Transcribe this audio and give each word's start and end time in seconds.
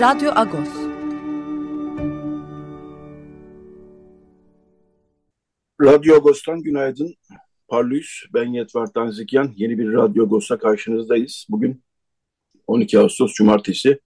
Radyo 0.00 0.30
Agos. 0.34 0.68
Radyo 5.80 6.14
Agos'tan 6.14 6.62
günaydın. 6.62 7.14
Parlıyız. 7.68 8.06
Ben 8.34 8.44
Yetvar 8.44 8.86
Tanzikyan. 8.86 9.52
Yeni 9.56 9.78
bir 9.78 9.92
Radyo 9.92 10.24
Agos'ta 10.24 10.58
karşınızdayız. 10.58 11.46
Bugün 11.48 11.82
12 12.66 12.98
Ağustos 12.98 13.34
Cumartesi. 13.34 14.00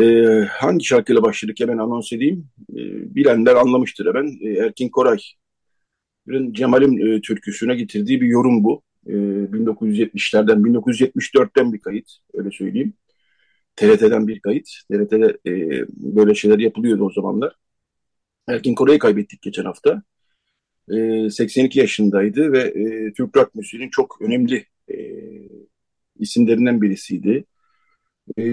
Ee, 0.00 0.24
hangi 0.50 0.84
şarkıyla 0.84 1.22
başladık 1.22 1.56
hemen 1.60 1.78
anons 1.78 2.12
edeyim. 2.12 2.48
Ee, 2.70 3.14
bilenler 3.14 3.54
anlamıştır 3.54 4.06
hemen. 4.06 4.38
Ee, 4.40 4.48
Erkin 4.48 4.88
Koray. 4.88 5.18
Cemal'in 6.52 7.06
e, 7.06 7.20
türküsüne 7.20 7.74
getirdiği 7.74 8.20
bir 8.20 8.26
yorum 8.26 8.64
bu. 8.64 8.82
Ee, 9.06 9.12
1970'lerden, 9.12 10.64
1974'ten 10.64 11.72
bir 11.72 11.80
kayıt. 11.80 12.10
Öyle 12.34 12.50
söyleyeyim. 12.50 12.94
TRT'den 13.76 14.28
bir 14.28 14.40
kayıt. 14.40 14.68
TRT'de 14.90 15.38
e, 15.46 15.84
böyle 15.88 16.34
şeyler 16.34 16.58
yapılıyordu 16.58 17.04
o 17.04 17.10
zamanlar. 17.10 17.56
Erkin 18.48 18.74
Koray'ı 18.74 18.98
kaybettik 18.98 19.42
geçen 19.42 19.64
hafta. 19.64 20.02
E, 20.90 21.30
82 21.30 21.78
yaşındaydı 21.80 22.52
ve 22.52 22.60
e, 22.60 23.12
Türk 23.12 23.36
rock 23.36 23.54
müziğinin 23.54 23.90
çok 23.90 24.22
önemli 24.22 24.66
e, 24.88 24.96
isimlerinden 26.18 26.82
birisiydi. 26.82 27.44
E, 28.38 28.44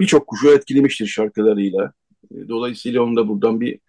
Birçok 0.00 0.26
kuşu 0.26 0.50
etkilemiştir 0.52 1.06
şarkılarıyla. 1.06 1.92
E, 2.30 2.48
dolayısıyla 2.48 3.02
onu 3.02 3.16
da 3.16 3.28
buradan 3.28 3.60
bir 3.60 3.80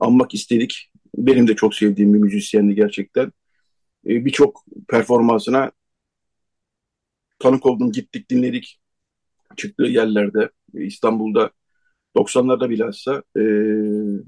anmak 0.00 0.34
istedik. 0.34 0.90
Benim 1.16 1.48
de 1.48 1.56
çok 1.56 1.74
sevdiğim 1.74 2.14
bir 2.14 2.18
müzisyendi 2.18 2.74
gerçekten. 2.74 3.32
E, 4.06 4.24
Birçok 4.24 4.64
performansına 4.88 5.72
tanık 7.38 7.66
oldum, 7.66 7.92
gittik, 7.92 8.30
dinledik 8.30 8.80
çıktığı 9.56 9.84
yerlerde 9.84 10.50
İstanbul'da 10.74 11.50
90'larda 12.16 12.70
bilhassa 12.70 13.22
e, 13.36 13.42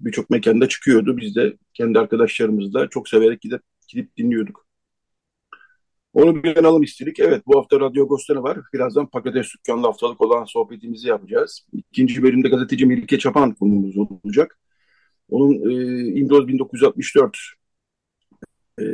birçok 0.05 0.31
mekanda 0.31 0.69
çıkıyordu. 0.69 1.17
Biz 1.17 1.37
de 1.37 1.57
kendi 1.75 1.99
arkadaşlarımızla 1.99 2.89
çok 2.89 3.09
severek 3.09 3.41
gidip, 3.41 3.63
gidip 3.89 4.17
dinliyorduk. 4.17 4.67
Onu 6.17 6.43
bir 6.43 6.57
analım 6.57 6.83
istedik. 6.83 7.21
Evet 7.21 7.43
bu 7.47 7.59
hafta 7.59 7.81
Radyo 7.81 8.05
Agos'ta 8.05 8.43
var? 8.43 8.59
Birazdan 8.75 9.07
Patates 9.07 9.55
Dükkanı'nda 9.55 9.89
haftalık 9.89 10.21
olan 10.21 10.45
sohbetimizi 10.45 11.09
yapacağız. 11.09 11.67
İkinci 11.73 12.23
bölümde 12.23 12.49
gazeteci 12.49 12.87
Melike 12.87 13.19
Çapan 13.19 13.55
konumuz 13.55 13.97
olacak. 13.97 14.59
Onun 15.29 15.71
e, 15.71 15.75
Indoz 16.21 16.49
1964 16.49 17.39
e, 18.81 18.85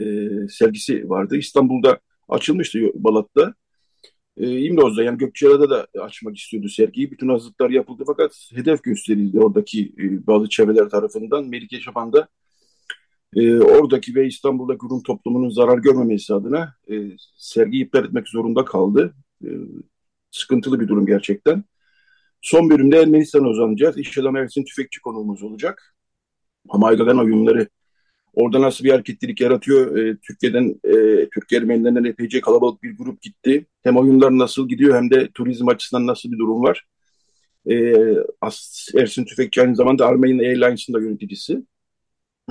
sergisi 0.48 1.10
vardı. 1.10 1.36
İstanbul'da 1.36 2.00
açılmıştı 2.28 2.78
Balat'ta 2.94 3.54
e, 4.36 4.58
İmroz'da 4.58 5.02
yani 5.02 5.18
Gökçeada'da 5.18 5.70
da 5.70 5.86
açmak 6.02 6.36
istiyordu 6.38 6.68
sergiyi. 6.68 7.10
Bütün 7.10 7.28
hazırlıklar 7.28 7.70
yapıldı 7.70 8.04
fakat 8.06 8.50
hedef 8.54 8.82
gösterildi 8.82 9.40
oradaki 9.40 9.94
e, 9.98 10.26
bazı 10.26 10.48
çevreler 10.48 10.88
tarafından. 10.88 11.44
Melike 11.48 11.80
Şapan 11.80 12.12
da 12.12 12.28
e, 13.36 13.54
oradaki 13.60 14.14
ve 14.14 14.26
İstanbul'daki 14.26 14.86
Rum 14.90 15.02
toplumunun 15.02 15.48
zarar 15.48 15.78
görmemesi 15.78 16.34
adına 16.34 16.74
e, 16.90 16.94
sergiyi 17.36 17.84
iptal 17.84 18.04
etmek 18.04 18.28
zorunda 18.28 18.64
kaldı. 18.64 19.14
E, 19.44 19.48
sıkıntılı 20.30 20.80
bir 20.80 20.88
durum 20.88 21.06
gerçekten. 21.06 21.64
Son 22.40 22.70
bölümde 22.70 22.98
Ermenistan'a 22.98 23.48
uzanacağız. 23.48 23.98
İş 23.98 24.18
adamı 24.18 24.38
Ersin 24.38 24.64
Tüfekçi 24.64 25.00
konuğumuz 25.00 25.42
olacak. 25.42 25.94
Hamaygagan 26.68 27.18
oyunları 27.18 27.68
Orada 28.34 28.60
nasıl 28.60 28.84
bir 28.84 28.90
hareketlilik 28.90 29.40
yaratıyor? 29.40 29.96
E, 29.96 30.16
Türkiye'den, 30.26 30.80
e, 30.84 30.92
Türk 31.28 31.52
Ermenilerinden 31.52 32.04
epeyce 32.04 32.40
kalabalık 32.40 32.82
bir 32.82 32.96
grup 32.96 33.22
gitti. 33.22 33.66
Hem 33.82 33.96
oyunlar 33.96 34.38
nasıl 34.38 34.68
gidiyor 34.68 34.96
hem 34.96 35.10
de 35.10 35.28
turizm 35.34 35.68
açısından 35.68 36.06
nasıl 36.06 36.32
bir 36.32 36.38
durum 36.38 36.62
var? 36.62 36.86
E, 37.70 37.74
Ersin 39.00 39.24
Tüfekçi 39.24 39.60
aynı 39.62 39.76
zamanda 39.76 40.06
Armenian 40.06 40.38
Airlines'ın 40.38 40.94
da 40.94 41.00
yöneticisi. 41.00 41.62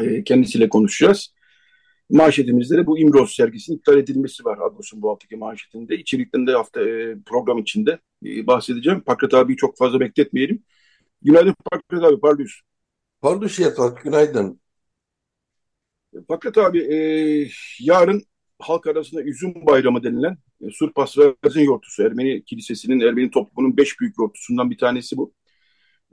E, 0.02 0.24
kendisiyle 0.24 0.70
konuşacağız. 0.70 1.34
Manşetimizde 2.10 2.78
de 2.78 2.88
bu 2.88 3.00
İmroz 3.00 3.36
sergisinin 3.36 3.78
iptal 3.78 3.98
edilmesi 3.98 4.46
var 4.46 4.58
Agos'un 4.66 5.02
bu 5.02 5.10
haftaki 5.10 5.36
manşetinde. 5.36 5.96
İçerikten 5.98 6.48
de 6.48 6.52
hafta 6.52 6.82
e, 6.82 7.16
program 7.26 7.58
içinde 7.58 8.00
e, 8.26 8.48
bahsedeceğim. 8.48 9.02
Pakrat 9.02 9.34
abiyi 9.34 9.58
çok 9.58 9.78
fazla 9.78 10.00
bekletmeyelim. 10.00 10.64
Günaydın 11.22 11.56
Pakrat 11.72 12.04
abi, 12.04 12.20
pardus. 12.20 12.62
Pardus 13.22 13.60
Yatrak, 13.60 14.04
günaydın. 14.04 14.62
Fakat 16.28 16.58
abi 16.58 16.80
e, 16.80 16.98
yarın 17.80 18.24
halk 18.60 18.88
arasında 18.88 19.24
üzüm 19.24 19.54
bayramı 19.68 20.04
denilen 20.04 20.38
e, 20.62 20.72
Surpas 20.72 21.18
Vezin 21.18 21.62
yortusu 21.62 22.04
Ermeni 22.04 22.44
kilisesinin, 22.46 23.00
Ermeni 23.00 23.32
toplumunun 23.32 23.78
beş 23.78 24.00
büyük 24.00 24.18
yortusundan 24.20 24.72
bir 24.72 24.78
tanesi 24.78 25.18
bu. 25.18 25.34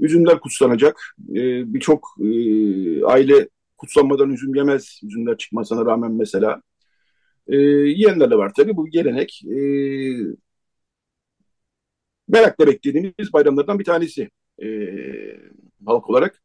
Üzümler 0.00 0.40
kutsanacak. 0.40 1.16
E, 1.30 1.74
Birçok 1.74 2.08
e, 2.20 3.04
aile 3.04 3.48
kutsanmadan 3.78 4.30
üzüm 4.30 4.54
yemez. 4.54 5.00
Üzümler 5.04 5.36
çıkmasına 5.38 5.86
rağmen 5.86 6.12
mesela. 6.12 6.62
E, 7.48 7.56
yiyenler 7.56 8.30
de 8.30 8.38
var 8.38 8.52
tabii. 8.56 8.76
Bu 8.76 8.86
gelenek 8.90 9.42
e, 9.44 9.58
merakla 12.28 12.66
beklediğimiz 12.66 13.32
bayramlardan 13.32 13.78
bir 13.78 13.84
tanesi 13.84 14.30
e, 14.62 14.66
halk 15.86 16.10
olarak. 16.10 16.42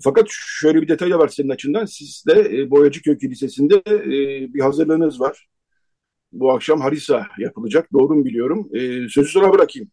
Fakat 0.00 0.26
şöyle 0.30 0.82
bir 0.82 0.88
detay 0.88 1.10
da 1.10 1.18
var 1.18 1.28
senin 1.28 1.48
açından. 1.48 1.84
Siz 1.84 2.24
de 2.26 2.32
e, 2.32 2.70
Boyacıköy 2.70 3.18
Kilisesi'nde 3.18 3.76
e, 3.76 4.54
bir 4.54 4.60
hazırlığınız 4.60 5.20
var. 5.20 5.46
Bu 6.32 6.52
akşam 6.52 6.80
Harisa 6.80 7.26
yapılacak. 7.38 7.92
Doğru 7.92 8.14
mu 8.14 8.24
biliyorum? 8.24 8.68
E, 8.74 9.08
sözü 9.08 9.32
sana 9.32 9.52
bırakayım. 9.52 9.90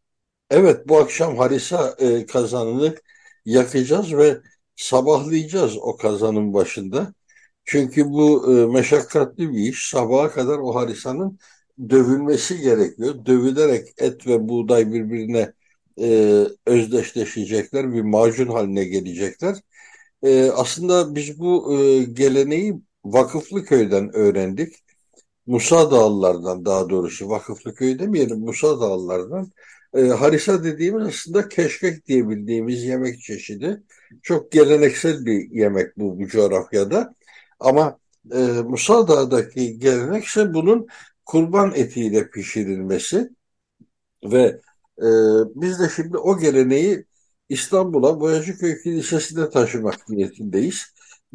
Evet 0.50 0.90
bu 0.90 0.98
akşam 0.98 1.38
Harisa 1.38 1.96
e, 2.00 2.26
kazanını 2.26 2.96
yakacağız 3.46 4.18
ve 4.18 4.38
sabahlayacağız 4.76 5.78
o 5.78 5.98
kazanın 5.98 6.54
başında. 6.54 7.14
Çünkü 7.66 8.06
bu 8.06 8.54
e, 8.54 8.66
meşakkatli 8.66 9.54
bir 9.54 9.60
iş. 9.70 9.90
Sabaha 9.90 10.32
kadar 10.32 10.58
o 10.58 10.76
harisanın 10.76 11.40
dövülmesi 11.90 12.62
gerekiyor. 12.62 13.26
Dövülerek 13.26 13.88
et 13.98 14.28
ve 14.28 14.50
buğday 14.50 14.94
birbirine 14.94 15.54
e, 16.02 16.44
özdeşleşecekler, 16.66 17.94
bir 17.94 18.02
macun 18.02 18.48
haline 18.48 18.84
gelecekler. 18.86 19.56
E, 20.24 20.50
aslında 20.52 21.16
biz 21.16 21.40
bu 21.40 21.80
e, 21.80 22.04
geleneği 22.04 22.82
Vakıflı 23.06 23.66
Köy'den 23.66 24.16
öğrendik. 24.16 24.76
Musa 25.46 25.92
Dağlılardan 25.92 26.66
daha 26.66 26.90
doğrusu 26.90 27.30
Vakıflı 27.30 27.76
Köy 27.76 28.00
demeyelim 28.00 28.40
Musa 28.40 28.82
Dağlılardan. 28.82 29.52
E, 29.94 30.02
harisa 30.02 30.64
dediğimiz 30.64 31.08
aslında 31.08 31.50
keşkek 31.50 32.08
diye 32.08 32.30
bildiğimiz 32.30 32.84
yemek 32.84 33.22
çeşidi. 33.22 33.84
Çok 34.24 34.52
geleneksel 34.52 35.26
bir 35.26 35.52
yemek 35.52 35.98
bu 35.98 36.20
bu 36.20 36.28
coğrafyada. 36.28 37.16
Ama 37.60 38.00
e, 38.34 38.38
Musa 38.40 39.08
Dağı'daki 39.08 39.80
gelenek 39.80 40.26
ise 40.26 40.54
bunun 40.54 40.88
kurban 41.26 41.74
etiyle 41.76 42.30
pişirilmesi 42.30 43.30
ve 44.24 44.62
e, 45.00 45.08
biz 45.56 45.80
de 45.80 45.90
şimdi 45.96 46.18
o 46.18 46.40
geleneği 46.40 47.06
İstanbul'a 47.50 48.20
Boyacıköy 48.20 48.82
Kilisesi'ne 48.84 49.50
taşımak 49.50 50.10
niyetindeyiz. 50.10 50.86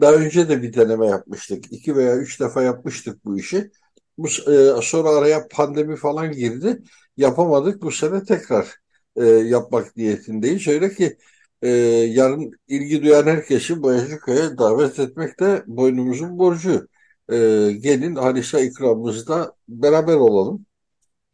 Daha 0.01 0.13
önce 0.13 0.49
de 0.49 0.63
bir 0.63 0.73
deneme 0.75 1.07
yapmıştık. 1.07 1.73
İki 1.73 1.97
veya 1.97 2.17
üç 2.17 2.41
defa 2.41 2.63
yapmıştık 2.63 3.25
bu 3.25 3.39
işi. 3.39 3.71
Bu, 4.19 4.29
e, 4.29 4.83
sonra 4.83 5.09
araya 5.09 5.49
pandemi 5.49 5.97
falan 5.97 6.33
girdi. 6.33 6.83
Yapamadık. 7.17 7.83
Bu 7.83 7.91
sene 7.91 8.25
tekrar 8.25 8.69
e, 9.17 9.25
yapmak 9.27 9.97
niyetindeyiz. 9.97 10.69
Öyle 10.69 10.95
ki 10.95 11.19
e, 11.63 11.69
yarın 11.69 12.53
ilgi 12.69 13.03
duyan 13.03 13.27
herkesi 13.27 13.83
Boyacıköy'e 13.83 14.59
davet 14.59 14.99
etmek 14.99 15.41
de 15.41 15.65
boynumuzun 15.67 16.39
borcu. 16.39 16.89
E, 17.33 17.37
gelin 17.81 18.15
Halisa 18.15 18.61
ikramımızda 18.61 19.55
beraber 19.69 20.15
olalım. 20.15 20.67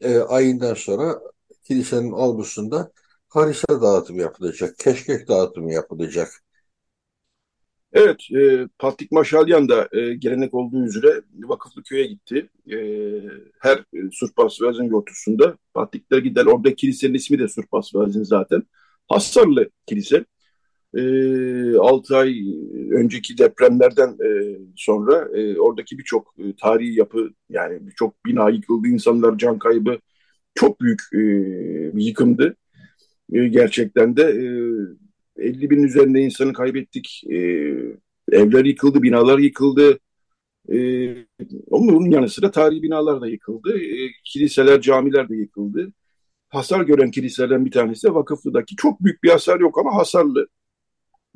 E, 0.01 0.19
ayından 0.19 0.75
sonra 0.75 1.21
kilisenin 1.65 2.13
avlusunda 2.13 2.93
harisa 3.31 3.83
dağıtımı 3.83 4.21
yapılacak, 4.21 4.79
keşkek 4.79 5.29
dağıtımı 5.29 5.73
yapılacak. 5.73 6.29
Evet, 7.93 8.21
e, 8.37 8.69
Patrik 8.79 9.13
Maşalyan 9.13 9.69
da 9.69 9.89
e, 9.93 10.15
gelenek 10.15 10.55
olduğu 10.55 10.85
üzere 10.85 11.23
Vakıflı 11.35 11.83
Köy'e 11.83 12.07
gitti. 12.07 12.49
E, 12.73 12.77
her 13.59 13.79
e, 13.79 14.11
Surpas 14.13 14.63
Vezin 14.63 14.85
yortusunda 14.85 15.57
Patrikler 15.75 16.19
gider. 16.19 16.47
Orada 16.47 16.75
kilisenin 16.75 17.15
ismi 17.15 17.39
de 17.39 17.49
Surpas 17.49 17.95
Vezin 17.95 18.23
zaten. 18.23 18.63
Hasarlı 19.09 19.71
kilise. 19.87 20.25
E, 20.95 21.77
6 21.77 22.17
ay 22.17 22.35
önceki 22.93 23.39
depremlerden 23.39 24.09
e, 24.09 24.59
sonra 24.77 25.29
e, 25.39 25.61
oradaki 25.61 25.99
birçok 25.99 26.35
e, 26.39 26.57
tarihi 26.57 26.99
yapı 26.99 27.31
yani 27.49 27.87
birçok 27.87 28.25
bina 28.27 28.51
yıkıldı, 28.51 28.89
insanlar 28.89 29.39
can 29.39 29.59
kaybı 29.59 29.99
çok 30.55 30.81
büyük 30.81 31.01
e, 31.15 31.19
bir 31.97 32.03
yıkımdı. 32.05 32.57
E, 33.33 33.49
gerçekten 33.49 34.17
de 34.17 34.23
e, 34.23 35.47
50 35.47 35.71
bin 35.71 35.83
üzerinde 35.83 36.21
insanı 36.21 36.53
kaybettik. 36.53 37.23
E, 37.31 37.37
evler 38.33 38.65
yıkıldı, 38.65 39.03
binalar 39.03 39.39
yıkıldı. 39.39 39.99
E, 40.73 40.77
onun 41.71 42.11
yanı 42.11 42.29
sıra 42.29 42.51
tarihi 42.51 42.83
binalar 42.83 43.21
da 43.21 43.29
yıkıldı. 43.29 43.79
E, 43.79 44.11
kiliseler, 44.25 44.81
camiler 44.81 45.29
de 45.29 45.37
yıkıldı. 45.37 45.93
Hasar 46.49 46.83
gören 46.85 47.11
kiliselerden 47.11 47.67
bir 47.67 47.71
tanesi 47.71 48.09
de 48.09 48.15
Vakıflı'daki. 48.15 48.77
Çok 48.77 49.05
büyük 49.05 49.23
bir 49.23 49.31
hasar 49.31 49.61
yok 49.61 49.79
ama 49.79 49.95
hasarlı. 49.97 50.49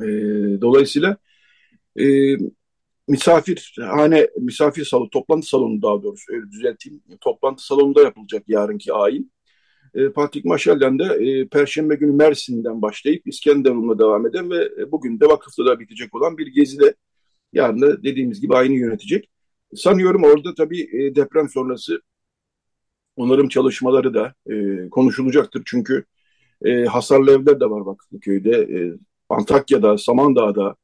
E, 0.01 0.07
dolayısıyla 0.61 1.17
e, 2.01 2.05
misafir 3.09 3.77
hane 3.81 4.29
misafir 4.41 4.85
salonu 4.85 5.11
toplantı 5.11 5.47
salonu 5.49 5.83
daha 5.83 6.03
doğrusu 6.03 6.33
öyle 6.33 6.51
düzelteyim 6.51 7.03
toplantı 7.21 7.67
salonunda 7.67 8.03
yapılacak 8.03 8.45
yarınki 8.49 8.93
ayin. 8.93 9.33
E, 9.95 10.09
Patrik 10.09 10.45
Maşal'den 10.45 10.99
de 10.99 11.05
e, 11.05 11.49
Perşembe 11.49 11.95
günü 11.95 12.13
Mersin'den 12.13 12.83
başlayıp 12.83 13.27
İskenderun'la 13.27 13.99
devam 13.99 14.27
eden 14.27 14.51
ve 14.51 14.71
e, 14.79 14.93
bugün 14.93 15.21
de 15.21 15.27
Vakıflı'da 15.27 15.81
bitecek 15.81 16.15
olan 16.15 16.39
bir 16.39 16.47
gezide 16.47 16.95
yarın 17.53 17.81
da 17.81 18.03
dediğimiz 18.03 18.41
gibi 18.41 18.57
ayini 18.57 18.79
yönetecek. 18.79 19.31
Sanıyorum 19.75 20.25
orada 20.25 20.55
tabii 20.55 20.81
e, 20.81 21.15
deprem 21.15 21.49
sonrası 21.49 22.03
onarım 23.17 23.49
çalışmaları 23.49 24.15
da 24.15 24.35
konuşulacaktır. 24.91 25.63
Çünkü 25.67 26.05
hasarlı 26.89 27.31
evler 27.31 27.61
de 27.61 27.71
var 27.71 27.81
Vakıflıköy'de, 27.81 28.51
e, 28.51 28.99
Antakya'da, 29.29 29.99
Samandağ'da, 29.99 30.77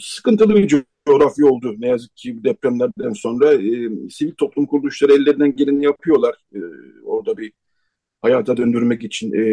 sıkıntılı 0.00 0.54
bir 0.54 0.68
coğrafya 1.10 1.46
oldu. 1.46 1.74
Ne 1.78 1.88
yazık 1.88 2.16
ki 2.16 2.44
depremlerden 2.44 3.12
sonra 3.12 3.54
e, 3.54 3.90
sivil 4.10 4.34
toplum 4.34 4.66
kuruluşları 4.66 5.12
ellerinden 5.12 5.56
geleni 5.56 5.84
yapıyorlar. 5.84 6.34
E, 6.54 6.58
orada 7.04 7.36
bir 7.36 7.52
hayata 8.22 8.56
döndürmek 8.56 9.04
için 9.04 9.32
e, 9.34 9.44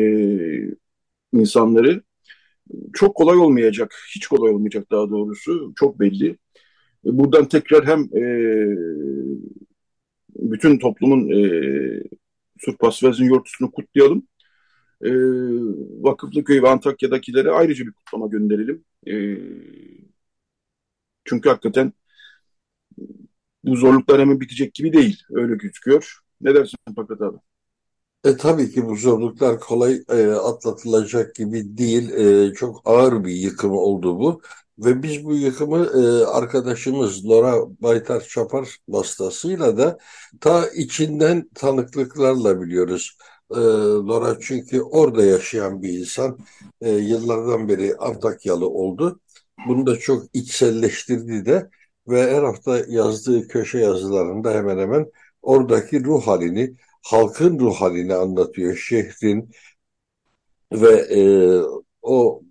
insanları. 1.34 2.02
Çok 2.94 3.16
kolay 3.16 3.38
olmayacak, 3.38 3.96
hiç 4.16 4.28
kolay 4.28 4.52
olmayacak 4.52 4.92
daha 4.92 5.10
doğrusu. 5.10 5.74
Çok 5.76 6.00
belli. 6.00 6.30
E, 7.06 7.18
buradan 7.18 7.48
tekrar 7.48 7.86
hem 7.86 8.02
e, 8.02 8.24
bütün 10.36 10.80
toplumun 10.80 11.30
e, 11.30 11.40
Surpas 12.60 13.04
Vezin 13.04 13.26
Yortusunu 13.26 13.72
kutlayalım 13.72 14.28
e, 15.02 15.10
Vakıflıköy 16.02 16.62
ve 16.62 16.70
Antakya'dakilere 16.70 17.52
ayrıca 17.52 17.86
bir 17.86 17.92
kutlama 17.92 18.28
gönderelim. 18.28 18.84
E, 19.08 19.14
çünkü 21.28 21.50
hakikaten 21.50 21.94
bu 23.64 23.76
zorluklar 23.76 24.22
hemen 24.22 24.40
bitecek 24.40 24.74
gibi 24.74 24.94
değil. 24.94 25.24
Öyle 25.32 25.56
gözüküyor. 25.56 26.20
Ne 26.42 26.56
dersin 26.56 26.78
Fakat 26.96 27.22
abi? 27.22 27.38
E, 28.26 28.38
tabii 28.38 28.72
ki 28.72 28.86
bu 28.86 28.96
zorluklar 28.96 29.60
kolay 29.60 30.04
e, 30.10 30.28
atlatılacak 30.32 31.36
gibi 31.36 31.78
değil. 31.78 32.12
E, 32.12 32.54
çok 32.54 32.82
ağır 32.86 33.26
bir 33.26 33.32
yıkım 33.32 33.72
oldu 33.72 34.20
bu. 34.20 34.42
Ve 34.80 35.04
biz 35.04 35.26
bu 35.26 35.36
yıkımı 35.36 35.86
e, 35.86 36.26
arkadaşımız 36.26 37.26
Lora 37.26 37.56
Baytar 37.82 38.22
Çapar 38.22 38.78
vasıtasıyla 38.90 39.78
da 39.78 39.98
ta 40.42 40.68
içinden 40.70 41.50
tanıklıklarla 41.56 42.62
biliyoruz 42.62 43.18
e, 43.52 43.56
Lora 44.08 44.38
çünkü 44.42 44.82
orada 44.82 45.24
yaşayan 45.26 45.82
bir 45.82 46.00
insan 46.00 46.38
e, 46.82 46.92
yıllardan 46.92 47.70
beri 47.70 47.96
Antakyalı 47.98 48.70
oldu. 48.70 49.20
Bunu 49.68 49.86
da 49.86 50.00
çok 50.00 50.24
içselleştirdi 50.34 51.46
de 51.46 51.70
ve 52.08 52.36
her 52.36 52.44
hafta 52.44 52.80
yazdığı 52.88 53.48
köşe 53.48 53.80
yazılarında 53.80 54.54
hemen 54.54 54.78
hemen 54.78 55.12
oradaki 55.42 56.04
ruh 56.04 56.28
halini, 56.28 56.76
halkın 57.04 57.60
ruh 57.60 57.76
halini 57.76 58.16
anlatıyor. 58.16 58.76
Şehrin 58.76 59.52
ve 60.74 60.90
e, 60.92 61.22
o 62.02 62.42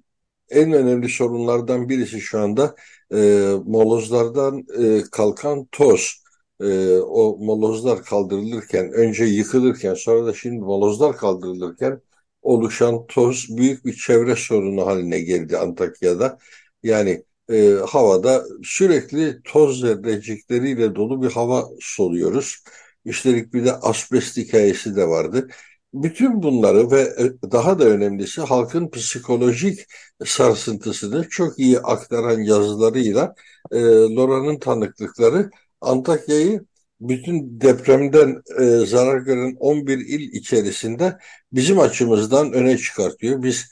en 0.51 0.73
önemli 0.73 1.09
sorunlardan 1.09 1.89
birisi 1.89 2.21
şu 2.21 2.41
anda 2.41 2.77
e, 3.15 3.51
molozlardan 3.67 4.67
e, 4.79 5.03
kalkan 5.13 5.69
toz 5.73 6.23
e, 6.61 6.99
o 6.99 7.39
molozlar 7.39 8.03
kaldırılırken, 8.05 8.93
önce 8.93 9.25
yıkılırken, 9.25 9.95
sonra 9.95 10.27
da 10.27 10.35
şimdi 10.35 10.61
molozlar 10.61 11.17
kaldırılırken 11.17 12.01
oluşan 12.43 13.07
toz 13.07 13.47
büyük 13.57 13.85
bir 13.85 13.95
çevre 13.95 14.37
sorunu 14.37 14.87
haline 14.87 15.21
geldi 15.21 15.59
Antakya'da. 15.59 16.39
Yani 16.87 17.25
e, 17.51 17.71
havada 17.89 18.45
sürekli 18.63 19.43
toz 19.45 19.81
zerrecikleriyle 19.81 20.95
dolu 20.95 21.23
bir 21.23 21.31
hava 21.31 21.69
soluyoruz. 21.81 22.65
Üstelik 23.05 23.55
bir 23.55 23.65
de 23.65 23.73
asbest 23.73 24.37
hikayesi 24.37 24.97
de 24.97 25.09
vardı. 25.09 25.49
Bütün 25.95 26.43
bunları 26.43 26.91
ve 26.91 27.01
e, 27.01 27.51
daha 27.53 27.79
da 27.79 27.85
önemlisi 27.85 28.41
halkın 28.41 28.91
psikolojik 28.91 29.81
sarsıntısını 30.25 31.29
çok 31.29 31.59
iyi 31.59 31.81
aktaran 31.81 32.41
yazılarıyla 32.41 33.35
e, 33.73 33.79
Lora'nın 34.17 34.59
tanıklıkları 34.59 35.51
Antakya'yı 35.81 36.65
bütün 37.01 37.61
depremden 37.61 38.43
e, 38.61 38.87
zarar 38.87 39.19
gören 39.21 39.57
11 39.61 39.99
il 39.99 40.33
içerisinde 40.33 41.19
bizim 41.53 41.79
açımızdan 41.81 42.53
öne 42.53 42.79
çıkartıyor. 42.79 43.43
Biz 43.43 43.71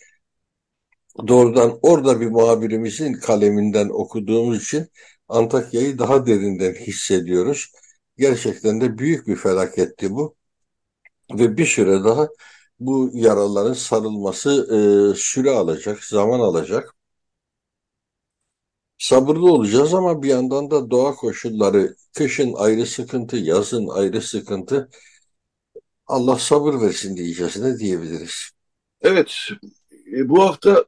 doğrudan 1.29 1.79
orada 1.83 2.21
bir 2.21 2.27
muhabirimizin 2.27 3.13
kaleminden 3.13 3.89
okuduğumuz 3.89 4.63
için 4.63 4.87
Antakya'yı 5.29 5.99
daha 5.99 6.27
derinden 6.27 6.75
hissediyoruz. 6.75 7.73
Gerçekten 8.19 8.81
de 8.81 8.99
büyük 8.99 9.27
bir 9.27 9.37
felaketti 9.37 10.11
bu. 10.11 10.37
Ve 11.39 11.57
bir 11.57 11.67
süre 11.67 12.05
daha 12.05 12.29
bu 12.81 13.11
yaraların 13.15 13.73
sarılması 13.73 14.51
e, 15.15 15.19
süre 15.19 15.51
alacak, 15.51 16.05
zaman 16.05 16.41
alacak 16.41 16.95
sabırlı 18.99 19.53
olacağız 19.53 19.95
ama 19.95 20.23
bir 20.23 20.29
yandan 20.29 20.71
da 20.71 20.91
doğa 20.91 21.15
koşulları 21.15 21.97
kışın 22.17 22.53
ayrı 22.53 22.87
sıkıntı, 22.87 23.37
yazın 23.37 23.89
ayrı 23.89 24.21
sıkıntı. 24.23 24.91
Allah 26.07 26.39
sabır 26.39 26.81
versin 26.81 27.17
diyeceğiz 27.17 27.57
ne 27.57 27.79
diyebiliriz? 27.79 28.51
Evet, 29.01 29.35
e, 30.17 30.29
bu 30.29 30.43
hafta 30.43 30.85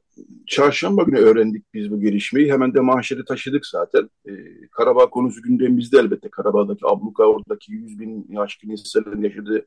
çarşamba 0.47 1.03
günü 1.03 1.17
öğrendik 1.17 1.73
biz 1.73 1.91
bu 1.91 2.01
gelişmeyi. 2.01 2.51
Hemen 2.51 2.73
de 2.73 2.79
mahşeri 2.79 3.25
taşıdık 3.25 3.65
zaten. 3.65 4.09
E, 4.29 4.31
Karabağ 4.71 5.09
konusu 5.09 5.41
gündemimizde 5.41 5.99
elbette. 5.99 6.29
Karabağ'daki 6.29 6.85
abluka, 6.85 7.23
oradaki 7.23 7.71
100 7.73 7.99
bin 7.99 8.35
aşkın 8.35 8.69
insanın 8.69 9.21
yaşadığı 9.21 9.65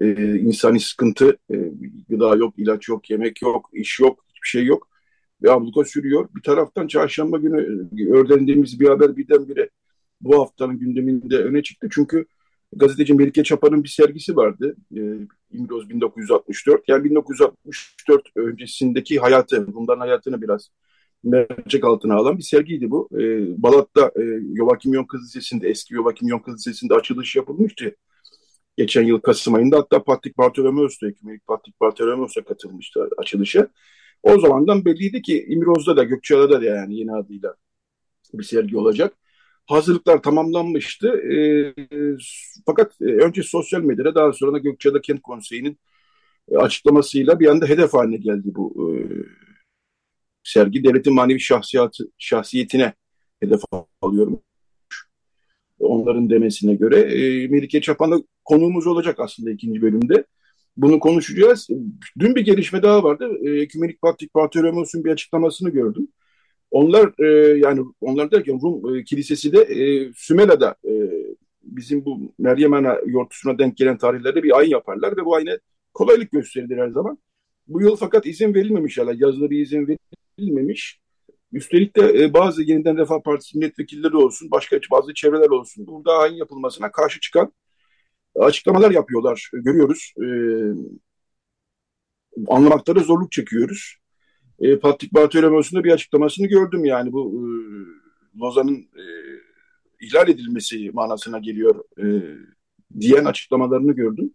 e, 0.00 0.36
insani 0.38 0.80
sıkıntı. 0.80 1.38
E, 1.50 1.56
gıda 2.08 2.36
yok, 2.36 2.54
ilaç 2.58 2.88
yok, 2.88 3.10
yemek 3.10 3.42
yok, 3.42 3.70
iş 3.72 4.00
yok, 4.00 4.24
hiçbir 4.28 4.48
şey 4.48 4.64
yok 4.64 4.88
ve 5.42 5.50
abluka 5.52 5.84
sürüyor. 5.84 6.28
Bir 6.36 6.42
taraftan 6.42 6.86
çarşamba 6.86 7.38
günü 7.38 7.86
e, 7.98 8.12
öğrendiğimiz 8.12 8.80
bir 8.80 8.88
haber 8.88 9.16
birdenbire 9.16 9.70
bu 10.20 10.40
haftanın 10.40 10.78
gündeminde 10.78 11.38
öne 11.38 11.62
çıktı. 11.62 11.88
Çünkü 11.92 12.26
gazeteci 12.72 13.14
Melike 13.14 13.44
Çapar'ın 13.44 13.84
bir 13.84 13.88
sergisi 13.88 14.36
vardı. 14.36 14.76
E, 14.96 15.00
İmroz 15.52 15.90
1964. 15.90 16.88
Yani 16.88 17.04
1964 17.04 18.22
öncesindeki 18.36 19.18
hayatı, 19.18 19.74
bundan 19.74 19.98
hayatını 19.98 20.42
biraz 20.42 20.70
mercek 21.24 21.84
altına 21.84 22.14
alan 22.14 22.38
bir 22.38 22.42
sergiydi 22.42 22.90
bu. 22.90 23.08
E, 23.12 23.22
Balat'ta 23.62 24.12
e, 24.16 24.22
Yovakim 24.52 24.94
Yon 24.94 25.04
Kız 25.04 25.22
Lisesi'nde, 25.22 25.68
eski 25.68 25.94
Yovakim 25.94 26.28
Yon 26.28 26.38
Kız 26.38 26.54
Lisesi'nde 26.54 26.94
açılış 26.94 27.36
yapılmıştı. 27.36 27.96
Geçen 28.76 29.02
yıl 29.02 29.20
Kasım 29.20 29.54
ayında 29.54 29.78
hatta 29.78 30.04
Patrik 30.04 30.38
Bartolomeos 30.38 31.02
da, 31.02 31.08
Ekümenik 31.08 31.46
Patrik 31.46 31.80
Bartolomeos 31.80 32.36
da 32.36 32.44
katılmıştı 32.44 33.08
açılışa. 33.18 33.68
O 34.22 34.40
zamandan 34.40 34.84
belliydi 34.84 35.22
ki 35.22 35.46
İmiroz'da 35.48 35.96
da 35.96 36.04
Gökçeada'da 36.04 36.60
da 36.60 36.64
yani 36.64 36.96
yeni 36.98 37.12
adıyla 37.12 37.54
bir 38.34 38.44
sergi 38.44 38.76
olacak. 38.78 39.14
Hazırlıklar 39.68 40.22
tamamlanmıştı. 40.22 41.08
E, 41.08 41.38
fakat 42.66 42.92
e, 43.00 43.04
önce 43.04 43.42
sosyal 43.42 43.80
medyada 43.80 44.14
daha 44.14 44.32
sonra 44.32 44.52
da 44.52 44.58
Gökçeada 44.58 45.00
Kent 45.00 45.22
Konseyi'nin 45.22 45.78
e, 46.50 46.56
açıklamasıyla 46.56 47.40
bir 47.40 47.46
anda 47.46 47.66
hedef 47.66 47.94
haline 47.94 48.16
geldi 48.16 48.48
bu 48.54 48.74
e, 48.82 48.88
sergi. 50.42 50.84
Devletin 50.84 51.14
manevi 51.14 51.40
şahsiyatı, 51.40 52.04
şahsiyetine 52.18 52.92
hedef 53.40 53.60
alıyorum. 54.02 54.42
Onların 55.78 56.30
demesine 56.30 56.74
göre. 56.74 57.00
E, 57.00 57.48
Melike 57.48 57.80
Çapan'la 57.80 58.18
konuğumuz 58.44 58.86
olacak 58.86 59.20
aslında 59.20 59.50
ikinci 59.50 59.82
bölümde. 59.82 60.24
Bunu 60.76 61.00
konuşacağız. 61.00 61.68
Dün 62.18 62.34
bir 62.34 62.44
gelişme 62.44 62.82
daha 62.82 63.04
vardı. 63.04 63.38
E, 63.42 63.50
Ekümenik 63.60 64.02
Parti 64.02 64.28
Parti 64.28 64.62
Remos'un 64.62 65.04
bir 65.04 65.10
açıklamasını 65.10 65.70
gördüm. 65.70 66.08
Onlar 66.70 67.12
e, 67.18 67.58
yani 67.58 67.80
onlar 68.00 68.30
derken 68.30 68.60
Rum 68.62 68.96
e, 68.96 69.04
kilisesi 69.04 69.52
de 69.52 69.60
e, 69.60 70.12
Sümela'da 70.16 70.74
e, 70.84 70.92
bizim 71.62 72.04
bu 72.04 72.32
Meryem 72.38 72.72
Ana 72.72 72.98
yortusuna 73.06 73.58
denk 73.58 73.76
gelen 73.76 73.98
tarihlerde 73.98 74.42
bir 74.42 74.58
ayin 74.58 74.70
yaparlar 74.70 75.16
ve 75.16 75.24
bu 75.24 75.34
ayine 75.34 75.58
kolaylık 75.94 76.30
gösterilir 76.32 76.78
her 76.78 76.88
zaman. 76.88 77.18
Bu 77.68 77.82
yıl 77.82 77.96
fakat 77.96 78.26
izin 78.26 78.54
verilmemiş 78.54 78.98
hala. 78.98 79.12
Yazılı 79.16 79.50
bir 79.50 79.58
izin 79.62 79.98
verilmemiş. 80.38 81.00
Üstelik 81.52 81.96
de 81.96 82.24
e, 82.24 82.34
bazı 82.34 82.62
yeniden 82.62 82.96
Refah 82.98 83.22
Partisi 83.22 83.58
milletvekilleri 83.58 84.16
olsun, 84.16 84.50
başka 84.50 84.78
bazı 84.90 85.14
çevreler 85.14 85.50
olsun 85.50 85.86
burada 85.86 86.12
ayin 86.12 86.36
yapılmasına 86.36 86.92
karşı 86.92 87.20
çıkan 87.20 87.52
açıklamalar 88.34 88.90
yapıyorlar. 88.90 89.50
Görüyoruz. 89.52 90.14
E, 90.18 90.26
anlamakta 92.48 92.96
da 92.96 93.00
zorluk 93.00 93.32
çekiyoruz. 93.32 93.96
E, 94.60 94.78
Patrik 94.78 95.14
Bartolomeos'un 95.14 95.84
bir 95.84 95.92
açıklamasını 95.92 96.46
gördüm 96.46 96.84
yani 96.84 97.12
bu 97.12 97.32
e, 97.34 97.42
Lozan'ın 98.40 98.76
e, 98.76 99.04
ihlal 100.00 100.28
edilmesi 100.28 100.90
manasına 100.92 101.38
geliyor 101.38 101.84
e, 101.98 102.06
diyen 103.00 103.24
açıklamalarını 103.24 103.92
gördüm. 103.92 104.34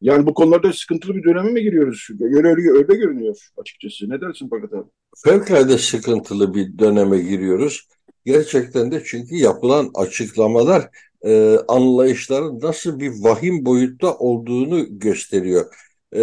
Yani 0.00 0.26
bu 0.26 0.34
konularda 0.34 0.72
sıkıntılı 0.72 1.14
bir 1.14 1.24
döneme 1.24 1.50
mi 1.50 1.62
giriyoruz? 1.62 2.08
Öyle, 2.20 2.48
öyle, 2.48 2.70
öyle 2.70 2.94
görünüyor 2.94 3.36
açıkçası. 3.56 4.10
Ne 4.10 4.20
dersin 4.20 4.48
Fakat 4.50 4.72
abi? 4.72 4.88
Fevkalade 5.24 5.78
sıkıntılı 5.78 6.54
bir 6.54 6.78
döneme 6.78 7.18
giriyoruz. 7.18 7.88
Gerçekten 8.24 8.92
de 8.92 9.02
çünkü 9.04 9.34
yapılan 9.34 9.90
açıklamalar 9.94 10.90
e, 11.26 11.56
anlayışların 11.68 12.60
nasıl 12.60 13.00
bir 13.00 13.12
vahim 13.22 13.66
boyutta 13.66 14.14
olduğunu 14.18 14.98
gösteriyor. 14.98 15.66
E, 16.14 16.20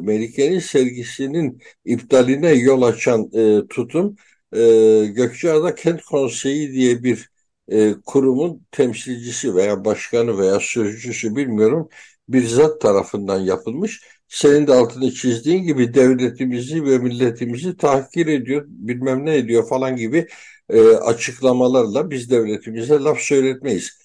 Melike'nin 0.00 0.58
sergisinin 0.58 1.62
iptaline 1.84 2.52
yol 2.52 2.82
açan 2.82 3.30
e, 3.34 3.68
tutum 3.68 4.16
e, 4.52 4.58
Gökçeada 5.06 5.74
Kent 5.74 6.02
Konseyi 6.02 6.72
diye 6.72 7.02
bir 7.02 7.30
e, 7.68 7.94
kurumun 8.06 8.66
temsilcisi 8.70 9.54
veya 9.54 9.84
başkanı 9.84 10.38
veya 10.38 10.60
sözcüsü 10.60 11.36
bilmiyorum 11.36 11.88
bir 12.28 12.46
zat 12.46 12.80
tarafından 12.80 13.40
yapılmış. 13.40 14.02
Senin 14.28 14.66
de 14.66 14.72
altını 14.72 15.10
çizdiğin 15.10 15.62
gibi 15.62 15.94
devletimizi 15.94 16.84
ve 16.84 16.98
milletimizi 16.98 17.76
tahkir 17.76 18.26
ediyor, 18.26 18.64
bilmem 18.68 19.26
ne 19.26 19.36
ediyor 19.36 19.68
falan 19.68 19.96
gibi 19.96 20.26
e, 20.70 20.80
açıklamalarla 20.88 22.10
biz 22.10 22.30
devletimize 22.30 22.94
laf 22.94 23.18
söyletmeyiz. 23.18 23.98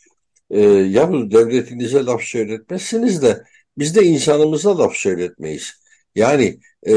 E, 0.49 0.61
yahu 0.61 1.31
devletinize 1.31 2.05
laf 2.05 2.21
söyletmezsiniz 2.21 3.21
de 3.21 3.43
biz 3.77 3.95
de 3.95 4.03
insanımıza 4.03 4.77
laf 4.77 4.95
söyletmeyiz. 4.95 5.73
Yani 6.15 6.59
e, 6.87 6.93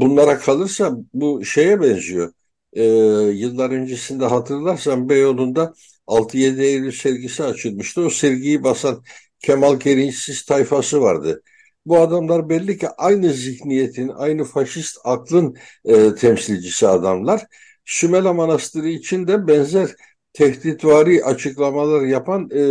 bunlara 0.00 0.38
kalırsa 0.38 0.96
bu 1.14 1.44
şeye 1.44 1.80
benziyor. 1.80 2.32
E, 2.72 2.84
yıllar 3.32 3.70
öncesinde 3.70 4.26
hatırlarsan 4.26 5.08
Beyoğlu'nda 5.08 5.74
6-7 6.06 6.62
Eylül 6.62 6.92
sergisi 6.92 7.44
açılmıştı. 7.44 8.00
O 8.00 8.10
sergiyi 8.10 8.64
basan 8.64 9.02
Kemal 9.38 9.80
Gerinçsiz 9.80 10.44
tayfası 10.44 11.00
vardı. 11.00 11.42
Bu 11.86 11.98
adamlar 12.00 12.48
belli 12.48 12.78
ki 12.78 12.88
aynı 12.88 13.32
zihniyetin, 13.32 14.08
aynı 14.08 14.44
faşist 14.44 14.98
aklın 15.04 15.56
e, 15.84 16.14
temsilcisi 16.14 16.88
adamlar. 16.88 17.46
Sümela 17.84 18.32
Manastırı 18.32 18.88
için 18.88 19.28
de 19.28 19.46
benzer 19.46 19.90
tehditvari 20.32 21.24
açıklamalar 21.24 22.02
yapan 22.02 22.50
e, 22.50 22.62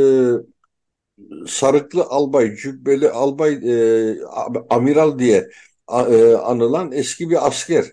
sarıklı 1.48 2.04
albay, 2.04 2.56
cübbeli 2.56 3.10
albay, 3.10 3.54
e, 3.54 4.16
amiral 4.70 5.20
diye 5.20 5.50
e, 5.90 6.34
anılan 6.36 6.92
eski 6.92 7.30
bir 7.30 7.48
asker. 7.48 7.86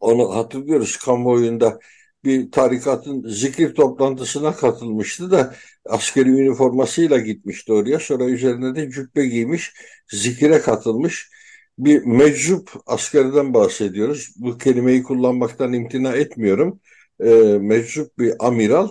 Onu 0.00 0.36
hatırlıyoruz 0.36 0.96
kamuoyunda 0.96 1.78
bir 2.24 2.50
tarikatın 2.50 3.28
zikir 3.28 3.74
toplantısına 3.74 4.56
katılmıştı 4.56 5.30
da 5.30 5.54
askeri 5.84 6.28
üniformasıyla 6.28 7.18
gitmişti 7.18 7.72
oraya. 7.72 7.98
Sonra 7.98 8.24
üzerine 8.24 8.74
de 8.74 8.90
cübbe 8.90 9.26
giymiş, 9.26 9.72
zikire 10.12 10.60
katılmış 10.60 11.30
bir 11.78 12.04
meczup 12.04 12.70
askerden 12.86 13.54
bahsediyoruz. 13.54 14.34
Bu 14.36 14.58
kelimeyi 14.58 15.02
kullanmaktan 15.02 15.72
imtina 15.72 16.12
etmiyorum. 16.12 16.80
E, 17.20 17.28
meczup 17.60 18.18
bir 18.18 18.46
amiral. 18.46 18.88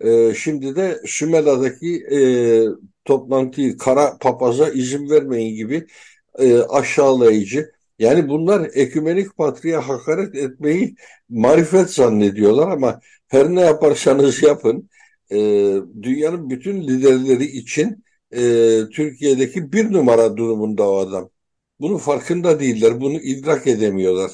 E, 0.00 0.34
şimdi 0.34 0.76
de 0.76 1.00
Sümela'daki 1.06 1.96
e, 1.96 2.18
toplantıyı 3.04 3.76
kara 3.76 4.18
papaza 4.18 4.68
izin 4.70 5.10
vermeyin 5.10 5.56
gibi 5.56 5.86
e, 6.38 6.58
aşağılayıcı. 6.58 7.72
Yani 7.98 8.28
bunlar 8.28 8.70
ekümenik 8.74 9.36
patriğe 9.36 9.76
hakaret 9.76 10.34
etmeyi 10.34 10.94
marifet 11.28 11.90
zannediyorlar 11.90 12.68
ama 12.68 13.00
her 13.28 13.54
ne 13.54 13.60
yaparsanız 13.60 14.42
yapın 14.42 14.90
e, 15.30 15.36
dünyanın 16.02 16.50
bütün 16.50 16.82
liderleri 16.88 17.44
için 17.44 18.04
e, 18.32 18.40
Türkiye'deki 18.92 19.72
bir 19.72 19.92
numara 19.92 20.36
durumunda 20.36 20.90
o 20.90 20.96
adam. 20.96 21.30
Bunun 21.80 21.98
farkında 21.98 22.60
değiller, 22.60 23.00
bunu 23.00 23.20
idrak 23.20 23.66
edemiyorlar. 23.66 24.30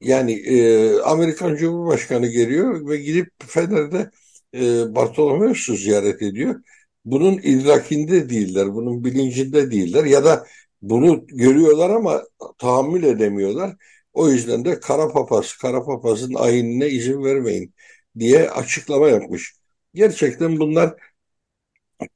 Yani 0.00 0.32
e, 0.32 1.00
Amerikan 1.00 1.56
Cumhurbaşkanı 1.56 2.26
geliyor 2.26 2.88
ve 2.88 2.96
gidip 2.96 3.28
Fener'de 3.46 4.10
e, 4.54 4.94
Bartolomeos'u 4.94 5.76
ziyaret 5.76 6.22
ediyor. 6.22 6.62
Bunun 7.04 7.38
idrakinde 7.38 8.30
değiller, 8.30 8.74
bunun 8.74 9.04
bilincinde 9.04 9.70
değiller 9.70 10.04
ya 10.04 10.24
da 10.24 10.46
bunu 10.82 11.26
görüyorlar 11.26 11.90
ama 11.90 12.22
tahammül 12.58 13.02
edemiyorlar. 13.02 13.76
O 14.12 14.28
yüzden 14.28 14.64
de 14.64 14.80
kara 14.80 15.08
papaz, 15.12 15.52
kara 15.56 15.84
papazın 15.84 16.34
ayinine 16.34 16.88
izin 16.88 17.24
vermeyin 17.24 17.74
diye 18.18 18.50
açıklama 18.50 19.08
yapmış. 19.08 19.54
Gerçekten 19.94 20.58
bunlar 20.60 20.94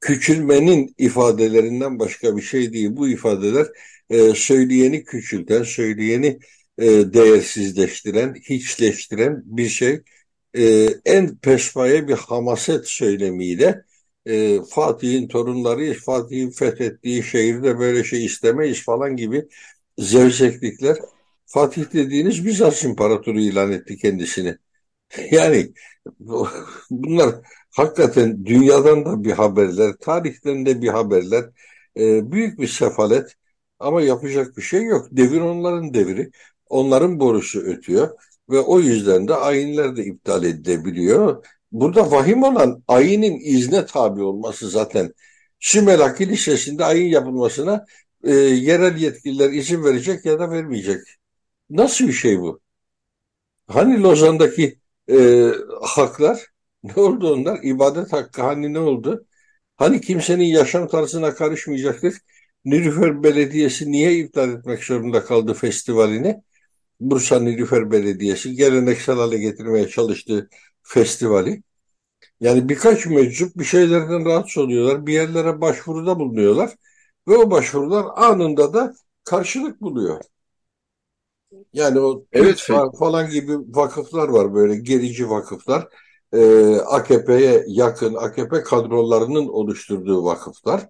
küçülmenin 0.01 0.95
ifadelerinden 0.97 1.99
başka 1.99 2.37
bir 2.37 2.41
şey 2.41 2.73
değil. 2.73 2.89
Bu 2.91 3.09
ifadeler 3.09 3.67
e, 4.09 4.33
söyleyeni 4.35 5.03
küçülten, 5.03 5.63
söyleyeni 5.63 6.39
e, 6.77 6.85
değersizleştiren, 6.85 8.35
hiçleştiren 8.49 9.43
bir 9.45 9.69
şey. 9.69 10.01
E, 10.57 10.87
en 11.05 11.37
pespaye 11.37 12.07
bir 12.07 12.13
hamaset 12.13 12.87
söylemiyle 12.87 13.83
e, 14.25 14.59
Fatih'in 14.69 15.27
torunları, 15.27 15.93
Fatih'in 15.93 16.51
fethettiği 16.51 17.23
şehirde 17.23 17.79
böyle 17.79 18.03
şey 18.03 18.25
istemeyiz 18.25 18.83
falan 18.85 19.15
gibi 19.15 19.47
zevzeklikler. 19.97 20.97
Fatih 21.45 21.93
dediğiniz 21.93 22.45
Bizans 22.45 22.83
İmparatoru 22.83 23.39
ilan 23.39 23.71
etti 23.71 23.97
kendisini. 23.97 24.57
Yani 25.31 25.73
bunlar 26.89 27.35
hakikaten 27.75 28.45
dünyadan 28.45 29.05
da 29.05 29.23
bir 29.23 29.31
haberler, 29.31 29.93
tarihten 30.01 30.65
de 30.65 30.81
bir 30.81 30.87
haberler. 30.87 31.45
E, 31.97 32.31
büyük 32.31 32.59
bir 32.59 32.67
sefalet 32.67 33.35
ama 33.79 34.01
yapacak 34.01 34.57
bir 34.57 34.61
şey 34.61 34.83
yok. 34.83 35.07
Devir 35.11 35.41
onların 35.41 35.93
devri. 35.93 36.31
Onların 36.69 37.19
borusu 37.19 37.59
ötüyor 37.61 38.09
ve 38.49 38.59
o 38.59 38.79
yüzden 38.79 39.27
de 39.27 39.35
ayinler 39.35 39.95
de 39.95 40.05
iptal 40.05 40.43
edilebiliyor. 40.43 41.45
Burada 41.71 42.11
vahim 42.11 42.43
olan 42.43 42.83
ayinin 42.87 43.39
izne 43.39 43.85
tabi 43.85 44.23
olması 44.23 44.69
zaten. 44.69 45.13
Sümela 45.59 46.15
Kilisesi'nde 46.15 46.85
ayin 46.85 47.07
yapılmasına 47.09 47.85
e, 48.23 48.31
yerel 48.33 48.97
yetkililer 48.97 49.51
izin 49.51 49.83
verecek 49.83 50.25
ya 50.25 50.39
da 50.39 50.51
vermeyecek. 50.51 51.01
Nasıl 51.69 52.07
bir 52.07 52.13
şey 52.13 52.39
bu? 52.39 52.61
Hani 53.67 54.03
Lozan'daki 54.03 54.79
e, 55.11 55.47
haklar? 55.81 56.47
Ne 56.83 56.93
oldu 56.95 57.33
onlar? 57.33 57.59
İbadet 57.63 58.13
hakkı 58.13 58.41
hani 58.41 58.73
ne 58.73 58.79
oldu? 58.79 59.25
Hani 59.77 60.01
kimsenin 60.01 60.45
yaşam 60.45 60.87
tarzına 60.87 61.35
karışmayacaktık? 61.35 62.17
Nilüfer 62.65 63.23
Belediyesi 63.23 63.91
niye 63.91 64.17
iptal 64.17 64.49
etmek 64.53 64.83
zorunda 64.83 65.25
kaldı 65.25 65.53
festivalini? 65.53 66.43
Bursa 66.99 67.39
Nilüfer 67.39 67.91
Belediyesi 67.91 68.53
geleneksel 68.53 69.15
hale 69.15 69.37
getirmeye 69.37 69.87
çalıştığı 69.87 70.49
festivali. 70.83 71.63
Yani 72.39 72.69
birkaç 72.69 73.05
meczup 73.05 73.55
bir 73.57 73.63
şeylerden 73.63 74.25
rahatsız 74.25 74.63
oluyorlar. 74.63 75.05
Bir 75.07 75.13
yerlere 75.13 75.61
başvuruda 75.61 76.19
bulunuyorlar. 76.19 76.75
Ve 77.27 77.37
o 77.37 77.51
başvurular 77.51 78.05
anında 78.15 78.73
da 78.73 78.93
karşılık 79.23 79.81
buluyor. 79.81 80.21
Yani 81.73 81.99
o 81.99 82.25
evet, 82.31 82.67
falan 82.99 83.29
gibi 83.29 83.57
vakıflar 83.57 84.27
var 84.29 84.53
böyle 84.53 84.75
gerici 84.75 85.29
vakıflar. 85.29 85.87
Ee, 86.33 86.75
AKP'ye 86.75 87.63
yakın 87.67 88.15
AKP 88.15 88.63
kadrolarının 88.63 89.47
oluşturduğu 89.47 90.25
vakıflar. 90.25 90.89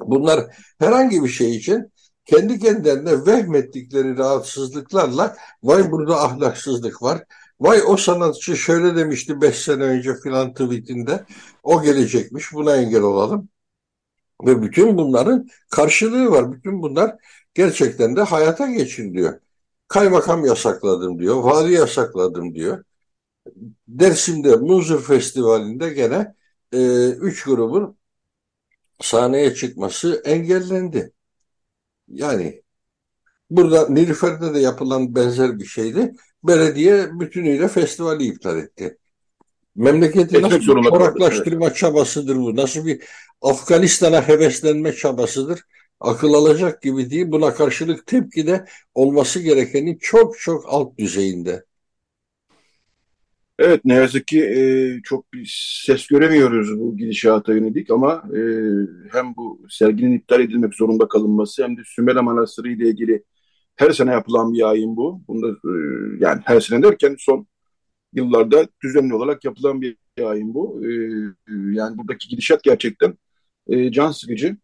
Bunlar 0.00 0.56
herhangi 0.78 1.24
bir 1.24 1.28
şey 1.28 1.56
için 1.56 1.92
kendi 2.28 2.58
kendilerine 2.58 3.26
vehmettikleri 3.26 4.18
rahatsızlıklarla 4.18 5.36
vay 5.62 5.90
burada 5.90 6.22
ahlaksızlık 6.22 7.02
var. 7.02 7.24
Vay 7.60 7.82
o 7.86 7.96
sanatçı 7.96 8.56
şöyle 8.56 8.96
demişti 8.96 9.40
beş 9.40 9.58
sene 9.58 9.84
önce 9.84 10.14
filan 10.14 10.52
tweetinde 10.54 11.24
o 11.62 11.82
gelecekmiş 11.82 12.52
buna 12.52 12.76
engel 12.76 13.02
olalım. 13.02 13.48
Ve 14.46 14.62
bütün 14.62 14.98
bunların 14.98 15.48
karşılığı 15.70 16.30
var. 16.30 16.52
Bütün 16.52 16.82
bunlar 16.82 17.16
gerçekten 17.54 18.16
de 18.16 18.22
hayata 18.22 18.70
geçiriliyor. 18.70 19.40
Kaymakam 19.88 20.44
yasakladım 20.44 21.18
diyor, 21.18 21.36
vali 21.36 21.72
yasakladım 21.72 22.54
diyor. 22.54 22.84
Dersim'de 23.88 24.56
Muzur 24.56 25.02
Festivali'nde 25.02 25.90
gene 25.90 26.34
e, 26.72 27.08
üç 27.10 27.44
grubun 27.44 27.98
sahneye 29.00 29.54
çıkması 29.54 30.22
engellendi. 30.24 31.12
Yani 32.08 32.62
burada 33.50 33.88
Nilüfer'de 33.88 34.54
de 34.54 34.58
yapılan 34.58 35.14
benzer 35.14 35.58
bir 35.58 35.64
şeydi. 35.64 36.12
Belediye 36.44 37.20
bütünüyle 37.20 37.68
festivali 37.68 38.24
iptal 38.24 38.58
etti. 38.58 38.98
Memleketi 39.76 40.36
Etmek 40.36 40.42
nasıl 40.42 40.60
bir 40.60 40.82
çoraklaştırma 40.82 41.74
çabasıdır 41.74 42.36
bu? 42.36 42.56
Nasıl 42.56 42.86
bir 42.86 43.04
Afganistan'a 43.42 44.28
heveslenme 44.28 44.92
çabasıdır? 44.92 45.60
Akıl 46.00 46.34
alacak 46.34 46.82
gibi 46.82 47.10
değil. 47.10 47.26
Buna 47.28 47.54
karşılık 47.54 48.06
tepki 48.06 48.46
de 48.46 48.64
olması 48.94 49.40
gerekenin 49.40 49.98
çok 49.98 50.38
çok 50.38 50.64
alt 50.68 50.98
düzeyinde. 50.98 51.64
Evet 53.58 53.84
ne 53.84 53.94
yazık 53.94 54.26
ki 54.26 54.44
e, 54.44 55.00
çok 55.02 55.32
bir 55.32 55.74
ses 55.84 56.06
göremiyoruz 56.06 56.80
bu 56.80 56.96
gidişata 56.96 57.52
yönelik 57.54 57.90
ama 57.90 58.22
e, 58.36 58.40
hem 59.12 59.36
bu 59.36 59.66
serginin 59.70 60.18
iptal 60.18 60.40
edilmek 60.40 60.74
zorunda 60.74 61.08
kalınması 61.08 61.64
hem 61.64 61.76
de 61.76 61.80
Sümela 61.86 62.22
Manastırı 62.22 62.68
ile 62.68 62.88
ilgili 62.88 63.24
her 63.76 63.90
sene 63.90 64.10
yapılan 64.12 64.52
bir 64.52 64.58
yayın 64.58 64.96
bu. 64.96 65.22
Bunda 65.28 65.48
e, 65.48 65.72
yani 66.20 66.42
her 66.44 66.60
sene 66.60 66.82
derken 66.82 67.16
son 67.18 67.46
yıllarda 68.12 68.68
düzenli 68.84 69.14
olarak 69.14 69.44
yapılan 69.44 69.80
bir 69.80 69.96
yayın 70.18 70.54
bu. 70.54 70.80
E, 70.86 70.90
yani 71.72 71.98
buradaki 71.98 72.28
gidişat 72.28 72.62
gerçekten 72.62 73.18
e, 73.68 73.92
can 73.92 74.10
sıkıcı. 74.10 74.56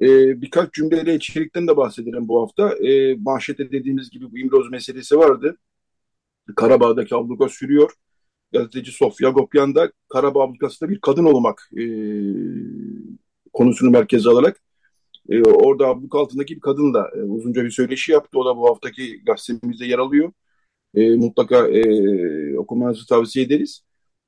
E, 0.00 0.06
birkaç 0.42 0.72
cümleyle 0.74 1.14
içerikten 1.14 1.68
de 1.68 1.76
bahsedelim 1.76 2.28
bu 2.28 2.42
hafta. 2.42 2.86
E, 2.88 3.14
manşette 3.14 3.72
dediğimiz 3.72 4.10
gibi 4.10 4.32
bu 4.32 4.38
İmroz 4.38 4.70
meselesi 4.70 5.18
vardı. 5.18 5.56
Karabağ'daki 6.56 7.14
abluka 7.14 7.48
sürüyor 7.48 7.90
gazeteci 8.54 8.92
Sofya 8.92 9.30
Gopyan 9.30 9.74
da 9.74 9.92
Karabağ 10.08 10.42
ablukasında 10.42 10.90
bir 10.90 11.00
kadın 11.00 11.24
olmak 11.24 11.70
e, 11.78 11.84
konusunu 13.52 13.90
merkeze 13.90 14.30
alarak 14.30 14.60
e, 15.28 15.42
orada 15.42 15.86
abluk 15.86 16.14
altındaki 16.14 16.56
bir 16.56 16.60
kadınla 16.60 17.10
e, 17.16 17.22
uzunca 17.22 17.64
bir 17.64 17.70
söyleşi 17.70 18.12
yaptı. 18.12 18.38
O 18.38 18.44
da 18.44 18.56
bu 18.56 18.70
haftaki 18.70 19.24
gazetemizde 19.24 19.86
yer 19.86 19.98
alıyor. 19.98 20.32
E, 20.94 21.16
mutlaka 21.16 21.68
e, 21.68 22.58
okumanızı 22.58 23.06
tavsiye 23.06 23.44
ederiz. 23.44 23.84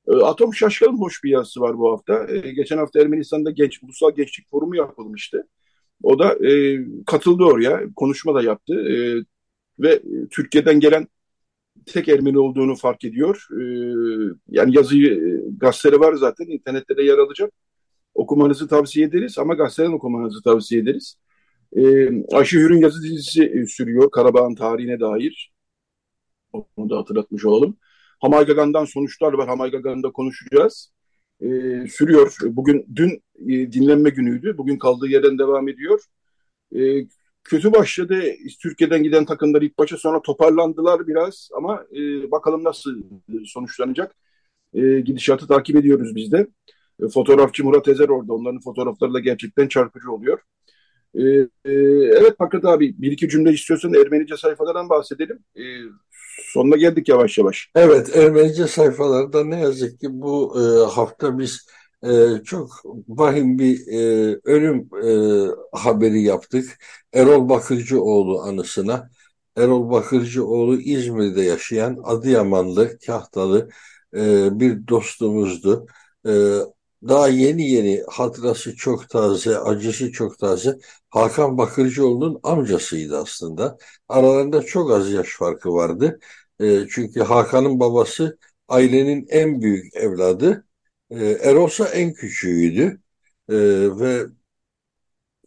E, 0.07 0.11
Atom 0.15 0.53
Şaşkal'ın 0.53 0.97
hoş 0.97 1.23
bir 1.23 1.29
yazısı 1.29 1.61
var 1.61 1.77
bu 1.77 1.91
hafta. 1.91 2.27
E, 2.33 2.51
geçen 2.51 2.77
hafta 2.77 3.01
Ermenistan'da 3.01 3.51
genç, 3.51 3.83
Ulusal 3.83 4.11
Gençlik 4.15 4.49
Forumu 4.49 4.75
yapılmıştı. 4.75 5.47
O 6.03 6.19
da 6.19 6.47
e, 6.47 6.79
katıldı 7.05 7.43
oraya, 7.43 7.81
konuşma 7.95 8.35
da 8.35 8.41
yaptı. 8.43 8.73
E, 8.73 8.95
ve 9.79 10.01
Türkiye'den 10.31 10.79
gelen 10.79 11.07
tek 11.85 12.09
Ermeni 12.09 12.39
olduğunu 12.39 12.75
fark 12.75 13.03
ediyor. 13.03 13.47
E, 13.51 13.63
yani 14.49 14.75
yazıyı, 14.75 15.11
e, 15.13 15.57
gazeteleri 15.57 15.99
var 15.99 16.13
zaten, 16.13 16.45
internette 16.45 16.97
de 16.97 17.03
yer 17.03 17.17
alacak. 17.17 17.51
Okumanızı 18.13 18.67
tavsiye 18.67 19.05
ederiz 19.07 19.37
ama 19.39 19.53
gazeteden 19.53 19.91
okumanızı 19.91 20.41
tavsiye 20.41 20.81
ederiz. 20.81 21.15
E, 21.75 21.81
Ayşe 22.35 22.57
Hür'ün 22.57 22.81
yazı 22.81 23.03
dizisi 23.03 23.43
e, 23.43 23.65
sürüyor 23.65 24.11
Karabağ'ın 24.11 24.55
tarihine 24.55 24.99
dair. 24.99 25.53
Onu 26.53 26.89
da 26.89 26.97
hatırlatmış 26.97 27.45
olalım. 27.45 27.77
Hamaygagan'dan 28.19 28.85
sonuçlar 28.85 29.33
var. 29.33 29.47
Hamaygagan'da 29.47 30.11
konuşacağız. 30.11 30.91
E, 31.41 31.47
sürüyor. 31.87 32.35
Bugün, 32.43 32.85
dün 32.95 33.23
e, 33.39 33.71
dinlenme 33.71 34.09
günüydü. 34.09 34.57
Bugün 34.57 34.77
kaldığı 34.77 35.07
yerden 35.07 35.39
devam 35.39 35.67
ediyor. 35.67 36.03
E, 36.75 37.07
kötü 37.49 37.73
başladı. 37.73 38.23
Türkiye'den 38.61 39.03
giden 39.03 39.25
takımlar 39.25 39.61
ilk 39.61 39.77
başa 39.77 39.97
sonra 39.97 40.21
toparlandılar 40.21 41.07
biraz 41.07 41.49
ama 41.57 41.85
e, 41.91 42.31
bakalım 42.31 42.63
nasıl 42.63 42.91
sonuçlanacak. 43.45 44.15
E, 44.73 44.99
gidişatı 44.99 45.47
takip 45.47 45.75
ediyoruz 45.75 46.15
biz 46.15 46.31
de. 46.31 46.47
E, 47.03 47.07
fotoğrafçı 47.07 47.63
Murat 47.63 47.87
Ezer 47.87 48.09
orada. 48.09 48.33
Onların 48.33 48.59
fotoğrafları 48.59 49.13
da 49.13 49.19
gerçekten 49.19 49.67
çarpıcı 49.67 50.11
oluyor. 50.11 50.39
E, 51.15 51.23
e, 51.65 51.73
evet 52.19 52.35
Fakat 52.37 52.65
abi 52.65 52.95
bir 53.01 53.11
iki 53.11 53.29
cümle 53.29 53.51
istiyorsan 53.51 53.93
Ermenice 53.93 54.37
sayfalardan 54.37 54.89
bahsedelim. 54.89 55.39
E, 55.55 55.63
sonuna 56.53 56.77
geldik 56.77 57.09
yavaş 57.09 57.37
yavaş. 57.37 57.71
Evet 57.75 58.15
Ermenice 58.15 58.67
sayfalarda 58.67 59.43
ne 59.43 59.59
yazık 59.59 59.99
ki 59.99 60.07
bu 60.11 60.55
e, 60.61 60.91
hafta 60.91 61.39
biz 61.39 61.67
e, 62.03 62.43
çok 62.43 62.81
vahim 63.07 63.59
bir 63.59 63.87
e, 63.87 64.39
ölüm 64.43 64.89
e, 65.73 65.77
haberi 65.77 66.21
yaptık. 66.21 66.77
Erol 67.13 67.49
Bakırcıoğlu 67.49 68.41
anısına. 68.41 69.09
Erol 69.57 69.91
Bakırcıoğlu 69.91 70.81
İzmir'de 70.81 71.41
yaşayan 71.41 71.97
Adıyamanlı, 72.03 72.99
Kahtalı 72.99 73.69
e, 74.15 74.59
bir 74.59 74.87
dostumuzdu. 74.87 75.87
E, 76.27 76.31
daha 77.07 77.27
yeni 77.27 77.69
yeni 77.69 78.03
hatırası 78.09 78.75
çok 78.75 79.09
taze, 79.09 79.59
acısı 79.59 80.11
çok 80.11 80.39
taze. 80.39 80.77
Hakan 81.09 81.57
Bakırcıoğlu'nun 81.57 82.39
amcasıydı 82.43 83.17
aslında. 83.17 83.77
Aralarında 84.09 84.61
çok 84.61 84.91
az 84.91 85.11
yaş 85.11 85.29
farkı 85.37 85.73
vardı. 85.73 86.19
E, 86.59 86.87
çünkü 86.89 87.19
Hakan'ın 87.23 87.79
babası 87.79 88.37
ailenin 88.67 89.25
en 89.29 89.61
büyük 89.61 89.95
evladı. 89.95 90.66
E, 91.11 91.25
Eros'a 91.25 91.85
en 91.89 92.13
küçüğüydü 92.13 93.01
e, 93.49 93.55
ve 93.99 94.25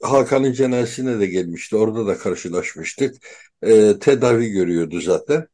Hakan'ın 0.03 0.53
cenazesine 0.53 1.21
de 1.21 1.27
gelmişti. 1.27 1.77
Orada 1.77 2.07
da 2.07 2.19
karşılaşmıştık. 2.19 3.17
E, 3.63 3.99
tedavi 3.99 4.51
görüyordu 4.51 5.01
zaten. 5.01 5.47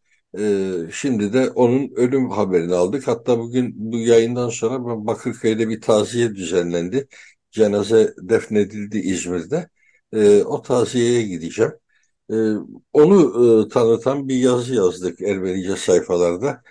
Şimdi 0.92 1.32
de 1.32 1.50
onun 1.50 1.90
ölüm 1.96 2.30
haberini 2.30 2.74
aldık. 2.74 3.08
Hatta 3.08 3.38
bugün 3.38 3.72
bu 3.76 3.98
yayından 3.98 4.48
sonra 4.48 5.06
Bakırköy'de 5.06 5.68
bir 5.68 5.80
taziye 5.80 6.34
düzenlendi. 6.34 7.08
Cenaze 7.50 8.14
defnedildi 8.22 8.98
İzmir'de. 8.98 9.68
O 10.44 10.62
taziyeye 10.62 11.22
gideceğim. 11.22 11.72
Onu 12.92 13.66
e, 13.66 13.68
tanıtan 13.68 14.28
bir 14.28 14.36
yazı 14.36 14.74
yazdık 14.74 15.20
Ermenice 15.20 15.76
sayfalarda. 15.76 16.62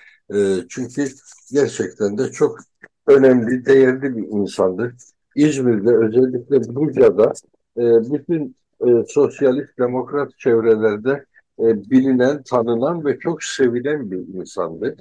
Çünkü 0.69 1.11
gerçekten 1.51 2.17
de 2.17 2.31
çok 2.31 2.59
önemli, 3.07 3.65
değerli 3.65 4.17
bir 4.17 4.27
insandı. 4.27 4.95
İzmir'de 5.35 5.95
özellikle 5.95 6.75
Buca'da 6.75 7.33
e, 7.77 7.81
bütün 8.13 8.55
e, 8.87 9.03
sosyalist 9.07 9.79
demokrat 9.79 10.37
çevrelerde 10.37 11.25
e, 11.59 11.89
bilinen, 11.89 12.43
tanınan 12.43 13.05
ve 13.05 13.19
çok 13.19 13.43
sevilen 13.43 14.11
bir 14.11 14.17
insandı. 14.17 14.95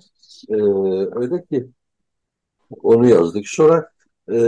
E, 0.48 0.54
öyle 1.18 1.44
ki 1.44 1.66
onu 2.82 3.08
yazdık. 3.08 3.48
Sonra 3.48 3.90
e, 4.32 4.38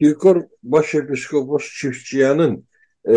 Kirkor 0.00 0.42
Başepiskopos 0.62 1.70
Çiftçiyan'ın 1.80 2.64
e, 3.08 3.14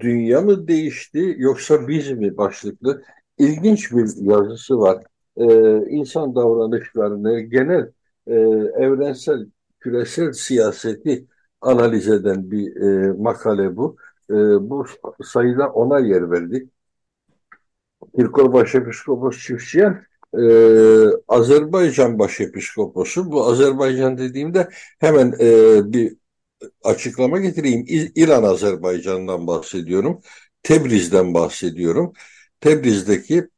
Dünya 0.00 0.40
mı 0.40 0.68
değişti 0.68 1.34
yoksa 1.38 1.88
biz 1.88 2.10
mi 2.10 2.36
başlıklı 2.36 3.02
ilginç 3.38 3.92
bir 3.92 4.08
yazısı 4.16 4.78
var 4.78 5.04
e, 5.36 5.44
insan 5.90 6.34
davranışlarını, 6.34 7.40
genel 7.40 7.92
e, 8.26 8.34
evrensel, 8.84 9.46
küresel 9.80 10.32
siyaseti 10.32 11.26
analiz 11.60 12.08
eden 12.08 12.50
bir 12.50 12.76
e, 12.76 13.12
makale 13.12 13.76
bu. 13.76 13.96
E, 14.30 14.34
bu 14.70 14.86
sayıda 15.24 15.68
ona 15.68 15.98
yer 15.98 16.30
verdik. 16.30 16.70
Kirkor 18.16 18.52
Başepiskopos 18.52 19.38
Çiftçiyen 19.38 20.06
e, 20.38 20.42
Azerbaycan 21.28 22.18
Başepiskoposu. 22.18 23.32
Bu 23.32 23.46
Azerbaycan 23.46 24.18
dediğimde 24.18 24.68
hemen 25.00 25.34
e, 25.40 25.80
bir 25.92 26.16
açıklama 26.84 27.40
getireyim. 27.40 27.84
İran 28.14 28.42
Azerbaycan'dan 28.42 29.46
bahsediyorum. 29.46 30.20
Tebriz'den 30.62 31.34
bahsediyorum. 31.34 32.12
Tebriz'deki 32.60 33.48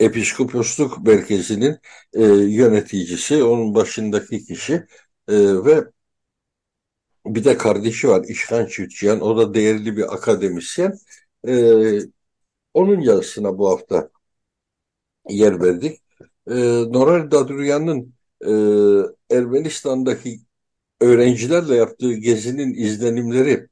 Episkoposluk 0.00 1.06
Merkezi'nin 1.06 1.78
e, 2.12 2.22
yöneticisi, 2.24 3.44
onun 3.44 3.74
başındaki 3.74 4.44
kişi 4.44 4.72
e, 5.28 5.34
ve 5.64 5.84
bir 7.26 7.44
de 7.44 7.58
kardeşi 7.58 8.08
var 8.08 8.24
İşkan 8.28 8.66
Çiftçiyan, 8.66 9.20
o 9.20 9.36
da 9.38 9.54
değerli 9.54 9.96
bir 9.96 10.14
akademisyen. 10.14 10.98
E, 11.48 11.54
onun 12.74 13.00
yazısına 13.00 13.58
bu 13.58 13.70
hafta 13.70 14.10
yer 15.28 15.60
verdik. 15.62 16.02
E, 16.50 16.54
Noral 16.92 17.30
Dadruyan'ın 17.30 18.14
e, 19.30 19.36
Ermenistan'daki 19.36 20.40
öğrencilerle 21.00 21.74
yaptığı 21.76 22.12
gezinin 22.14 22.74
izlenimleri 22.74 23.68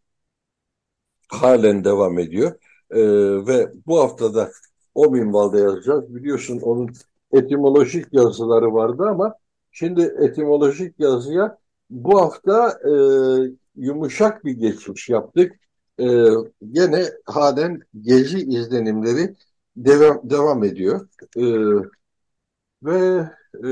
halen 1.28 1.84
devam 1.84 2.18
ediyor. 2.18 2.58
E, 2.90 3.00
ve 3.46 3.72
bu 3.86 4.00
haftada 4.00 4.52
o 4.94 5.10
minvalde 5.10 5.58
yazacağız. 5.58 6.14
Biliyorsun 6.14 6.60
onun 6.60 6.90
etimolojik 7.32 8.06
yazıları 8.12 8.74
vardı 8.74 9.02
ama 9.08 9.34
şimdi 9.70 10.02
etimolojik 10.20 11.00
yazıya 11.00 11.58
bu 11.90 12.20
hafta 12.20 12.78
e, 12.84 12.92
yumuşak 13.76 14.44
bir 14.44 14.52
geçiş 14.52 15.08
yaptık. 15.08 15.52
e, 16.00 16.04
gene 16.72 17.04
halen 17.26 17.80
gezi 18.00 18.38
izlenimleri 18.38 19.36
devam, 19.76 20.30
devam 20.30 20.64
ediyor. 20.64 21.08
E, 21.36 21.42
ve 22.82 23.28
e, 23.64 23.68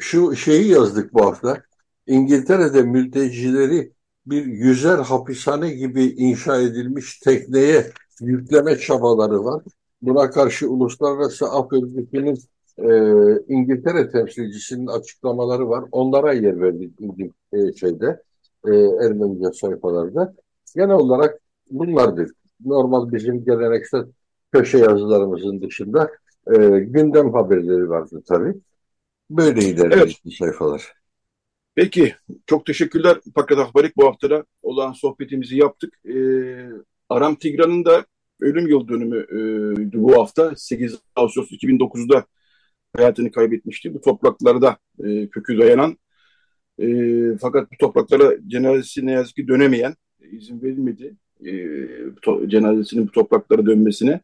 şu 0.00 0.36
şeyi 0.36 0.68
yazdık 0.70 1.14
bu 1.14 1.26
hafta. 1.26 1.62
İngiltere'de 2.06 2.82
mültecileri 2.82 3.92
bir 4.26 4.46
yüzer 4.46 4.98
hapishane 4.98 5.70
gibi 5.74 6.04
inşa 6.04 6.60
edilmiş 6.60 7.18
tekneye 7.18 7.92
yükleme 8.20 8.78
çabaları 8.78 9.44
var. 9.44 9.62
Buna 10.02 10.30
karşı 10.30 10.70
Uluslararası 10.70 11.46
Af 11.46 11.72
Örgütü'nün 11.72 12.38
e, 12.78 12.88
İngiltere 13.48 14.10
temsilcisinin 14.10 14.86
açıklamaları 14.86 15.68
var. 15.68 15.84
Onlara 15.92 16.32
yer 16.32 16.60
verdik 16.60 16.92
e, 17.52 17.72
şeyde 17.72 18.22
e, 18.66 18.70
Ermenice 18.74 19.52
sayfalarda. 19.52 20.34
Genel 20.74 20.94
olarak 20.94 21.40
bunlardır. 21.70 22.30
Normal 22.64 23.12
bizim 23.12 23.44
geleneksel 23.44 24.04
köşe 24.52 24.78
yazılarımızın 24.78 25.62
dışında 25.62 26.10
e, 26.46 26.56
gündem 26.78 27.32
haberleri 27.32 27.88
vardı 27.88 28.22
tabii. 28.28 28.54
Böyle 29.30 29.60
ilerlemiş 29.60 30.22
evet. 30.24 30.36
sayfalar. 30.38 30.92
Peki, 31.74 32.14
çok 32.46 32.66
teşekkürler 32.66 33.18
Paket 33.34 33.58
Akbarik. 33.58 33.96
Bu 33.96 34.06
haftada 34.06 34.44
olan 34.62 34.92
sohbetimizi 34.92 35.56
yaptık. 35.56 35.94
Ee, 36.06 36.68
Aram 37.12 37.36
Tigran'ın 37.36 37.84
da 37.84 38.06
ölüm 38.40 38.68
yıl 38.68 38.88
dönümü 38.88 39.18
e, 39.18 39.92
bu 39.92 40.16
hafta. 40.20 40.56
8 40.56 40.98
Ağustos 41.16 41.50
2009'da 41.50 42.24
hayatını 42.96 43.32
kaybetmişti. 43.32 43.94
Bu 43.94 44.00
topraklarda 44.00 44.76
e, 45.04 45.28
kökü 45.28 45.58
dayanan 45.58 45.98
e, 46.78 46.86
fakat 47.40 47.72
bu 47.72 47.76
topraklara 47.76 48.36
cenazesi 48.46 49.06
ne 49.06 49.12
yazık 49.12 49.36
ki 49.36 49.48
dönemeyen 49.48 49.94
izin 50.32 50.62
verilmedi 50.62 51.16
e, 51.46 51.52
to, 52.22 52.48
cenazesinin 52.48 53.06
bu 53.06 53.12
topraklara 53.12 53.66
dönmesine. 53.66 54.20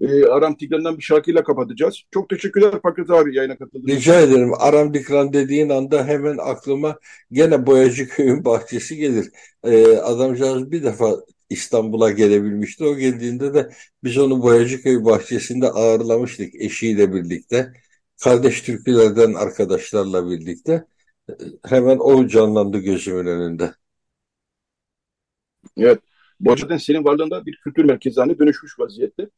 E, 0.00 0.24
Aram 0.24 0.56
Tigran'dan 0.56 0.98
bir 0.98 1.02
şarkıyla 1.02 1.44
kapatacağız. 1.44 2.02
Çok 2.10 2.28
teşekkürler 2.28 2.74
Fakret 2.82 3.10
abi 3.10 3.36
yayına 3.36 3.56
katıldığınız 3.56 3.96
Rica 3.96 4.20
ederim. 4.20 4.52
Aram 4.58 4.92
Tigran 4.92 5.32
dediğin 5.32 5.68
anda 5.68 6.06
hemen 6.06 6.36
aklıma 6.38 6.98
gene 7.32 7.66
Boyacı 7.66 8.08
Köyün 8.08 8.44
bahçesi 8.44 8.96
gelir. 8.96 9.30
E, 9.64 9.96
adamcağız 9.96 10.70
bir 10.70 10.82
defa 10.82 11.16
İstanbul'a 11.50 12.10
gelebilmişti. 12.10 12.84
O 12.84 12.96
geldiğinde 12.96 13.54
de 13.54 13.70
biz 14.04 14.18
onu 14.18 14.42
Boyacıköy 14.42 15.04
bahçesinde 15.04 15.68
ağırlamıştık 15.68 16.54
eşiyle 16.54 17.12
birlikte. 17.14 17.72
Kardeş 18.24 18.62
Türkülerden 18.62 19.34
arkadaşlarla 19.34 20.30
birlikte. 20.30 20.84
Hemen 21.64 21.98
o 21.98 22.26
canlandı 22.26 22.78
gözümün 22.78 23.26
önünde. 23.26 23.74
Evet. 25.76 25.98
Boğaziçi'den 26.40 26.76
senin 26.76 27.04
varlığında 27.04 27.46
bir 27.46 27.60
kültür 27.64 27.84
merkezi 27.84 28.20
haline 28.20 28.38
dönüşmüş 28.38 28.78
vaziyette. 28.78 29.28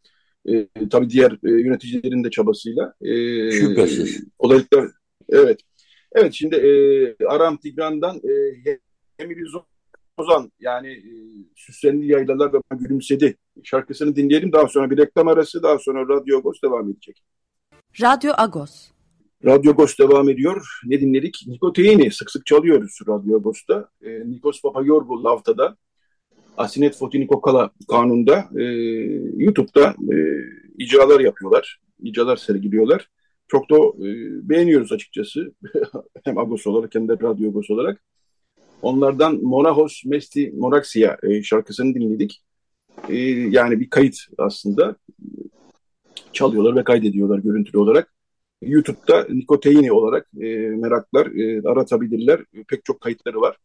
Ee, 0.49 0.69
tabii 0.91 1.11
diğer 1.11 1.33
e, 1.33 1.51
yöneticilerin 1.51 2.25
de 2.25 2.31
çabasıyla. 2.31 2.95
E, 3.01 3.51
Şüphesiz. 3.51 4.25
Kolaylıkla, 4.39 4.89
evet. 5.29 5.61
Evet 6.13 6.33
şimdi 6.33 6.57
e, 6.57 7.27
Aram 7.27 7.57
Tigran'dan 7.57 8.17
e, 8.17 8.79
Emir 9.19 9.37
Ozan 10.17 10.53
yani 10.61 10.89
e, 10.89 11.13
Süslenli 11.55 12.07
Yaylalar 12.13 12.53
ve 12.53 12.59
Gülümsedi 12.71 13.37
şarkısını 13.65 14.17
dinleyelim. 14.17 14.53
Daha 14.53 14.69
sonra 14.69 14.91
bir 14.91 14.97
reklam 14.97 15.29
arası, 15.29 15.63
daha 15.63 15.79
sonra 15.79 16.09
Radyo 16.09 16.39
Agos 16.39 16.63
devam 16.63 16.91
edecek. 16.91 17.23
Radyo 18.01 18.33
Agos. 18.37 18.91
Radyo 19.45 19.71
Agos 19.73 19.99
devam 19.99 20.29
ediyor. 20.29 20.81
Ne 20.85 21.01
dinledik? 21.01 21.45
Nikoteini 21.47 22.11
sık 22.11 22.31
sık 22.31 22.47
çalıyoruz 22.47 22.99
Radyo 23.09 23.37
Agos'ta. 23.37 23.89
E, 24.03 24.31
Nikos 24.31 24.63
Papayorgu 24.63 25.25
Lavta'da, 25.25 25.77
Asinet 26.57 26.97
Fotinikokala 26.97 27.71
kanunda 27.91 28.49
e, 28.59 28.63
YouTube'da 29.37 29.95
e, 30.13 30.17
icralar 30.79 31.21
yapıyorlar. 31.21 31.81
İcralar 32.03 32.37
sergiliyorlar. 32.37 33.09
Çok 33.49 33.71
da 33.71 33.77
e, 33.77 34.09
beğeniyoruz 34.49 34.93
açıkçası. 34.93 35.53
hem 36.25 36.39
Agos 36.39 36.67
olarak 36.67 36.95
hem 36.95 37.09
de 37.09 37.13
Radyo 37.13 37.49
Agos 37.49 37.71
olarak. 37.71 38.03
Onlardan 38.83 39.43
Monahos 39.43 40.05
Mesti 40.05 40.53
Moraxia 40.57 41.17
e, 41.23 41.43
şarkısını 41.43 41.95
dinledik. 41.95 42.43
E, 43.09 43.17
yani 43.51 43.81
bir 43.81 43.91
kayıt 43.91 44.17
aslında. 44.39 44.97
Çalıyorlar 46.33 46.77
ve 46.77 46.85
kaydediyorlar 46.85 47.39
görüntülü 47.39 47.79
olarak. 47.79 48.15
YouTube'da 48.63 49.27
Nikoteini 49.31 49.93
olarak 49.93 50.29
e, 50.41 50.47
meraklar 50.57 51.27
e, 51.27 51.69
aratabilirler. 51.69 52.41
Pek 52.69 52.85
çok 52.85 53.01
kayıtları 53.01 53.41
var. 53.41 53.57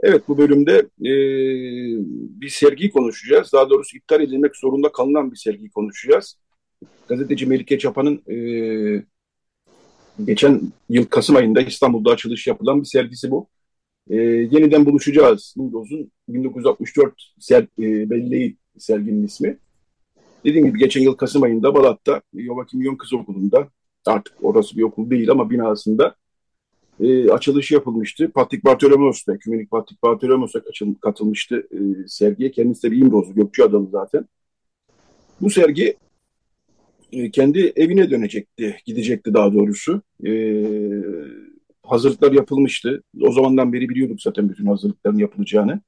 Evet 0.00 0.22
bu 0.28 0.38
bölümde 0.38 0.78
e, 1.00 1.12
bir 2.40 2.48
sergiyi 2.48 2.90
konuşacağız. 2.90 3.52
Daha 3.52 3.70
doğrusu 3.70 3.96
iptal 3.96 4.20
edilmek 4.20 4.56
zorunda 4.56 4.92
kalınan 4.92 5.30
bir 5.30 5.36
sergiyi 5.36 5.70
konuşacağız. 5.70 6.38
Gazeteci 7.08 7.46
Melike 7.46 7.78
Çapa'nın 7.78 8.22
e, 8.32 8.36
geçen 10.24 10.72
yıl 10.88 11.04
Kasım 11.04 11.36
ayında 11.36 11.60
İstanbul'da 11.60 12.10
açılış 12.10 12.46
yapılan 12.46 12.80
bir 12.80 12.86
sergisi 12.86 13.30
bu. 13.30 13.48
E, 14.10 14.16
yeniden 14.16 14.86
buluşacağız. 14.86 15.54
Windows'un 15.56 16.10
1964 16.28 17.14
ser, 17.38 17.62
e, 17.62 18.10
belleği 18.10 18.56
serginin 18.78 19.26
ismi. 19.26 19.58
Dediğim 20.44 20.66
gibi 20.66 20.78
geçen 20.78 21.00
yıl 21.00 21.14
Kasım 21.14 21.42
ayında 21.42 21.74
Balat'ta 21.74 22.22
Yovakim 22.32 22.82
Yon 22.82 22.96
Kız 22.96 23.12
Okulu'nda 23.12 23.68
artık 24.06 24.34
orası 24.42 24.76
bir 24.76 24.82
okul 24.82 25.10
değil 25.10 25.30
ama 25.30 25.50
binasında 25.50 26.16
e, 27.00 27.30
açılışı 27.30 27.74
yapılmıştı. 27.74 28.30
Patrik 28.32 28.64
Bartolomos 28.64 29.26
da, 29.26 29.34
Ekümenik 29.34 29.70
Patrik 29.70 30.02
Bartolomos 30.02 30.54
da 30.54 30.62
katılmıştı 31.00 31.68
e, 31.72 32.08
sergiye. 32.08 32.50
Kendisi 32.50 32.82
de 32.82 32.90
bir 32.90 32.96
İmrozlu, 32.96 33.34
Gökçeadalı 33.34 33.88
zaten. 33.90 34.26
Bu 35.40 35.50
sergi 35.50 35.96
e, 37.12 37.30
kendi 37.30 37.72
evine 37.76 38.10
dönecekti, 38.10 38.76
gidecekti 38.86 39.34
daha 39.34 39.52
doğrusu. 39.54 40.02
E, 40.24 40.30
hazırlıklar 41.88 42.32
yapılmıştı. 42.32 43.02
O 43.22 43.32
zamandan 43.32 43.72
beri 43.72 43.88
biliyorduk 43.88 44.22
zaten 44.22 44.48
bütün 44.48 44.66
hazırlıkların 44.66 45.18
yapılacağını. 45.18 45.80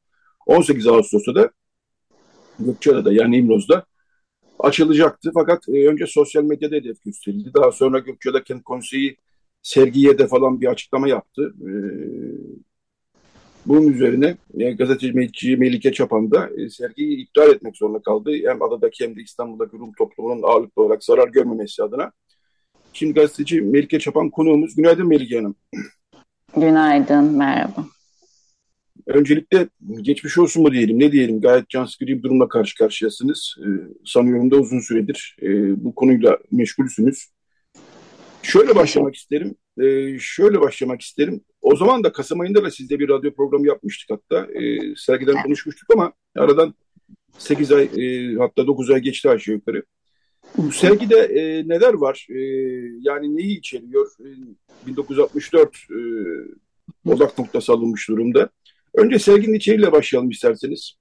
18 0.47 0.87
Ağustos'ta 0.87 1.35
da 1.35 1.51
Gökçeada'da 2.59 3.13
yani 3.13 3.37
İmroz'da 3.37 3.85
açılacaktı. 4.59 5.31
Fakat 5.35 5.69
e, 5.69 5.89
önce 5.89 6.07
sosyal 6.07 6.45
medyada 6.45 6.75
hedef 6.75 7.05
gösterildi. 7.05 7.51
Daha 7.55 7.73
sonra 7.73 7.99
Gökçeada 7.99 8.45
Kent 8.45 8.65
Konseyi 8.65 9.17
sergiye 9.63 10.19
de 10.19 10.27
falan 10.27 10.61
bir 10.61 10.67
açıklama 10.67 11.09
yaptı. 11.09 11.55
E, 11.61 11.71
bunun 13.67 13.89
üzerine 13.89 14.37
e, 14.59 14.71
gazeteci 14.71 15.57
Melike 15.57 15.93
Çapan 15.93 16.31
da 16.31 16.51
e, 16.57 16.71
sergiyi 16.71 17.19
iptal 17.19 17.51
etmek 17.51 17.77
zorunda 17.77 18.03
kaldı. 18.03 18.31
Hem 18.47 18.63
adadaki 18.63 19.05
hem 19.05 19.17
de 19.17 19.21
İstanbul'daki 19.21 19.73
Rum 19.79 19.93
toplumunun 19.99 20.43
ağırlıklı 20.43 20.83
olarak 20.83 21.05
zarar 21.05 21.29
görmemesi 21.29 21.83
adına. 21.83 22.13
Şimdi 22.93 23.15
gazeteci 23.15 23.61
Melike 23.61 23.99
Çapan 23.99 24.31
konuğumuz. 24.31 24.77
Günaydın 24.77 25.09
Melike 25.09 25.37
Hanım. 25.37 25.55
Günaydın, 26.57 27.25
merhaba. 27.25 27.87
Öncelikle 29.07 29.69
geçmiş 30.03 30.39
olsun 30.39 30.63
mu 30.63 30.73
diyelim, 30.73 30.99
ne 30.99 31.13
diyelim? 31.13 31.41
Gayet 31.41 31.69
can 31.69 31.85
sıkıcı 31.85 32.19
bir 32.19 32.23
durumla 32.23 32.49
karşı 32.49 32.79
karşıyasınız. 32.79 33.57
Ee, 33.61 33.69
sanıyorum 34.05 34.51
da 34.51 34.57
uzun 34.57 34.81
süredir 34.81 35.37
e, 35.43 35.49
bu 35.85 35.95
konuyla 35.95 36.39
meşgulsünüz. 36.51 37.27
Şöyle 38.43 38.75
başlamak 38.75 39.15
isterim. 39.15 39.55
Ee, 39.81 40.19
şöyle 40.21 40.61
başlamak 40.61 41.01
isterim. 41.01 41.41
O 41.63 41.77
zaman 41.77 42.05
da 42.05 42.13
Kasım 42.13 42.41
ayında 42.41 42.65
da 42.65 42.71
sizde 42.71 42.99
bir 42.99 43.09
radyo 43.09 43.35
programı 43.35 43.67
yapmıştık 43.67 44.11
hatta. 44.11 44.53
E, 44.53 44.95
sergiden 44.97 45.43
konuşmuştuk 45.43 45.91
ama 45.95 46.13
aradan 46.37 46.75
8 47.39 47.73
ay 47.73 47.85
e, 47.85 48.35
hatta 48.35 48.67
9 48.67 48.91
ay 48.91 49.01
geçti 49.01 49.31
aşağı 49.31 49.55
yukarı. 49.55 49.83
Bu 50.57 50.73
sergide 50.73 51.19
e, 51.19 51.69
neler 51.69 51.95
var? 51.95 52.27
E, 52.31 52.39
yani 53.01 53.37
neyi 53.37 53.59
içeriyor? 53.59 54.11
E, 54.21 54.29
1964 54.87 55.77
e, 55.77 55.99
odak 57.11 57.39
noktası 57.39 57.73
alınmış 57.73 58.09
durumda. 58.09 58.49
Önce 58.95 59.19
serginin 59.19 59.55
içeriğiyle 59.55 59.93
başlayalım 59.93 60.31
isterseniz. 60.31 60.95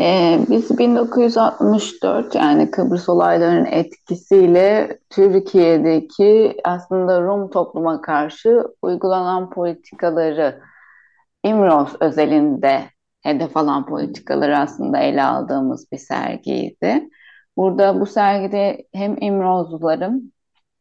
Ee, 0.00 0.38
biz 0.50 0.78
1964 0.78 2.34
yani 2.34 2.70
Kıbrıs 2.70 3.08
olaylarının 3.08 3.64
etkisiyle 3.64 4.98
Türkiye'deki 5.10 6.56
aslında 6.64 7.22
Rum 7.22 7.50
topluma 7.50 8.00
karşı 8.00 8.62
uygulanan 8.82 9.50
politikaları 9.50 10.60
İmroz 11.44 11.88
özelinde 12.00 12.82
hedef 13.22 13.56
alan 13.56 13.86
politikaları 13.86 14.58
aslında 14.58 14.98
ele 14.98 15.22
aldığımız 15.22 15.92
bir 15.92 15.98
sergiydi. 15.98 17.08
Burada 17.56 18.00
bu 18.00 18.06
sergide 18.06 18.86
hem 18.92 19.16
İmrozluların 19.22 20.32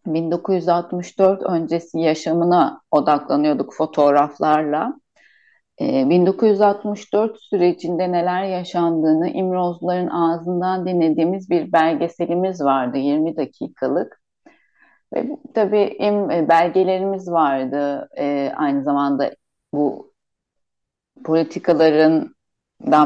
1964 0.05 1.43
öncesi 1.43 1.99
yaşamına 1.99 2.81
odaklanıyorduk 2.91 3.73
fotoğraflarla 3.73 4.93
1964 5.79 7.31
ee, 7.31 7.39
sürecinde 7.39 8.11
neler 8.11 8.43
yaşandığını 8.43 9.29
İmrozların 9.29 10.07
ağzından 10.07 10.87
dinlediğimiz 10.87 11.49
bir 11.49 11.71
belgeselimiz 11.71 12.61
vardı 12.61 12.97
20 12.97 13.37
dakikalık. 13.37 14.21
Ve 15.13 15.37
tabii 15.53 15.97
e, 16.31 16.49
belgelerimiz 16.49 17.31
vardı. 17.31 18.09
Ee, 18.17 18.51
aynı 18.55 18.83
zamanda 18.83 19.31
bu 19.73 20.13
politikaların 21.23 22.35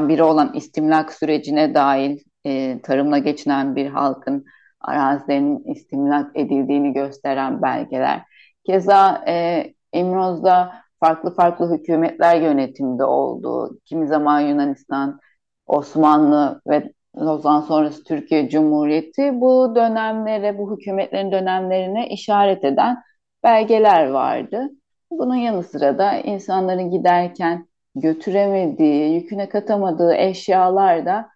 biri 0.10 0.24
olan 0.24 0.54
istimlak 0.54 1.14
sürecine 1.14 1.74
dahil 1.74 2.20
e, 2.50 2.82
tarımla 2.82 3.18
geçinen 3.18 3.76
bir 3.76 3.88
halkın 3.88 4.46
arazilerinin 4.82 5.64
istimlak 5.64 6.32
edildiğini 6.36 6.94
gösteren 6.94 7.62
belgeler. 7.62 8.22
Keza 8.66 9.24
e, 9.28 9.64
İmroz'da 9.94 10.74
farklı 11.00 11.36
farklı 11.36 11.78
hükümetler 11.78 12.42
yönetimde 12.42 13.04
oldu. 13.04 13.80
Kimi 13.86 14.08
zaman 14.08 14.40
Yunanistan, 14.40 15.20
Osmanlı 15.68 16.62
ve 16.68 16.94
Lozan 17.18 17.62
sonrası 17.62 18.04
Türkiye 18.04 18.50
Cumhuriyeti 18.50 19.42
bu 19.42 19.76
dönemlere, 19.76 20.58
bu 20.58 20.78
hükümetlerin 20.78 21.32
dönemlerine 21.32 22.10
işaret 22.10 22.64
eden 22.64 23.04
belgeler 23.44 24.10
vardı. 24.10 24.70
Bunun 25.12 25.36
yanı 25.36 25.64
sıra 25.64 25.98
da 25.98 26.14
insanların 26.14 26.92
giderken 26.92 27.68
götüremediği, 27.96 29.14
yüküne 29.14 29.50
katamadığı 29.50 30.14
eşyalar 30.14 31.06
da 31.06 31.30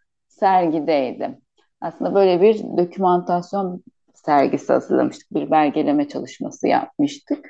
sergideydi. 0.44 1.40
Aslında 1.82 2.16
böyle 2.16 2.42
bir 2.42 2.60
dokümantasyon 2.78 3.84
sergisi 4.14 4.74
hazırlamıştık, 4.74 5.34
bir 5.34 5.52
belgeleme 5.52 6.08
çalışması 6.08 6.68
yapmıştık. 6.68 7.46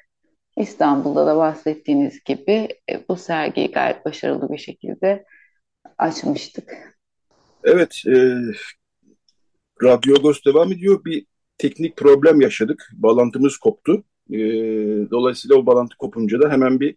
İstanbul'da 0.57 1.27
da 1.27 1.37
bahsettiğiniz 1.37 2.23
gibi 2.23 2.67
e, 2.91 3.07
bu 3.09 3.15
sergiyi 3.15 3.71
gayet 3.71 4.05
başarılı 4.05 4.51
bir 4.51 4.57
şekilde 4.57 5.25
açmıştık. 5.97 6.97
Evet, 7.63 8.01
e, 8.07 8.37
Radyo 9.83 10.15
Agos 10.15 10.45
devam 10.45 10.71
ediyor. 10.71 11.05
Bir 11.05 11.25
teknik 11.57 11.97
problem 11.97 12.41
yaşadık. 12.41 12.89
Bağlantımız 12.93 13.57
koptu. 13.57 14.03
E, 14.31 14.37
dolayısıyla 15.11 15.55
o 15.55 15.65
bağlantı 15.65 15.97
kopunca 15.97 16.41
da 16.41 16.51
hemen 16.51 16.79
bir 16.79 16.95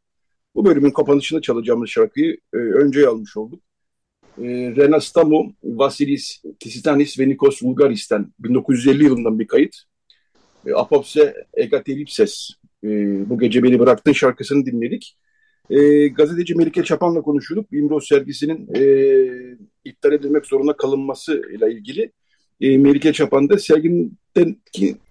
bu 0.54 0.64
bölümün 0.64 0.90
kapanışında 0.90 1.40
çalacağımız 1.40 1.90
şarkıyı 1.90 2.36
e, 2.54 2.56
önce 2.56 3.08
almış 3.08 3.36
olduk. 3.36 3.65
E, 4.38 4.76
Rena 4.76 5.00
Stamo, 5.00 5.52
Vasilis 5.64 6.42
Tisitanis 6.60 7.18
ve 7.18 7.28
Nikos 7.28 7.62
Vulgaris'ten 7.62 8.32
1950 8.38 9.04
yılından 9.04 9.38
bir 9.38 9.46
kayıt. 9.46 9.76
E, 10.66 10.74
Apopse 10.74 11.34
Egateripses 11.54 12.50
e, 12.84 12.88
bu 13.30 13.38
gece 13.38 13.62
beni 13.62 13.78
bıraktın 13.78 14.12
şarkısını 14.12 14.66
dinledik. 14.66 15.16
E, 15.70 16.08
gazeteci 16.08 16.54
Melike 16.54 16.84
Çapan'la 16.84 17.22
konuşuyorduk. 17.22 17.72
İmroz 17.72 18.08
sergisinin 18.08 18.68
e, 18.74 18.82
iptal 19.84 20.12
edilmek 20.12 20.46
zorunda 20.46 20.76
kalınması 20.76 21.42
ile 21.56 21.72
ilgili. 21.72 22.12
E, 22.60 22.78
Melike 22.78 23.12
Çapan 23.12 23.48
da 23.48 23.58
serginin 23.58 24.18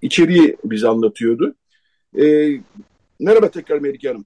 içeriği 0.01 0.57
bize 0.63 0.87
anlatıyordu. 0.87 1.55
E, 2.19 2.51
merhaba 3.19 3.51
tekrar 3.51 3.79
Melike 3.79 4.07
Hanım. 4.07 4.25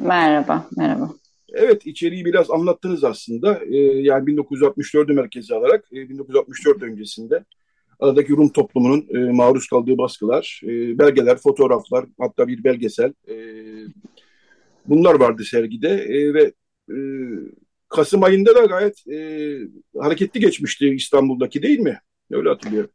Merhaba, 0.00 0.68
merhaba. 0.76 1.10
Evet, 1.52 1.86
içeriği 1.86 2.24
biraz 2.24 2.50
anlattınız 2.50 3.04
aslında. 3.04 3.60
E, 3.64 3.76
yani 3.78 4.24
1964'ü 4.24 5.12
merkezi 5.12 5.54
alarak, 5.54 5.84
e, 5.92 6.08
1964 6.08 6.82
öncesinde 6.82 7.44
aradaki 8.00 8.32
Rum 8.32 8.48
toplumunun 8.48 9.06
e, 9.14 9.32
maruz 9.32 9.66
kaldığı 9.66 9.98
baskılar, 9.98 10.60
e, 10.64 10.98
belgeler, 10.98 11.36
fotoğraflar, 11.36 12.04
hatta 12.20 12.48
bir 12.48 12.64
belgesel. 12.64 13.12
E, 13.28 13.34
bunlar 14.86 15.20
vardı 15.20 15.42
sergide 15.44 15.88
e, 15.88 16.34
ve 16.34 16.52
e, 16.90 16.96
Kasım 17.88 18.22
ayında 18.22 18.54
da 18.54 18.64
gayet 18.64 19.08
e, 19.08 19.18
hareketli 19.98 20.40
geçmişti 20.40 20.88
İstanbul'daki 20.88 21.62
değil 21.62 21.78
mi? 21.78 22.00
Öyle 22.30 22.48
hatırlıyorum. 22.48 22.90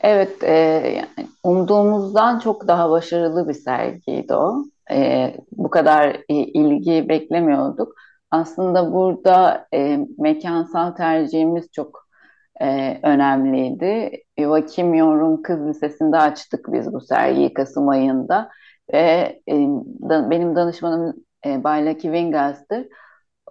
Evet, 0.00 0.42
e, 0.42 0.52
yani 0.96 1.28
umduğumuzdan 1.42 2.38
çok 2.38 2.68
daha 2.68 2.90
başarılı 2.90 3.48
bir 3.48 3.54
sergiydi 3.54 4.34
o. 4.34 4.64
E, 4.90 5.34
bu 5.52 5.70
kadar 5.70 6.08
e, 6.28 6.34
ilgi 6.34 7.08
beklemiyorduk. 7.08 7.94
Aslında 8.30 8.92
burada 8.92 9.66
e, 9.74 9.98
mekansal 10.18 10.90
tercihimiz 10.90 11.72
çok 11.72 12.06
e, 12.62 13.00
önemliydi. 13.02 14.10
Joachim 14.38 14.94
Yorum 14.94 15.42
Kız 15.42 15.66
Lisesi'nde 15.66 16.16
açtık 16.18 16.72
biz 16.72 16.92
bu 16.92 17.00
sergiyi 17.00 17.54
Kasım 17.54 17.88
ayında. 17.88 18.50
Ve 18.92 19.40
e, 19.48 19.54
da, 20.08 20.30
benim 20.30 20.56
danışmanım 20.56 21.14
e, 21.46 21.64
Baylaki 21.64 22.02
Wingas'tır. 22.02 22.86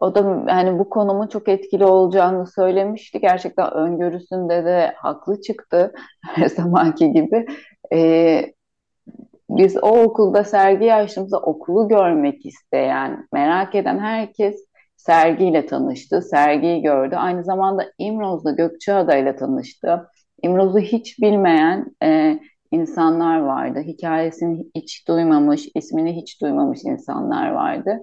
O 0.02 0.16
da 0.16 0.44
yani 0.50 0.80
bu 0.80 0.90
konumun 0.90 1.28
çok 1.28 1.50
etkili 1.50 1.86
olacağını 1.86 2.48
söylemişti. 2.48 3.20
Gerçekten 3.20 3.74
öngörüsünde 3.74 4.66
de 4.66 4.94
haklı 4.98 5.42
çıktı 5.42 5.94
her 6.22 6.46
zamanki 6.50 7.12
gibi. 7.12 7.46
Ee, 7.94 8.54
biz 9.50 9.78
o 9.84 10.04
okulda 10.04 10.44
sergi 10.44 10.94
açtığımızda 10.94 11.40
okulu 11.40 11.88
görmek 11.88 12.46
isteyen, 12.46 13.28
merak 13.34 13.76
eden 13.76 14.00
herkes 14.00 14.70
sergiyle 14.98 15.66
tanıştı, 15.66 16.22
sergiyi 16.22 16.82
gördü. 16.82 17.16
Aynı 17.16 17.44
zamanda 17.44 17.86
İmroz'da 17.98 18.52
Gökçeada 18.52 19.16
ile 19.16 19.36
tanıştı. 19.36 20.08
İmroz'u 20.42 20.80
hiç 20.80 21.20
bilmeyen 21.20 21.96
e, 22.04 22.40
insanlar 22.72 23.40
vardı. 23.40 23.80
Hikayesini 23.80 24.66
hiç 24.76 25.08
duymamış, 25.08 25.70
ismini 25.76 26.16
hiç 26.16 26.42
duymamış 26.42 26.80
insanlar 26.84 27.52
vardı. 27.52 28.02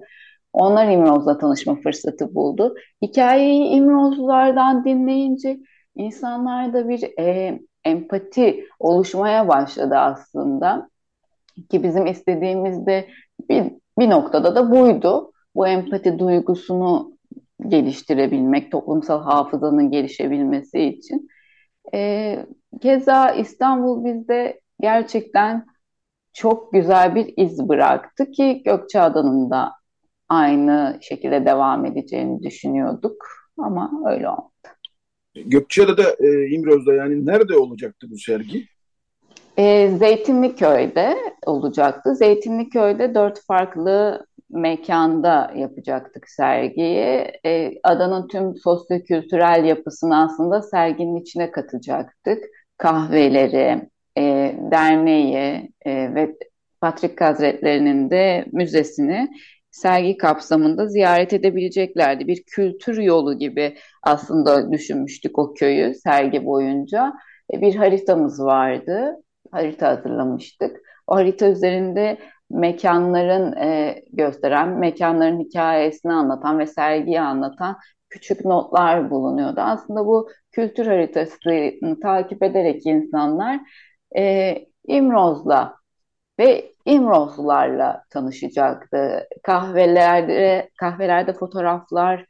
Onlar 0.53 0.87
İmroz'la 0.87 1.37
tanışma 1.37 1.75
fırsatı 1.75 2.35
buldu. 2.35 2.75
Hikayeyi 3.01 3.65
İmrozlulardan 3.65 4.85
dinleyince 4.85 5.57
insanlarda 5.95 6.89
bir 6.89 7.19
e, 7.19 7.59
empati 7.85 8.65
oluşmaya 8.79 9.47
başladı 9.47 9.95
aslında. 9.95 10.89
Ki 11.69 11.83
bizim 11.83 12.05
istediğimiz 12.05 12.85
de 12.85 13.07
bir, 13.49 13.63
bir 13.99 14.09
noktada 14.09 14.55
da 14.55 14.71
buydu. 14.71 15.31
Bu 15.55 15.67
empati 15.67 16.19
duygusunu 16.19 17.17
geliştirebilmek, 17.67 18.71
toplumsal 18.71 19.23
hafızanın 19.23 19.91
gelişebilmesi 19.91 20.83
için. 20.83 21.27
E, 21.93 22.45
keza 22.81 23.31
İstanbul 23.31 24.05
bizde 24.05 24.61
gerçekten 24.79 25.65
çok 26.33 26.73
güzel 26.73 27.15
bir 27.15 27.33
iz 27.37 27.69
bıraktı 27.69 28.31
ki 28.31 28.61
Gökçeada'nın 28.65 29.49
da 29.49 29.71
aynı 30.29 30.97
şekilde 31.01 31.45
devam 31.45 31.85
edeceğini 31.85 32.43
düşünüyorduk 32.43 33.25
ama 33.57 33.91
öyle 34.05 34.29
olmadı. 34.29 34.51
Gökçeada'da, 35.45 36.03
e, 36.19 36.49
İmroz'da 36.49 36.93
yani 36.93 37.25
nerede 37.25 37.57
olacaktı 37.57 38.07
bu 38.11 38.17
sergi? 38.17 38.67
E, 39.57 39.89
Zeytinliköy'de 39.97 41.17
olacaktı. 41.45 42.15
Zeytinliköy'de 42.15 43.15
dört 43.15 43.45
farklı 43.45 44.25
mekanda 44.49 45.51
yapacaktık 45.55 46.29
sergiyi. 46.29 47.31
E, 47.45 47.73
adanın 47.83 48.27
tüm 48.27 48.55
sosyokültürel 48.55 49.65
yapısını 49.65 50.23
aslında 50.23 50.61
serginin 50.61 51.21
içine 51.21 51.51
katacaktık. 51.51 52.43
Kahveleri, 52.77 53.89
e, 54.17 54.55
derneği 54.71 55.71
e, 55.85 56.15
ve 56.15 56.35
Patrik 56.81 57.21
Hazretleri'nin 57.21 58.09
de 58.09 58.45
müzesini 58.51 59.27
sergi 59.71 60.17
kapsamında 60.17 60.87
ziyaret 60.87 61.33
edebileceklerdi. 61.33 62.27
Bir 62.27 62.43
kültür 62.43 62.97
yolu 62.97 63.39
gibi 63.39 63.77
aslında 64.03 64.71
düşünmüştük 64.71 65.39
o 65.39 65.53
köyü 65.53 65.95
sergi 65.95 66.45
boyunca. 66.45 67.13
E, 67.53 67.61
bir 67.61 67.75
haritamız 67.75 68.43
vardı. 68.43 69.15
Harita 69.51 69.87
hazırlamıştık. 69.87 70.81
O 71.07 71.15
harita 71.15 71.49
üzerinde 71.49 72.17
mekanların 72.49 73.55
e, 73.57 73.95
gösteren, 74.13 74.69
mekanların 74.69 75.39
hikayesini 75.39 76.13
anlatan 76.13 76.59
ve 76.59 76.67
sergiyi 76.67 77.21
anlatan 77.21 77.77
küçük 78.09 78.45
notlar 78.45 79.09
bulunuyordu. 79.09 79.61
Aslında 79.61 80.05
bu 80.05 80.29
kültür 80.51 80.85
haritasını 80.85 81.99
takip 81.99 82.43
ederek 82.43 82.85
insanlar 82.85 83.59
e, 84.17 84.55
İmroz'la 84.87 85.75
ve 86.39 86.71
İmrozlularla 86.85 88.03
tanışacaktı. 88.09 89.27
Kahvelerde, 89.43 90.69
kahvelerde 90.79 91.33
fotoğraflar 91.33 92.25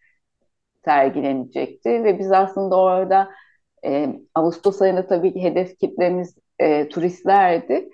sergilenecekti 0.85 1.89
ve 2.03 2.19
biz 2.19 2.31
aslında 2.31 2.75
orada 2.79 3.29
e, 3.85 4.19
Ağustos 4.35 4.81
ayında 4.81 5.07
tabii 5.07 5.33
ki 5.33 5.43
hedef 5.43 5.79
kitlemiz 5.79 6.35
e, 6.59 6.89
turistlerdi. 6.89 7.89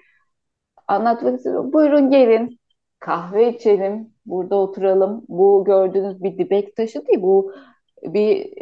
Anlatmak 0.88 1.38
istiyorum. 1.38 1.74
Buyurun 1.74 2.10
gelin 2.10 2.60
kahve 3.00 3.54
içelim, 3.54 4.14
burada 4.26 4.56
oturalım. 4.56 5.26
Bu 5.28 5.64
gördüğünüz 5.66 6.24
bir 6.24 6.38
dibek 6.38 6.76
taşı 6.76 7.08
değil, 7.08 7.22
bu 7.22 7.54
bir 8.04 8.54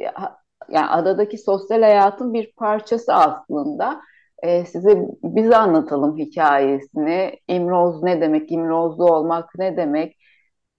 yani 0.70 0.88
adadaki 0.88 1.38
sosyal 1.38 1.82
hayatın 1.82 2.34
bir 2.34 2.52
parçası 2.52 3.14
aslında 3.14 4.02
e, 4.44 4.66
size 4.66 5.08
biz 5.24 5.52
anlatalım 5.54 6.18
hikayesini. 6.18 7.40
İmroz 7.48 8.04
ne 8.04 8.22
demek, 8.22 8.52
İmrozlu 8.52 9.06
olmak 9.06 9.50
ne 9.58 9.78
demek? 9.78 10.18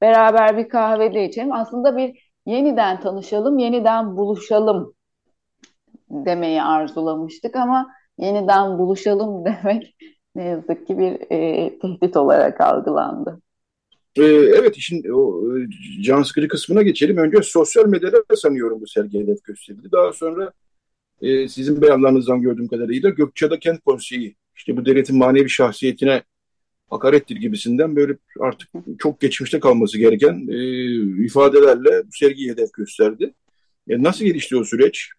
Beraber 0.01 0.57
bir 0.57 0.69
kahvede 0.69 1.25
içelim. 1.25 1.53
Aslında 1.53 1.97
bir 1.97 2.31
yeniden 2.47 3.01
tanışalım, 3.01 3.59
yeniden 3.59 4.17
buluşalım 4.17 4.95
demeyi 6.11 6.63
arzulamıştık 6.63 7.57
ama 7.57 7.91
yeniden 8.23 8.79
buluşalım 8.79 9.45
demek 9.45 9.95
ne 10.35 10.45
yazık 10.45 10.87
ki 10.87 10.99
bir 10.99 11.31
e, 11.31 11.79
tehdit 11.79 12.17
olarak 12.17 12.61
algılandı. 12.61 13.41
Ee, 14.17 14.23
evet 14.23 14.77
işin 14.77 15.05
o 15.13 15.43
e, 15.59 15.69
can 16.03 16.23
sıkıcı 16.23 16.49
kısmına 16.49 16.83
geçelim. 16.83 17.17
Önce 17.17 17.43
sosyal 17.43 17.87
medyada 17.87 18.37
sanıyorum 18.37 18.81
bu 18.81 18.87
sergi 18.87 19.21
hedef 19.21 19.45
gösterildi. 19.45 19.93
Daha 19.93 20.13
sonra 20.13 20.53
e, 21.23 21.49
sizin 21.49 21.83
beyanlarınızdan 21.83 22.43
gördüğüm 22.43 22.69
kadarıyla 22.69 23.11
Gökçeada 23.11 23.59
Kent 23.59 23.81
Konseyi 23.81 24.37
işte 24.57 24.77
bu 24.77 24.87
devletin 24.87 25.19
manevi 25.19 25.51
şahsiyetine 25.51 26.23
hakarettir 26.91 27.37
gibisinden 27.37 27.97
böyle 27.97 28.17
artık 28.41 28.69
çok 28.99 29.21
geçmişte 29.21 29.61
kalması 29.61 29.99
gereken 29.99 30.49
e, 30.51 31.25
ifadelerle 31.25 32.07
bu 32.07 32.13
sergiyi 32.13 32.51
hedef 32.51 32.73
gösterdi. 32.73 33.35
E, 33.89 34.03
nasıl 34.03 34.25
gelişti 34.25 34.57
o 34.57 34.65
süreç? 34.65 35.11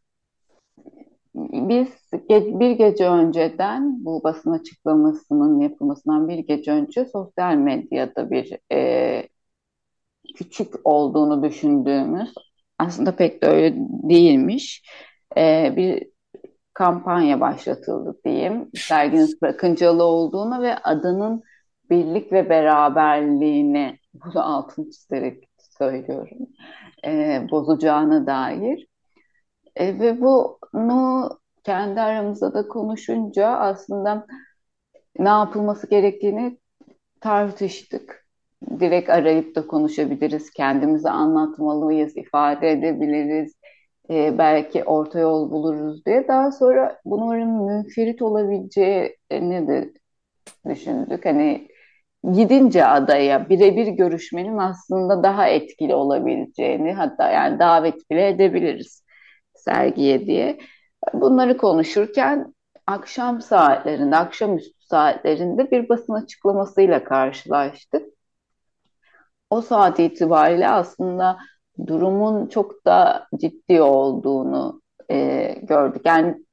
Biz 1.36 1.88
bir 2.32 2.72
gece 2.72 3.10
önceden 3.10 4.06
bu 4.06 4.24
basın 4.24 4.52
açıklamasının 4.52 5.60
yapılmasından 5.60 6.28
bir 6.28 6.38
gece 6.38 6.72
önce 6.72 7.06
sosyal 7.06 7.56
medyada 7.56 8.32
bir 8.32 8.58
e, 8.72 9.28
küçük 10.36 10.74
olduğunu 10.84 11.43
düşündüğümüz 11.43 12.34
aslında 12.80 13.15
pek 13.15 13.43
de 13.43 13.48
öyle 13.48 13.76
değilmiş 14.10 14.84
e, 15.38 15.74
bir 15.76 16.13
kampanya 16.74 17.39
başlatıldı 17.41 18.19
diyeyim. 18.26 18.69
Serginin 18.76 19.26
sakıncalı 19.26 20.04
olduğunu 20.04 20.62
ve 20.62 20.76
adının 20.78 21.43
birlik 21.89 22.32
ve 22.32 22.50
beraberliğini 22.50 24.00
bunu 24.13 24.56
altını 24.56 24.91
çizerek 24.91 25.43
söylüyorum 25.78 26.38
e, 27.06 27.41
bozacağına 27.52 28.28
dair. 28.28 28.88
E, 29.76 30.00
ve 30.00 30.22
bunu 30.73 31.29
kendi 31.63 32.01
aramızda 32.01 32.53
da 32.53 32.67
konuşunca 32.67 33.47
aslında 33.47 34.25
ne 35.19 35.29
yapılması 35.29 35.89
gerektiğini 35.89 36.57
tartıştık. 37.21 38.25
Direkt 38.79 39.09
arayıp 39.09 39.55
da 39.55 39.67
konuşabiliriz, 39.67 40.51
kendimizi 40.51 41.09
anlatmalıyız, 41.09 42.17
ifade 42.17 42.71
edebiliriz, 42.71 43.53
e, 44.09 44.38
belki 44.38 44.83
orta 44.83 45.19
yol 45.19 45.51
buluruz 45.51 46.05
diye. 46.05 46.27
Daha 46.27 46.51
sonra 46.51 46.99
bunların 47.05 47.49
münferit 47.49 48.21
olabileceğini 48.21 49.67
de 49.67 49.93
düşündük. 50.69 51.25
Hani 51.25 51.67
gidince 52.33 52.86
adaya 52.86 53.49
birebir 53.49 53.88
görüşmenin 53.88 54.57
aslında 54.57 55.23
daha 55.23 55.47
etkili 55.47 55.95
olabileceğini 55.95 56.93
hatta 56.93 57.31
yani 57.31 57.59
davet 57.59 58.09
bile 58.12 58.27
edebiliriz 58.27 59.02
sergiye 59.63 60.26
diye. 60.26 60.60
Bunları 61.13 61.58
konuşurken 61.58 62.54
akşam 62.88 63.41
saatlerinde, 63.41 64.15
akşamüstü 64.15 64.86
saatlerinde 64.86 65.71
bir 65.71 65.89
basın 65.89 66.13
açıklamasıyla 66.13 67.04
karşılaştık. 67.04 68.06
O 69.49 69.62
saat 69.62 69.99
itibariyle 69.99 70.69
aslında 70.69 71.38
durumun 71.88 72.47
çok 72.47 72.86
da 72.86 73.28
ciddi 73.41 73.82
olduğunu 73.82 74.82
e, 75.12 75.56
gördük. 75.63 76.02
Yani 76.06 76.45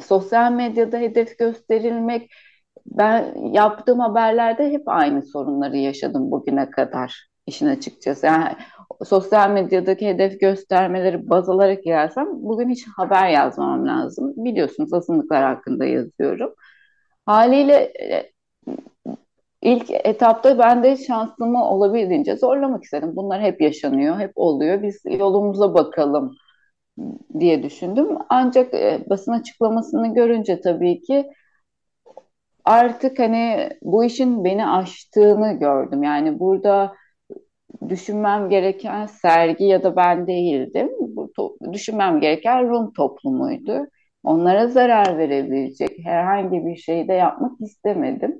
sosyal 0.00 0.52
medyada 0.52 0.96
hedef 0.98 1.38
gösterilmek 1.38 2.30
ben 2.86 3.34
yaptığım 3.52 4.00
haberlerde 4.00 4.70
hep 4.70 4.82
aynı 4.86 5.22
sorunları 5.22 5.76
yaşadım 5.76 6.30
bugüne 6.30 6.70
kadar 6.70 7.28
işin 7.46 7.66
açıkçası. 7.66 8.26
Yani 8.26 8.56
sosyal 9.04 9.50
medyadaki 9.50 10.06
hedef 10.08 10.40
göstermeleri 10.40 11.30
baz 11.30 11.48
alarak 11.48 11.84
gelsem 11.84 12.26
bugün 12.30 12.68
hiç 12.70 12.86
haber 12.88 13.28
yazmam 13.28 13.86
lazım. 13.86 14.32
Biliyorsunuz 14.36 14.94
azınlıklar 14.94 15.44
hakkında 15.44 15.84
yazıyorum. 15.84 16.54
Haliyle 17.26 17.92
e, 18.00 18.32
ilk 19.62 19.90
etapta 19.90 20.58
ben 20.58 20.82
de 20.82 20.96
şansımı 20.96 21.70
olabildiğince 21.70 22.36
zorlamak 22.36 22.84
istedim. 22.84 23.12
Bunlar 23.16 23.42
hep 23.42 23.60
yaşanıyor, 23.60 24.18
hep 24.18 24.32
oluyor. 24.36 24.82
Biz 24.82 25.00
yolumuza 25.04 25.74
bakalım 25.74 26.36
diye 27.40 27.62
düşündüm. 27.62 28.18
Ancak 28.28 28.74
e, 28.74 29.04
basın 29.10 29.32
açıklamasını 29.32 30.14
görünce 30.14 30.60
tabii 30.60 31.00
ki 31.00 31.30
artık 32.64 33.18
hani 33.18 33.70
bu 33.82 34.04
işin 34.04 34.44
beni 34.44 34.66
aştığını 34.68 35.52
gördüm. 35.52 36.02
Yani 36.02 36.38
burada 36.40 36.92
düşünmem 37.88 38.48
gereken 38.48 39.06
sergi 39.06 39.64
ya 39.64 39.82
da 39.82 39.96
ben 39.96 40.26
değildim. 40.26 40.90
Bu 41.00 41.32
düşünmem 41.72 42.20
gereken 42.20 42.68
Rum 42.68 42.92
toplumuydu. 42.92 43.86
Onlara 44.24 44.66
zarar 44.68 45.18
verebilecek 45.18 45.90
herhangi 46.04 46.66
bir 46.66 46.76
şey 46.76 47.08
de 47.08 47.12
yapmak 47.12 47.60
istemedim. 47.60 48.38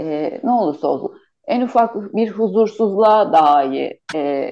Ee, 0.00 0.40
ne 0.44 0.50
olursa 0.50 0.88
olsun. 0.88 1.18
En 1.46 1.60
ufak 1.60 2.14
bir 2.14 2.30
huzursuzluğa 2.30 3.32
dahi 3.32 4.00
e, 4.14 4.50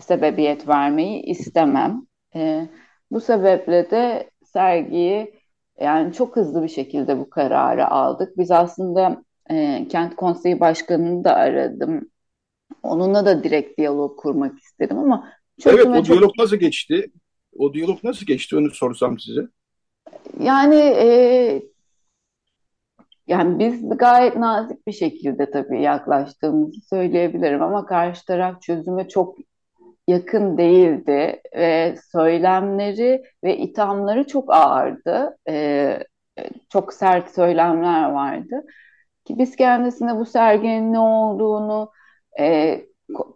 sebebiyet 0.00 0.68
vermeyi 0.68 1.22
istemem. 1.22 2.02
E, 2.36 2.68
bu 3.10 3.20
sebeple 3.20 3.90
de 3.90 4.30
sergiyi 4.44 5.34
yani 5.80 6.12
çok 6.12 6.36
hızlı 6.36 6.62
bir 6.62 6.68
şekilde 6.68 7.18
bu 7.18 7.30
kararı 7.30 7.88
aldık. 7.88 8.38
Biz 8.38 8.50
aslında 8.50 9.22
e, 9.50 9.86
kent 9.88 10.16
konseyi 10.16 10.60
başkanını 10.60 11.24
da 11.24 11.34
aradım. 11.34 12.10
Onunla 12.82 13.26
da 13.26 13.44
direkt 13.44 13.78
diyalog 13.78 14.18
kurmak 14.18 14.58
istedim 14.58 14.98
ama 14.98 15.32
Evet 15.66 15.86
o 15.86 15.94
çok... 15.94 16.06
diyalog 16.06 16.32
nasıl 16.38 16.56
geçti? 16.56 17.10
O 17.58 17.74
diyalog 17.74 18.04
nasıl 18.04 18.26
geçti 18.26 18.56
onu 18.56 18.70
sorsam 18.70 19.18
size. 19.18 19.42
Yani 20.40 20.76
e, 20.76 21.62
yani 23.26 23.58
biz 23.58 23.88
gayet 23.88 24.36
nazik 24.36 24.86
bir 24.86 24.92
şekilde 24.92 25.50
tabii 25.50 25.82
yaklaştığımızı 25.82 26.80
söyleyebilirim 26.80 27.62
ama 27.62 27.86
karşı 27.86 28.24
taraf 28.24 28.62
çözüme 28.62 29.08
çok 29.08 29.36
yakın 30.08 30.58
değildi 30.58 31.42
ve 31.56 31.96
söylemleri 32.12 33.22
ve 33.44 33.56
ithamları 33.56 34.26
çok 34.26 34.54
ağırdı. 34.54 35.36
Ee, 35.48 35.98
çok 36.68 36.92
sert 36.92 37.34
söylemler 37.34 38.10
vardı. 38.10 38.64
Ki 39.24 39.38
biz 39.38 39.56
kendisine 39.56 40.16
bu 40.16 40.24
serginin 40.24 40.92
ne 40.92 40.98
olduğunu, 40.98 41.90
e, 42.38 42.80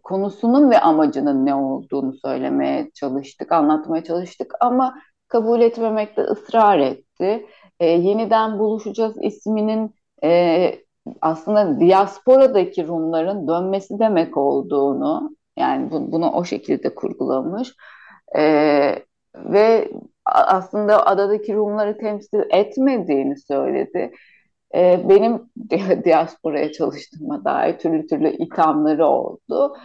konusunun 0.03 0.71
ve 0.71 0.81
amacının 0.81 1.47
ne 1.47 1.55
olduğunu 1.55 2.15
söylemeye 2.15 2.91
çalıştık, 2.95 3.53
anlatmaya 3.53 4.05
çalıştık 4.05 4.55
ama 4.61 4.95
kabul 5.29 5.61
etmemekte 5.61 6.23
ısrar 6.23 6.79
etti. 6.79 7.47
E, 7.81 7.87
yeniden 7.87 8.59
buluşacağız 8.59 9.17
isminin 9.23 9.95
e, 10.25 10.75
aslında 11.21 11.81
diasporadaki 11.81 12.87
Rumların 12.87 13.49
dönmesi 13.49 13.99
demek 13.99 14.37
olduğunu 14.37 15.37
yani 15.57 15.91
bu, 15.91 16.13
bunu 16.13 16.31
o 16.33 16.45
şekilde 16.45 16.95
kurgulamış. 16.95 17.75
Ee, 18.39 19.05
ve 19.37 19.91
aslında 20.25 21.07
adadaki 21.07 21.55
Rumları 21.55 21.99
temsil 21.99 22.43
etmediğini 22.51 23.39
söyledi. 23.39 24.13
Ee, 24.75 25.01
benim 25.09 25.51
diasporaya 26.05 26.73
çalıştığıma 26.73 27.45
dair 27.45 27.79
türlü 27.79 28.07
türlü 28.07 28.31
ithamları 28.37 29.07
oldu. 29.07 29.77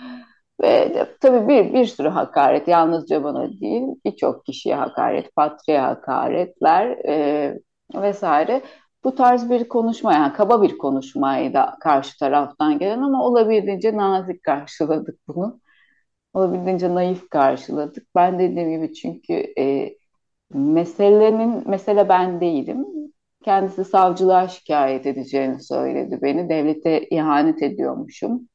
Ve 0.62 1.06
tabii 1.21 1.47
bir, 1.47 1.73
bir 1.73 1.86
sürü 1.86 2.08
hakaret, 2.10 2.67
yalnızca 2.67 3.23
bana 3.23 3.50
değil, 3.62 3.84
birçok 4.06 4.45
kişiye 4.45 4.76
hakaret, 4.76 5.36
patriye 5.36 5.80
hakaretler 5.80 6.88
e, 7.08 7.60
vesaire. 7.95 8.62
Bu 9.04 9.15
tarz 9.15 9.50
bir 9.50 9.67
konuşma, 9.69 10.13
yani 10.13 10.34
kaba 10.34 10.62
bir 10.62 10.78
konuşmaydı 10.78 11.60
karşı 11.82 12.19
taraftan 12.19 12.80
gelen 12.80 13.02
ama 13.02 13.26
olabildiğince 13.26 13.97
nazik 13.97 14.43
karşıladık 14.43 15.19
bunu. 15.28 15.60
Olabildiğince 16.34 16.95
naif 16.95 17.30
karşıladık. 17.30 18.08
Ben 18.15 18.39
dediğim 18.39 18.71
gibi 18.71 18.94
çünkü 18.94 19.33
e, 19.60 19.96
meselenin, 20.54 21.69
mesele 21.69 22.10
ben 22.10 22.42
değilim. 22.42 22.85
Kendisi 23.44 23.85
savcılığa 23.85 24.48
şikayet 24.48 25.06
edeceğini 25.06 25.63
söyledi 25.63 26.19
beni. 26.21 26.50
Devlete 26.50 27.08
ihanet 27.10 27.63
ediyormuşum. 27.63 28.50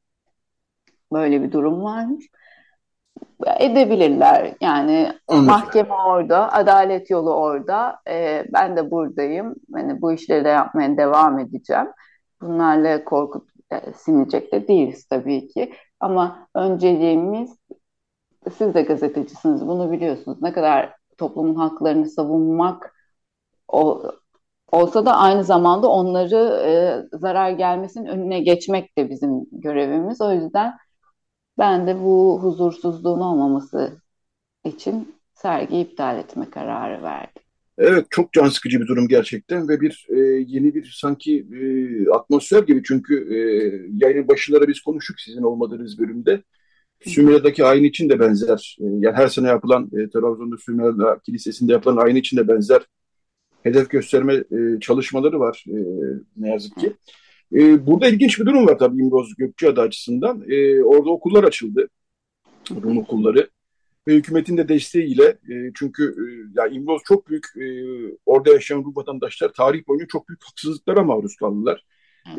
Böyle 1.12 1.42
bir 1.42 1.52
durum 1.52 1.82
varmış. 1.82 2.26
Edebilirler. 3.58 4.54
Yani 4.60 5.12
Anladım. 5.28 5.46
mahkeme 5.46 5.94
orada, 5.94 6.52
adalet 6.52 7.10
yolu 7.10 7.34
orada. 7.34 8.00
E, 8.08 8.44
ben 8.52 8.76
de 8.76 8.90
buradayım. 8.90 9.54
Yani 9.76 10.02
bu 10.02 10.12
işleri 10.12 10.44
de 10.44 10.48
yapmaya 10.48 10.96
devam 10.96 11.38
edeceğim. 11.38 11.86
Bunlarla 12.40 13.04
korkup 13.04 13.48
e, 13.72 13.92
sinecek 13.92 14.52
de 14.52 14.68
değiliz 14.68 15.04
tabii 15.04 15.48
ki. 15.48 15.72
Ama 16.00 16.48
önceliğimiz 16.54 17.56
siz 18.58 18.74
de 18.74 18.82
gazetecisiniz 18.82 19.66
bunu 19.66 19.92
biliyorsunuz. 19.92 20.42
Ne 20.42 20.52
kadar 20.52 20.94
toplumun 21.18 21.54
haklarını 21.54 22.08
savunmak 22.10 22.94
o, 23.68 24.02
olsa 24.72 25.06
da 25.06 25.16
aynı 25.16 25.44
zamanda 25.44 25.88
onları 25.88 26.62
e, 26.66 26.72
zarar 27.18 27.50
gelmesinin 27.50 28.06
önüne 28.06 28.40
geçmek 28.40 28.98
de 28.98 29.10
bizim 29.10 29.30
görevimiz. 29.52 30.20
O 30.20 30.32
yüzden 30.32 30.74
ben 31.58 31.86
de 31.86 32.00
bu 32.00 32.38
huzursuzluğun 32.42 33.20
olmaması 33.20 33.92
için 34.64 35.14
sergi 35.34 35.80
iptal 35.80 36.18
etme 36.18 36.50
kararı 36.50 37.02
verdim. 37.02 37.42
Evet 37.78 38.06
çok 38.10 38.32
can 38.32 38.48
sıkıcı 38.48 38.80
bir 38.80 38.86
durum 38.86 39.08
gerçekten 39.08 39.68
ve 39.68 39.80
bir 39.80 40.06
e, 40.08 40.18
yeni 40.46 40.74
bir 40.74 40.96
sanki 41.00 41.38
e, 41.38 41.64
atmosfer 42.10 42.62
gibi 42.62 42.82
çünkü 42.84 43.34
e, 43.34 43.38
yayının 44.06 44.28
başında 44.28 44.68
biz 44.68 44.80
konuştuk 44.80 45.20
sizin 45.20 45.42
olmadığınız 45.42 45.98
bölümde. 45.98 46.42
Sümeyye'deki 47.04 47.64
ayin 47.64 47.84
için 47.84 48.08
de 48.08 48.20
benzer. 48.20 48.76
E, 48.80 48.84
yani 48.84 49.16
her 49.16 49.28
sene 49.28 49.48
yapılan 49.48 49.84
e, 49.84 50.10
Trabzon'da 50.10 50.56
Sümeyye 50.56 50.92
Kilisesi'nde 51.26 51.72
yapılan 51.72 51.96
ayin 51.96 52.16
için 52.16 52.36
de 52.36 52.48
benzer 52.48 52.82
hedef 53.62 53.90
gösterme 53.90 54.34
e, 54.34 54.80
çalışmaları 54.80 55.40
var 55.40 55.64
e, 55.68 55.76
ne 56.36 56.50
yazık 56.50 56.76
ki. 56.76 56.92
E, 57.52 57.86
burada 57.86 58.08
ilginç 58.08 58.40
bir 58.40 58.46
durum 58.46 58.66
var 58.66 58.78
tabii 58.78 59.02
İmroz 59.02 59.34
Gökçeada 59.38 59.82
açısından. 59.82 60.44
E, 60.48 60.82
orada 60.82 61.10
okullar 61.10 61.44
açıldı. 61.44 61.88
Rum 62.70 62.98
okulları 62.98 63.50
ve 64.08 64.14
hükümetin 64.14 64.56
de 64.56 64.68
desteğiyle 64.68 65.24
e, 65.24 65.54
çünkü 65.74 66.02
e, 66.04 66.24
ya 66.60 66.66
İmroz 66.66 67.02
çok 67.04 67.28
büyük 67.28 67.46
e, 67.56 67.66
orada 68.26 68.52
yaşayan 68.52 68.78
Rum 68.78 68.96
vatandaşlar 68.96 69.52
tarih 69.52 69.88
boyunca 69.88 70.06
çok 70.06 70.28
büyük 70.28 70.44
haksızlıklara 70.44 71.02
maruz 71.02 71.36
kaldılar. 71.36 71.84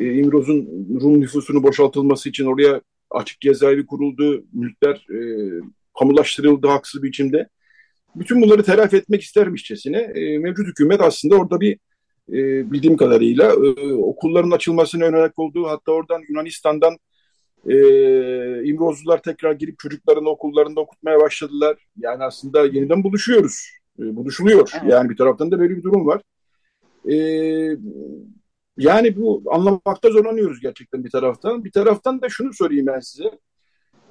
E, 0.00 0.14
İmroz'un 0.14 0.88
Rum 1.00 1.20
nüfusunu 1.20 1.62
boşaltılması 1.62 2.28
için 2.28 2.44
oraya 2.44 2.80
açık 3.10 3.40
cezaevi 3.40 3.86
kuruldu, 3.86 4.44
mülkler 4.52 5.06
e, 5.10 5.18
kamulaştırıldı 5.98 6.66
haksız 6.66 7.02
bir 7.02 7.08
biçimde. 7.08 7.48
Bütün 8.16 8.42
bunları 8.42 8.62
telafi 8.62 8.96
etmek 8.96 9.22
istermişçesine 9.22 9.98
e, 9.98 10.38
mevcut 10.38 10.66
hükümet 10.66 11.00
aslında 11.00 11.36
orada 11.36 11.60
bir 11.60 11.78
e, 12.28 12.72
bildiğim 12.72 12.96
kadarıyla 12.96 13.52
e, 13.52 13.92
okulların 13.92 14.50
açılmasına 14.50 15.04
yönelik 15.04 15.38
olduğu 15.38 15.66
hatta 15.66 15.92
oradan 15.92 16.22
Yunanistan'dan 16.28 16.96
e, 17.68 17.76
İmrozlular 18.64 19.22
tekrar 19.22 19.52
girip 19.52 19.78
çocuklarını 19.78 20.28
okullarında 20.28 20.80
okutmaya 20.80 21.20
başladılar. 21.20 21.78
Yani 21.96 22.24
aslında 22.24 22.66
yeniden 22.66 23.04
buluşuyoruz. 23.04 23.68
E, 23.98 24.16
buluşuluyor. 24.16 24.70
Evet. 24.74 24.92
Yani 24.92 25.10
bir 25.10 25.16
taraftan 25.16 25.50
da 25.50 25.58
böyle 25.58 25.76
bir 25.76 25.82
durum 25.82 26.06
var. 26.06 26.22
E, 27.10 27.16
yani 28.78 29.16
bu 29.16 29.42
anlamakta 29.46 30.10
zorlanıyoruz 30.10 30.60
gerçekten 30.60 31.04
bir 31.04 31.10
taraftan. 31.10 31.64
Bir 31.64 31.72
taraftan 31.72 32.22
da 32.22 32.28
şunu 32.28 32.52
sorayım 32.52 32.86
ben 32.86 33.00
size. 33.00 33.30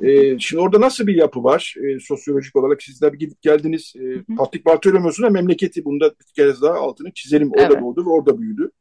E, 0.01 0.39
şimdi 0.39 0.63
orada 0.63 0.81
nasıl 0.81 1.07
bir 1.07 1.15
yapı 1.15 1.43
var 1.43 1.75
e, 1.77 1.99
sosyolojik 1.99 2.55
olarak? 2.55 2.83
Sizler 2.83 3.13
bir 3.13 3.19
gidip 3.19 3.41
geldiniz. 3.41 3.93
E, 3.95 4.35
Patrik 4.37 4.65
Bartolomeos'un 4.65 5.31
memleketi. 5.31 5.85
Bunda 5.85 6.09
bir 6.09 6.33
kez 6.35 6.61
daha 6.61 6.73
altını 6.73 7.11
çizelim. 7.13 7.51
Orada 7.51 7.73
evet. 7.73 7.81
doğdu 7.81 8.05
ve 8.05 8.09
orada 8.09 8.41
büyüdü. 8.41 8.71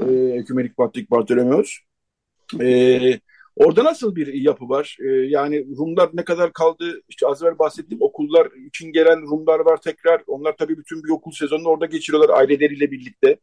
E, 0.00 0.12
Ekümenik 0.12 0.76
Patrik 0.76 1.10
Bartolomeos. 1.10 1.70
E, 2.60 3.20
orada 3.56 3.84
nasıl 3.84 4.16
bir 4.16 4.34
yapı 4.34 4.68
var? 4.68 4.96
E, 5.00 5.08
yani 5.08 5.66
Rumlar 5.78 6.10
ne 6.14 6.24
kadar 6.24 6.52
kaldı? 6.52 7.00
İşte 7.08 7.26
az 7.26 7.42
evvel 7.42 7.58
bahsettiğim 7.58 8.02
okullar 8.02 8.48
için 8.68 8.92
gelen 8.92 9.22
Rumlar 9.22 9.60
var 9.60 9.76
tekrar. 9.76 10.22
Onlar 10.26 10.56
tabii 10.56 10.78
bütün 10.78 11.04
bir 11.04 11.10
okul 11.10 11.30
sezonunu 11.30 11.68
orada 11.68 11.86
geçiriyorlar 11.86 12.38
aileleriyle 12.38 12.90
birlikte. 12.90 13.36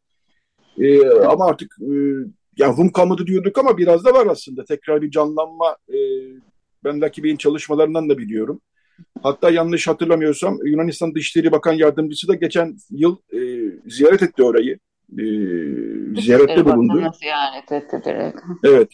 E, 0.79 1.07
ama 1.07 1.45
artık 1.45 1.75
e, 1.81 1.93
yani 2.57 2.77
Rum 2.77 2.91
kalmadı 2.91 3.27
diyorduk 3.27 3.57
ama 3.57 3.77
biraz 3.77 4.05
da 4.05 4.13
var 4.13 4.27
aslında. 4.27 4.65
Tekrar 4.65 5.01
bir 5.01 5.11
canlanma 5.11 5.77
e, 5.89 5.97
ben 6.83 7.01
Lucky 7.01 7.23
Bey'in 7.23 7.37
çalışmalarından 7.37 8.09
da 8.09 8.17
biliyorum. 8.17 8.61
Hatta 9.23 9.49
yanlış 9.49 9.87
hatırlamıyorsam 9.87 10.57
Yunanistan 10.65 11.15
Dışişleri 11.15 11.51
Bakan 11.51 11.73
Yardımcısı 11.73 12.27
da 12.27 12.35
geçen 12.35 12.75
yıl 12.89 13.17
e, 13.33 13.39
ziyaret 13.89 14.23
etti 14.23 14.43
orayı. 14.43 14.79
E, 15.11 15.23
ziyarette 16.21 16.65
bulundu. 16.65 17.11
Ziyaret 17.19 17.71
etti 17.71 18.01
direkt. 18.05 18.39
Evet. 18.63 18.89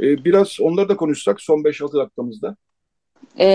E, 0.00 0.24
biraz 0.24 0.56
onları 0.60 0.88
da 0.88 0.96
konuşsak 0.96 1.40
son 1.40 1.58
5-6 1.58 1.98
dakikamızda. 1.98 2.56
E, 3.38 3.48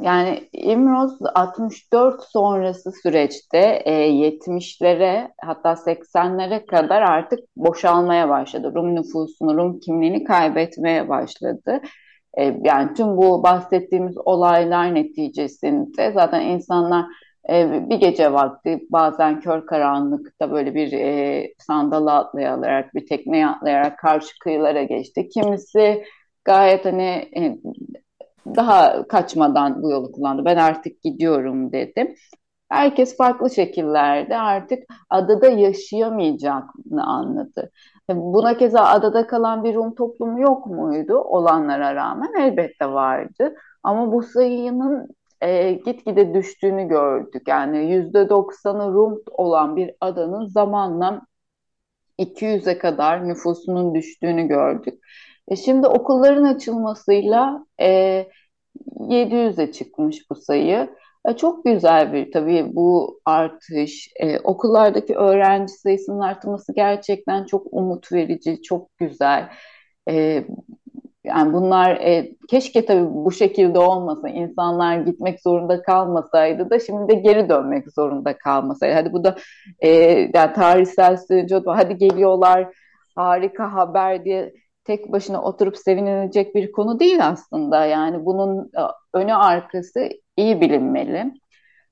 yani 0.00 0.48
İmroz 0.52 1.12
64 1.34 2.22
sonrası 2.22 2.92
süreçte 3.02 3.82
e, 3.84 3.92
70'lere 3.92 5.28
hatta 5.44 5.72
80'lere 5.72 6.66
kadar 6.66 7.02
artık 7.02 7.38
boşalmaya 7.56 8.28
başladı. 8.28 8.72
Rum 8.74 8.94
nüfusunu, 8.94 9.56
Rum 9.56 9.80
kimliğini 9.80 10.24
kaybetmeye 10.24 11.08
başladı. 11.08 11.80
E, 12.36 12.56
yani 12.64 12.94
tüm 12.94 13.16
bu 13.16 13.42
bahsettiğimiz 13.42 14.18
olaylar 14.18 14.94
neticesinde 14.94 16.12
zaten 16.12 16.40
insanlar 16.40 17.06
e, 17.50 17.88
bir 17.90 17.96
gece 17.96 18.32
vakti 18.32 18.80
bazen 18.90 19.40
kör 19.40 19.66
karanlıkta 19.66 20.50
böyle 20.52 20.74
bir 20.74 20.92
e, 20.92 21.48
sandala 21.58 22.18
atlayarak, 22.18 22.94
bir 22.94 23.06
tekneye 23.06 23.46
atlayarak 23.46 23.98
karşı 23.98 24.38
kıyılara 24.38 24.82
geçti. 24.82 25.28
Kimisi 25.28 26.04
gayet 26.44 26.84
hani 26.84 27.28
daha 28.46 29.08
kaçmadan 29.08 29.82
bu 29.82 29.90
yolu 29.90 30.12
kullandı. 30.12 30.44
Ben 30.44 30.56
artık 30.56 31.02
gidiyorum 31.02 31.72
dedi. 31.72 32.14
Herkes 32.68 33.16
farklı 33.16 33.50
şekillerde 33.50 34.36
artık 34.36 34.78
adada 35.10 35.48
yaşayamayacağını 35.48 37.06
anladı. 37.06 37.70
Buna 38.10 38.56
keza 38.56 38.80
adada 38.84 39.26
kalan 39.26 39.64
bir 39.64 39.74
Rum 39.74 39.94
toplumu 39.94 40.40
yok 40.40 40.66
muydu 40.66 41.18
olanlara 41.18 41.94
rağmen? 41.94 42.32
Elbette 42.40 42.86
vardı. 42.86 43.54
Ama 43.82 44.12
bu 44.12 44.22
sayının 44.22 45.08
e, 45.40 45.72
gitgide 45.72 46.34
düştüğünü 46.34 46.88
gördük. 46.88 47.48
Yani 47.48 47.92
yüzde 47.92 48.28
doksanı 48.28 48.92
Rum 48.92 49.22
olan 49.30 49.76
bir 49.76 49.90
adanın 50.00 50.46
zamanla 50.46 51.22
200'e 52.18 52.78
kadar 52.78 53.28
nüfusunun 53.28 53.94
düştüğünü 53.94 54.48
gördük. 54.48 55.04
E 55.48 55.56
şimdi 55.56 55.86
okulların 55.86 56.44
açılmasıyla 56.44 57.66
e, 57.80 58.26
700'e 59.00 59.72
çıkmış 59.72 60.30
bu 60.30 60.34
sayı. 60.34 60.90
E, 61.26 61.36
çok 61.36 61.64
güzel 61.64 62.12
bir 62.12 62.32
tabii 62.32 62.70
bu 62.76 63.20
artış. 63.24 64.08
E, 64.20 64.38
okullardaki 64.40 65.14
öğrenci 65.16 65.72
sayısının 65.72 66.20
artması 66.20 66.74
gerçekten 66.74 67.44
çok 67.44 67.66
umut 67.70 68.12
verici, 68.12 68.62
çok 68.62 68.98
güzel. 68.98 69.48
E, 70.10 70.44
yani 71.24 71.52
bunlar 71.52 71.96
e, 71.96 72.32
keşke 72.50 72.86
tabii 72.86 73.06
bu 73.14 73.32
şekilde 73.32 73.78
olmasa, 73.78 74.28
insanlar 74.28 74.98
gitmek 74.98 75.40
zorunda 75.42 75.82
kalmasaydı 75.82 76.70
da 76.70 76.80
şimdi 76.80 77.08
de 77.08 77.14
geri 77.14 77.48
dönmek 77.48 77.92
zorunda 77.92 78.38
kalmasaydı. 78.38 78.94
Hadi 78.94 79.12
bu 79.12 79.24
da 79.24 79.36
e, 79.80 79.88
yani 80.34 80.52
tarihsel 80.54 81.16
sürece 81.16 81.60
hadi 81.66 81.96
geliyorlar 81.96 82.68
harika 83.16 83.72
haber 83.74 84.24
diye 84.24 84.52
tek 84.84 85.12
başına 85.12 85.42
oturup 85.42 85.76
sevinilecek 85.76 86.54
bir 86.54 86.72
konu 86.72 87.00
değil 87.00 87.26
aslında. 87.26 87.84
Yani 87.86 88.26
bunun 88.26 88.58
e, 88.64 88.80
önü 89.14 89.34
arkası 89.34 90.08
iyi 90.36 90.60
bilinmeli. 90.60 91.34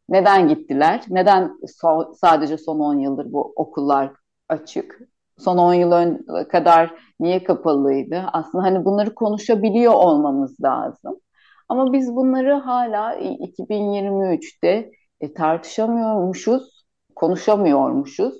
Neden 0.08 0.48
gittiler? 0.48 1.04
Neden 1.08 1.52
so 1.80 2.14
sadece 2.20 2.58
son 2.58 2.80
10 2.80 2.98
yıldır 2.98 3.32
bu 3.32 3.52
okullar 3.56 4.12
açık? 4.48 5.00
Son 5.38 5.58
10 5.58 5.74
yıl 5.74 6.18
kadar 6.48 6.94
niye 7.20 7.44
kapalıydı? 7.44 8.24
Aslında 8.32 8.64
hani 8.64 8.84
bunları 8.84 9.14
konuşabiliyor 9.14 9.92
olmamız 9.94 10.60
lazım. 10.62 11.20
Ama 11.68 11.92
biz 11.92 12.16
bunları 12.16 12.52
hala 12.54 13.14
2023'te 13.14 14.90
e, 15.20 15.34
tartışamıyormuşuz, 15.34 16.84
konuşamıyormuşuz. 17.16 18.34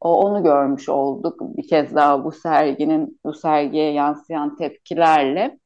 O, 0.00 0.22
onu 0.24 0.42
görmüş 0.42 0.88
olduk 0.88 1.40
bir 1.40 1.68
kez 1.68 1.94
daha 1.94 2.24
bu 2.24 2.32
serginin, 2.32 3.20
bu 3.24 3.32
sergiye 3.32 3.92
yansıyan 3.92 4.56
tepkilerle. 4.56 5.58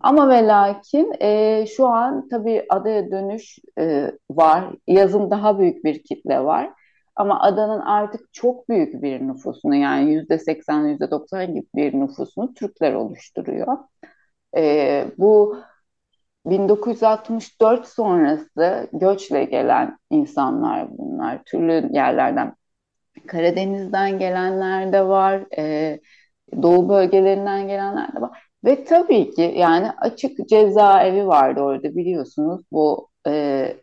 Ama 0.00 0.28
ve 0.28 0.46
lakin 0.46 1.12
e, 1.20 1.64
şu 1.66 1.86
an 1.86 2.28
tabii 2.28 2.66
adaya 2.68 3.10
dönüş 3.10 3.58
e, 3.78 4.12
var. 4.30 4.64
Yazın 4.86 5.30
daha 5.30 5.58
büyük 5.58 5.84
bir 5.84 6.02
kitle 6.02 6.40
var. 6.44 6.70
Ama 7.16 7.40
adanın 7.40 7.80
artık 7.80 8.32
çok 8.32 8.68
büyük 8.68 9.02
bir 9.02 9.20
nüfusunu 9.20 9.74
yani 9.74 10.12
yüzde 10.12 10.38
seksen, 10.38 10.86
yüzde 10.86 11.10
doksan 11.10 11.54
gibi 11.54 11.66
bir 11.74 11.94
nüfusunu 12.00 12.54
Türkler 12.54 12.94
oluşturuyor. 12.94 13.78
E, 14.56 15.06
bu 15.18 15.56
1964 16.46 17.88
sonrası 17.88 18.88
göçle 18.92 19.44
gelen 19.44 19.98
insanlar 20.10 20.98
bunlar. 20.98 21.42
Türlü 21.44 21.88
yerlerden 21.92 22.54
Karadeniz'den 23.26 24.18
gelenler 24.18 24.92
de 24.92 25.08
var, 25.08 25.44
e, 25.58 26.00
Doğu 26.62 26.88
bölgelerinden 26.88 27.68
gelenler 27.68 28.14
de 28.16 28.20
var. 28.20 28.51
Ve 28.64 28.84
tabii 28.84 29.30
ki 29.30 29.54
yani 29.56 29.90
açık 29.90 30.48
cezaevi 30.48 31.26
vardı 31.26 31.60
orada 31.60 31.96
biliyorsunuz 31.96 32.62
bu 32.72 33.08
e, 33.26 33.76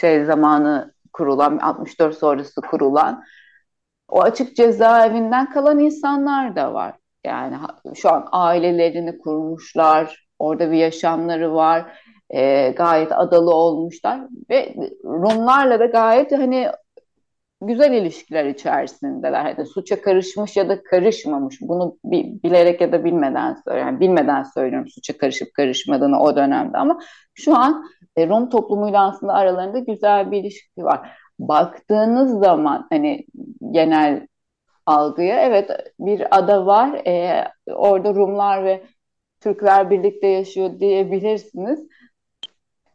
şey 0.00 0.24
zamanı 0.24 0.94
kurulan 1.12 1.58
64 1.58 2.18
sonrası 2.18 2.60
kurulan 2.60 3.24
o 4.08 4.22
açık 4.22 4.56
cezaevinden 4.56 5.50
kalan 5.50 5.78
insanlar 5.78 6.56
da 6.56 6.74
var. 6.74 6.94
Yani 7.26 7.56
şu 7.94 8.10
an 8.12 8.28
ailelerini 8.32 9.18
kurmuşlar, 9.18 10.26
orada 10.38 10.70
bir 10.72 10.76
yaşamları 10.76 11.54
var, 11.54 12.00
e, 12.30 12.70
gayet 12.70 13.12
adalı 13.12 13.54
olmuşlar 13.54 14.20
ve 14.50 14.74
Rumlarla 15.04 15.80
da 15.80 15.86
gayet 15.86 16.32
hani 16.32 16.68
güzel 17.66 17.92
ilişkiler 17.92 18.44
içerisindeler. 18.44 19.42
Hani 19.42 19.66
suça 19.66 20.02
karışmış 20.02 20.56
ya 20.56 20.68
da 20.68 20.82
karışmamış. 20.82 21.58
Bunu 21.60 21.98
bilerek 22.04 22.80
ya 22.80 22.92
da 22.92 23.04
bilmeden 23.04 23.54
söylüyorum. 23.54 23.88
Yani 23.88 24.00
bilmeden 24.00 24.42
söylüyorum 24.42 24.88
suça 24.88 25.18
karışıp 25.18 25.54
karışmadığını 25.54 26.20
o 26.20 26.36
dönemde 26.36 26.78
ama 26.78 27.00
şu 27.34 27.56
an 27.56 27.84
e, 28.16 28.28
Rom 28.28 28.50
toplumuyla 28.50 29.08
aslında 29.08 29.32
aralarında 29.32 29.78
güzel 29.78 30.30
bir 30.30 30.40
ilişki 30.40 30.84
var. 30.84 31.10
baktığınız 31.38 32.38
zaman 32.44 32.86
hani 32.90 33.26
genel 33.70 34.26
algıya 34.86 35.40
evet 35.40 35.70
bir 36.00 36.38
ada 36.38 36.66
var 36.66 37.06
e, 37.06 37.44
orada 37.66 38.14
Rumlar 38.14 38.64
ve 38.64 38.82
Türkler 39.40 39.90
birlikte 39.90 40.26
yaşıyor 40.26 40.80
diyebilirsiniz. 40.80 41.88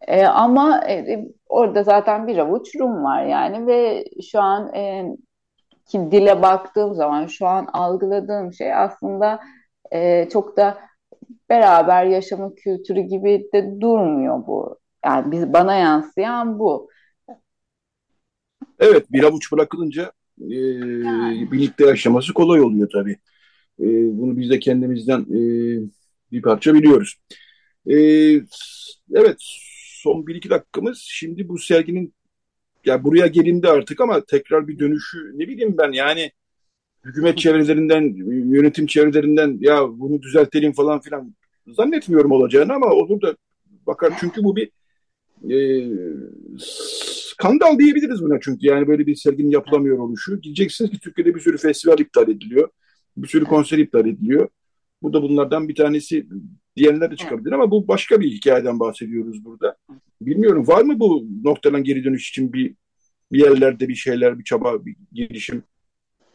E, 0.08 0.26
ama 0.26 0.82
e, 0.90 1.26
orada 1.50 1.84
zaten 1.84 2.28
bir 2.28 2.38
avuç 2.38 2.76
Rum 2.76 3.04
var 3.04 3.26
yani 3.26 3.68
ve 3.68 4.06
şu 4.32 4.40
an 4.42 4.74
e, 4.76 5.06
ki 5.86 6.12
dile 6.12 6.42
baktığım 6.42 6.96
zaman 6.96 7.28
şu 7.28 7.48
an 7.48 7.68
algıladığım 7.74 8.54
şey 8.54 8.74
aslında 8.74 9.40
e, 9.92 10.30
çok 10.30 10.58
da 10.58 10.78
beraber 11.50 12.06
yaşama 12.06 12.56
kültürü 12.56 13.02
gibi 13.02 13.50
de 13.54 13.82
durmuyor 13.82 14.48
bu. 14.48 14.80
Yani 15.06 15.32
biz 15.32 15.54
bana 15.54 15.76
yansıyan 15.76 16.60
bu. 16.60 16.90
Evet, 18.80 19.12
bir 19.12 19.24
avuç 19.24 19.52
bırakılınca 19.52 20.12
e, 20.50 20.56
yani. 20.56 21.52
birlikte 21.52 21.86
yaşaması 21.86 22.34
kolay 22.34 22.62
oluyor 22.62 22.90
tabii. 22.94 23.18
E, 23.80 23.86
bunu 24.20 24.38
biz 24.38 24.50
de 24.50 24.60
kendimizden 24.60 25.22
e, 25.22 25.40
bir 26.32 26.42
parça 26.42 26.74
biliyoruz. 26.74 27.16
E, 27.88 27.96
evet, 29.14 29.38
son 30.04 30.28
bir 30.28 30.36
iki 30.36 30.50
dakikamız. 30.50 30.98
Şimdi 31.02 31.50
bu 31.50 31.58
serginin 31.58 32.14
ya 32.86 33.04
buraya 33.04 33.28
gelindi 33.28 33.68
artık 33.68 34.02
ama 34.02 34.26
tekrar 34.26 34.68
bir 34.68 34.80
dönüşü 34.80 35.32
ne 35.34 35.48
bileyim 35.48 35.76
ben 35.78 35.92
yani 35.92 36.32
hükümet 37.06 37.38
çevrelerinden, 37.38 38.02
yönetim 38.52 38.86
çevrelerinden 38.86 39.58
ya 39.62 39.88
bunu 40.00 40.22
düzeltelim 40.22 40.74
falan 40.74 41.02
filan 41.02 41.36
zannetmiyorum 41.68 42.32
olacağını 42.32 42.74
ama 42.74 42.88
olur 42.88 43.22
da 43.22 43.36
bakar 43.88 44.14
çünkü 44.20 44.44
bu 44.44 44.56
bir 44.56 44.72
e, 45.52 45.58
skandal 46.60 47.80
diyebiliriz 47.80 48.24
buna 48.24 48.40
çünkü 48.42 48.68
yani 48.68 48.88
böyle 48.88 49.08
bir 49.08 49.16
serginin 49.16 49.50
yapılamıyor 49.50 49.98
oluşu. 49.98 50.44
Diyeceksiniz 50.44 50.92
ki 50.92 51.00
Türkiye'de 51.00 51.36
bir 51.36 51.40
sürü 51.40 51.58
festival 51.58 52.00
iptal 52.00 52.30
ediliyor. 52.30 52.70
Bir 53.18 53.28
sürü 53.28 53.46
konser 53.46 53.78
iptal 53.78 54.08
ediliyor. 54.08 54.50
Bu 55.02 55.14
da 55.14 55.22
bunlardan 55.24 55.68
bir 55.68 55.76
tanesi 55.76 56.28
diyenler 56.78 57.12
de 57.12 57.16
çıkabilir 57.16 57.52
ama 57.52 57.72
bu 57.72 57.88
başka 57.88 58.20
bir 58.20 58.32
hikayeden 58.32 58.80
bahsediyoruz 58.80 59.46
burada. 59.46 59.76
Bilmiyorum 60.22 60.68
var 60.68 60.82
mı 60.82 61.00
bu 61.00 61.26
noktadan 61.44 61.84
geri 61.84 62.04
dönüş 62.04 62.30
için 62.30 62.54
bir 62.54 62.76
bir 63.32 63.40
yerlerde 63.40 63.88
bir 63.88 63.96
şeyler, 63.96 64.40
bir 64.40 64.44
çaba, 64.44 64.86
bir 64.86 64.96
girişim? 65.12 65.64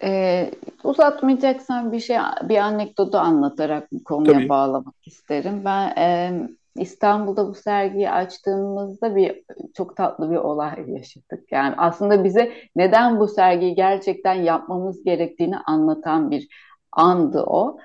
Ee, 0.03 0.51
uzatmayacaksan 0.85 1.93
bir 1.93 2.01
şey, 2.01 2.17
bir 2.49 2.57
anekdotu 2.57 3.19
anlatarak 3.19 3.93
bu 3.93 4.05
konuya 4.05 4.33
Tabii. 4.33 4.49
bağlamak 4.49 5.07
isterim. 5.07 5.63
Ben 5.65 5.97
e, 5.99 6.33
İstanbul'da 6.77 7.49
bu 7.49 7.55
sergiyi 7.55 8.11
açtığımızda 8.11 9.17
bir 9.17 9.43
çok 9.77 9.97
tatlı 9.97 10.31
bir 10.31 10.37
olay 10.37 10.91
yaşadık. 10.91 11.53
Yani 11.53 11.75
aslında 11.79 12.25
bize 12.25 12.53
neden 12.77 13.21
bu 13.21 13.29
sergiyi 13.29 13.75
gerçekten 13.75 14.35
yapmamız 14.35 15.05
gerektiğini 15.05 15.57
anlatan 15.59 16.31
bir 16.31 16.49
andı 16.93 17.43
o. 17.43 17.79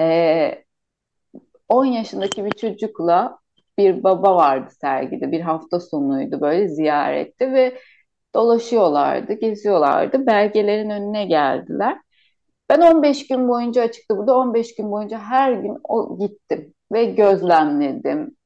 Ee, 0.00 0.64
10 1.68 1.84
yaşındaki 1.84 2.44
bir 2.44 2.50
çocukla 2.50 3.38
bir 3.78 4.02
baba 4.04 4.36
vardı 4.36 4.70
sergide. 4.80 5.32
Bir 5.32 5.40
hafta 5.40 5.80
sonuydu 5.80 6.40
böyle 6.40 6.68
ziyarette 6.68 7.52
ve 7.52 7.78
dolaşıyorlardı, 8.34 9.32
geziyorlardı. 9.32 10.26
Belgelerin 10.26 10.90
önüne 10.90 11.24
geldiler. 11.26 11.98
Ben 12.70 12.80
15 12.80 13.28
gün 13.28 13.48
boyunca 13.48 13.82
açıkta 13.82 14.16
burada 14.18 14.36
15 14.38 14.74
gün 14.74 14.90
boyunca 14.90 15.18
her 15.18 15.52
gün 15.52 15.78
o 15.88 16.18
gittim 16.18 16.74
ve 16.92 17.04
gözlemledim. 17.04 18.36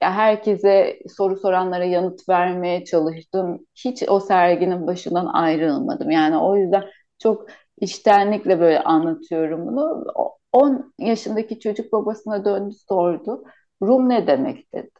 Herkese 0.00 0.98
soru 1.16 1.36
soranlara 1.36 1.84
yanıt 1.84 2.28
vermeye 2.28 2.84
çalıştım. 2.84 3.66
Hiç 3.74 4.02
o 4.08 4.20
serginin 4.20 4.86
başından 4.86 5.26
ayrılmadım. 5.26 6.10
Yani 6.10 6.36
o 6.38 6.56
yüzden 6.56 6.84
çok 7.18 7.46
içtenlikle 7.80 8.60
böyle 8.60 8.80
anlatıyorum 8.82 9.66
bunu. 9.66 10.04
10 10.52 10.94
yaşındaki 10.98 11.60
çocuk 11.60 11.92
babasına 11.92 12.44
döndü 12.44 12.74
sordu. 12.88 13.44
Rum 13.82 14.08
ne 14.08 14.26
demek 14.26 14.74
dedi. 14.74 14.90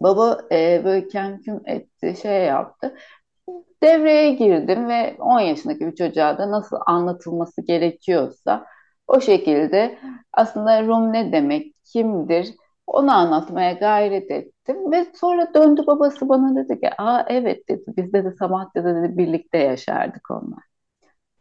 Baba 0.00 0.40
e, 0.52 0.82
böyle 0.84 1.08
kemküm 1.08 1.60
etti, 1.66 2.14
şey 2.22 2.44
yaptı. 2.44 2.96
Devreye 3.82 4.32
girdim 4.32 4.88
ve 4.88 5.16
10 5.18 5.40
yaşındaki 5.40 5.86
bir 5.86 5.94
çocuğa 5.94 6.38
da 6.38 6.50
nasıl 6.50 6.76
anlatılması 6.86 7.62
gerekiyorsa 7.62 8.66
o 9.08 9.20
şekilde 9.20 9.98
aslında 10.32 10.82
Rum 10.86 11.12
ne 11.12 11.32
demek, 11.32 11.74
kimdir 11.84 12.54
onu 12.88 13.12
anlatmaya 13.12 13.72
gayret 13.72 14.30
ettim 14.30 14.92
ve 14.92 15.06
sonra 15.14 15.54
döndü 15.54 15.82
babası 15.86 16.28
bana 16.28 16.56
dedi 16.56 16.80
ki 16.80 16.90
aa 16.98 17.24
evet 17.28 17.68
dedi 17.68 17.82
biz 17.96 18.12
de 18.12 18.32
Samatya'da 18.38 18.94
dedi 19.02 19.18
birlikte 19.18 19.58
yaşardık 19.58 20.30
onlar. 20.30 20.64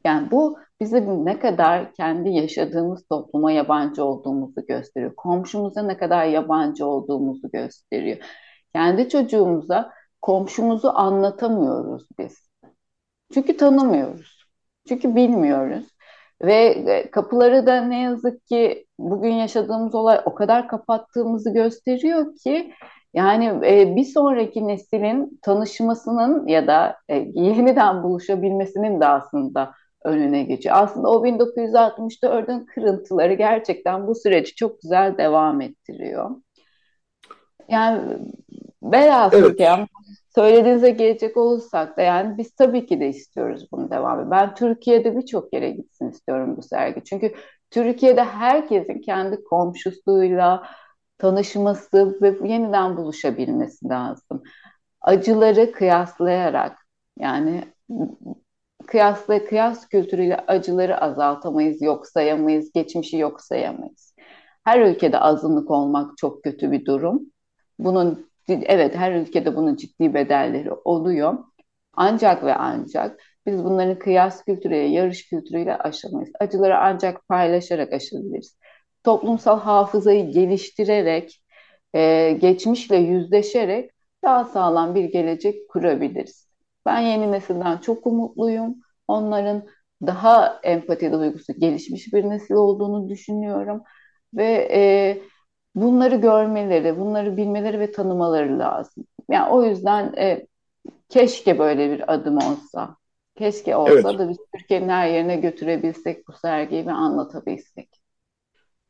Yani 0.05 0.31
bu 0.31 0.59
bize 0.81 1.25
ne 1.25 1.39
kadar 1.39 1.93
kendi 1.93 2.29
yaşadığımız 2.29 3.07
topluma 3.07 3.51
yabancı 3.51 4.03
olduğumuzu 4.03 4.65
gösteriyor. 4.65 5.15
Komşumuza 5.15 5.83
ne 5.83 5.97
kadar 5.97 6.25
yabancı 6.25 6.85
olduğumuzu 6.85 7.51
gösteriyor. 7.51 8.17
Kendi 8.73 9.09
çocuğumuza 9.09 9.93
komşumuzu 10.21 10.87
anlatamıyoruz 10.95 12.07
biz. 12.19 12.49
Çünkü 13.33 13.57
tanımıyoruz. 13.57 14.45
Çünkü 14.87 15.15
bilmiyoruz. 15.15 15.85
Ve 16.41 16.53
e, 16.65 17.11
kapıları 17.11 17.65
da 17.65 17.81
ne 17.81 18.01
yazık 18.01 18.47
ki 18.47 18.85
bugün 18.99 19.33
yaşadığımız 19.33 19.95
olay 19.95 20.21
o 20.25 20.35
kadar 20.35 20.67
kapattığımızı 20.67 21.53
gösteriyor 21.53 22.35
ki 22.35 22.73
yani 23.13 23.45
e, 23.65 23.95
bir 23.95 24.05
sonraki 24.05 24.67
neslin 24.67 25.39
tanışmasının 25.41 26.47
ya 26.47 26.67
da 26.67 26.97
e, 27.09 27.15
yeniden 27.33 28.03
buluşabilmesinin 28.03 29.01
de 29.01 29.07
aslında 29.07 29.73
önüne 30.03 30.43
geçiyor. 30.43 30.75
Aslında 30.77 31.09
o 31.09 31.25
1964'ün 31.25 32.65
kırıntıları 32.65 33.33
gerçekten 33.33 34.07
bu 34.07 34.15
süreci 34.15 34.55
çok 34.55 34.81
güzel 34.81 35.17
devam 35.17 35.61
ettiriyor. 35.61 36.29
Yani 37.69 38.17
velhasıl 38.83 39.37
evet. 39.37 39.59
yani 39.59 39.87
söylediğinize 40.35 40.89
gelecek 40.89 41.37
olursak 41.37 41.97
da 41.97 42.01
yani 42.01 42.37
biz 42.37 42.55
tabii 42.55 42.85
ki 42.85 42.99
de 42.99 43.09
istiyoruz 43.09 43.67
bunun 43.71 43.91
devamı. 43.91 44.31
Ben 44.31 44.55
Türkiye'de 44.55 45.17
birçok 45.17 45.53
yere 45.53 45.71
gitsin 45.71 46.09
istiyorum 46.09 46.57
bu 46.57 46.61
sergi. 46.61 47.03
Çünkü 47.03 47.33
Türkiye'de 47.71 48.23
herkesin 48.23 49.01
kendi 49.01 49.43
komşusuyla 49.43 50.63
tanışması 51.17 52.21
ve 52.21 52.47
yeniden 52.49 52.97
buluşabilmesi 52.97 53.89
lazım. 53.89 54.43
Acıları 55.01 55.71
kıyaslayarak 55.71 56.77
yani 57.19 57.63
kıyasla 58.87 59.45
kıyas 59.45 59.87
kültürüyle 59.87 60.37
acıları 60.47 61.01
azaltamayız, 61.01 61.81
yok 61.81 62.07
sayamayız, 62.07 62.71
geçmişi 62.73 63.17
yok 63.17 63.41
sayamayız. 63.41 64.15
Her 64.63 64.81
ülkede 64.81 65.19
azınlık 65.19 65.71
olmak 65.71 66.17
çok 66.17 66.43
kötü 66.43 66.71
bir 66.71 66.85
durum. 66.85 67.21
Bunun 67.79 68.29
evet 68.49 68.95
her 68.95 69.11
ülkede 69.15 69.55
bunun 69.55 69.75
ciddi 69.75 70.13
bedelleri 70.13 70.71
oluyor. 70.71 71.37
Ancak 71.93 72.43
ve 72.43 72.55
ancak 72.55 73.21
biz 73.45 73.63
bunların 73.63 73.99
kıyas 73.99 74.43
kültürüyle, 74.43 74.87
yarış 74.87 75.29
kültürüyle 75.29 75.77
aşamayız. 75.77 76.29
Acıları 76.39 76.77
ancak 76.77 77.27
paylaşarak 77.27 77.93
aşabiliriz. 77.93 78.57
Toplumsal 79.03 79.59
hafızayı 79.59 80.31
geliştirerek, 80.31 81.43
e, 81.95 82.31
geçmişle 82.41 82.95
yüzleşerek 82.97 83.91
daha 84.23 84.45
sağlam 84.45 84.95
bir 84.95 85.03
gelecek 85.03 85.69
kurabiliriz. 85.69 86.46
Ben 86.87 86.99
yeni 86.99 87.31
nesilden 87.31 87.77
çok 87.77 88.07
umutluyum. 88.07 88.75
Onların 89.07 89.63
daha 90.07 90.59
empati 90.63 91.11
duygusu 91.11 91.53
gelişmiş 91.59 92.13
bir 92.13 92.29
nesil 92.29 92.53
olduğunu 92.53 93.09
düşünüyorum. 93.09 93.83
Ve 94.33 94.69
e, 94.71 94.81
bunları 95.75 96.15
görmeleri, 96.15 96.99
bunları 96.99 97.37
bilmeleri 97.37 97.79
ve 97.79 97.91
tanımaları 97.91 98.59
lazım. 98.59 99.05
Yani 99.29 99.49
o 99.51 99.63
yüzden 99.63 100.13
e, 100.17 100.47
keşke 101.09 101.59
böyle 101.59 101.91
bir 101.91 102.13
adım 102.13 102.37
olsa. 102.37 102.97
Keşke 103.35 103.75
olsa 103.75 103.93
evet. 103.93 104.19
da 104.19 104.29
biz 104.29 104.37
Türkiye'nin 104.55 104.89
her 104.89 105.07
yerine 105.07 105.35
götürebilsek 105.37 106.27
bu 106.27 106.33
sergiyi 106.33 106.87
ve 106.87 106.91
anlatabilsek. 106.91 108.06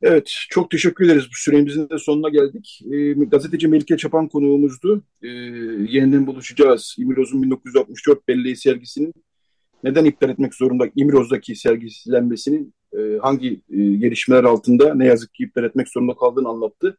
Evet, 0.01 0.33
çok 0.49 0.71
teşekkür 0.71 1.05
ederiz. 1.05 1.23
Bu 1.23 1.35
süremizin 1.35 1.89
de 1.89 1.97
sonuna 1.97 2.29
geldik. 2.29 2.81
E, 2.91 3.13
gazeteci 3.13 3.67
Melike 3.67 3.97
Çapan 3.97 4.27
konuğumuzdu. 4.27 5.03
E, 5.23 5.27
yeniden 5.27 6.27
buluşacağız. 6.27 6.95
İmiroz'un 6.97 7.43
1964 7.43 8.27
belleği 8.27 8.55
sergisinin 8.55 9.13
neden 9.83 10.05
iptal 10.05 10.29
etmek 10.29 10.55
zorunda 10.55 10.89
İmiroz'daki 10.95 11.55
sergilenmesinin 11.55 12.73
e, 12.93 13.17
hangi 13.21 13.61
e, 13.69 13.77
gelişmeler 13.77 14.43
altında 14.43 14.95
ne 14.95 15.05
yazık 15.05 15.33
ki 15.33 15.43
iptal 15.43 15.63
etmek 15.63 15.89
zorunda 15.89 16.15
kaldığını 16.15 16.49
anlattı. 16.49 16.97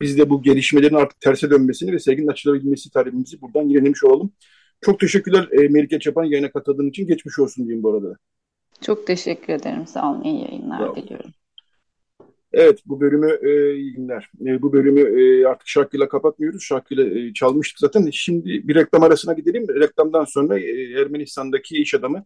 Biz 0.00 0.18
de 0.18 0.30
bu 0.30 0.42
gelişmelerin 0.42 0.94
artık 0.94 1.20
terse 1.20 1.50
dönmesini 1.50 1.92
ve 1.92 1.98
serginin 1.98 2.28
açılabilmesi 2.28 2.90
talebimizi 2.90 3.40
buradan 3.40 3.68
yenilemiş 3.68 4.04
olalım. 4.04 4.32
Çok 4.80 5.00
teşekkürler 5.00 5.48
e, 5.52 5.68
Melike 5.68 5.98
Çapan 5.98 6.24
yayına 6.24 6.50
katıldığın 6.50 6.88
için. 6.88 7.06
Geçmiş 7.06 7.38
olsun 7.38 7.64
diyeyim 7.64 7.82
bu 7.82 7.94
arada. 7.94 8.16
Çok 8.80 9.06
teşekkür 9.06 9.52
ederim. 9.52 9.86
Sağ 9.86 10.10
olun. 10.10 10.22
İyi 10.22 10.40
yayınlar 10.40 10.80
Bravo. 10.80 10.96
diliyorum. 10.96 11.30
Evet, 12.52 12.78
bu 12.86 13.00
bölümü 13.00 13.38
e, 13.42 13.74
iyi 13.74 13.92
günler. 13.92 14.30
E, 14.46 14.62
bu 14.62 14.72
bölümü 14.72 15.00
e, 15.00 15.46
artık 15.46 15.68
şarkıyla 15.68 16.08
kapatmıyoruz. 16.08 16.62
Şarkıyla 16.62 17.04
e, 17.04 17.32
çalmıştık 17.32 17.78
zaten. 17.78 18.10
Şimdi 18.12 18.68
bir 18.68 18.74
reklam 18.74 19.02
arasına 19.02 19.32
gidelim. 19.32 19.66
Reklamdan 19.68 20.24
sonra 20.24 20.58
e, 20.58 20.92
Ermenistan'daki 21.00 21.76
iş 21.76 21.94
adamı, 21.94 22.24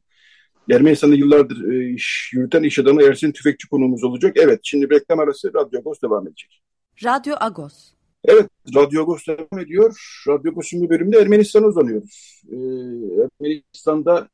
Ermenistan'da 0.70 1.14
yıllardır 1.14 1.72
e, 1.72 1.90
iş 1.94 2.30
yürüten 2.32 2.62
iş 2.62 2.78
adamı 2.78 3.02
Ersin 3.02 3.32
Tüfekçi 3.32 3.68
konuğumuz 3.68 4.04
olacak. 4.04 4.36
Evet, 4.36 4.60
şimdi 4.62 4.90
reklam 4.90 5.18
arası 5.18 5.54
Radyo 5.54 5.80
Agos 5.80 6.02
devam 6.02 6.28
edecek. 6.28 6.62
Radyo 7.04 7.34
Agos. 7.40 7.92
Evet, 8.24 8.46
Radyo 8.74 9.02
Agos 9.02 9.26
devam 9.26 9.58
ediyor. 9.60 10.22
Radyo 10.28 10.52
Agos'un 10.52 10.82
bir 10.82 10.88
bölümünde 10.90 11.18
Ermenistan'a 11.18 11.66
uzanıyoruz. 11.66 12.42
E, 12.52 12.56
Ermenistan'da 13.22 14.28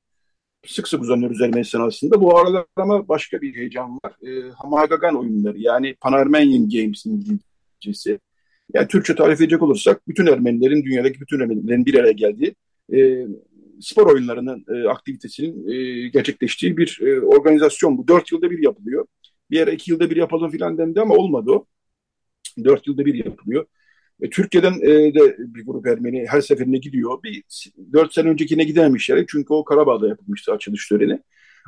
sık 0.67 0.89
sık 0.89 1.03
uzanıyoruz 1.03 1.41
Ermenistan 1.41 1.81
aslında. 1.81 2.21
Bu 2.21 2.39
aralar 2.39 2.67
ama 2.77 3.09
başka 3.09 3.43
bir 3.43 3.57
heyecan 3.57 3.99
var. 4.05 4.29
E, 4.29 4.51
Hamagagan 4.51 5.17
oyunları 5.17 5.59
yani 5.59 5.95
Pan-Armenian 5.95 6.69
Games'in 6.69 7.11
İngilizcesi. 7.11 8.21
Yani 8.75 8.89
Türkçe 8.89 9.15
tarif 9.15 9.41
edecek 9.41 9.63
olursak 9.63 10.09
bütün 10.09 10.27
Ermenilerin, 10.27 10.85
dünyadaki 10.85 11.21
bütün 11.21 11.41
Ermenilerin 11.41 11.87
bir 11.87 11.95
araya 11.95 12.13
geldiği 12.13 12.55
e, 12.93 13.27
spor 13.81 14.13
oyunlarının 14.13 14.65
e, 14.69 14.89
aktivitesinin 14.89 15.69
e, 15.69 16.09
gerçekleştiği 16.09 16.77
bir 16.77 17.01
e, 17.03 17.21
organizasyon 17.21 17.99
bu. 17.99 18.09
Dört 18.09 18.33
yılda 18.33 18.51
bir 18.51 18.63
yapılıyor. 18.63 19.07
Bir 19.51 19.61
ara 19.61 19.71
iki 19.71 19.91
yılda 19.91 20.11
bir 20.11 20.17
yapalım 20.17 20.51
filan 20.51 20.79
dendi 20.79 21.01
ama 21.01 21.15
olmadı 21.15 21.51
o. 21.51 21.67
Dört 22.65 22.87
yılda 22.87 23.05
bir 23.05 23.25
yapılıyor. 23.25 23.67
E, 24.23 24.31
Türkiye'den 24.31 24.81
e, 24.83 25.15
de 25.15 25.37
bir 25.39 25.67
grup 25.67 25.87
Ermeni 25.87 26.27
her 26.29 26.41
seferinde 26.41 26.79
gidiyor. 26.79 27.23
Bir 27.23 27.45
dört 27.93 28.15
sene 28.15 28.29
öncekine 28.29 28.65
gidememişler 28.65 29.25
çünkü 29.29 29.55
o 29.55 29.65
Karabağ'da 29.65 30.09
yapılmıştı 30.09 30.53
açılış 30.53 30.89
töreni. 30.89 31.21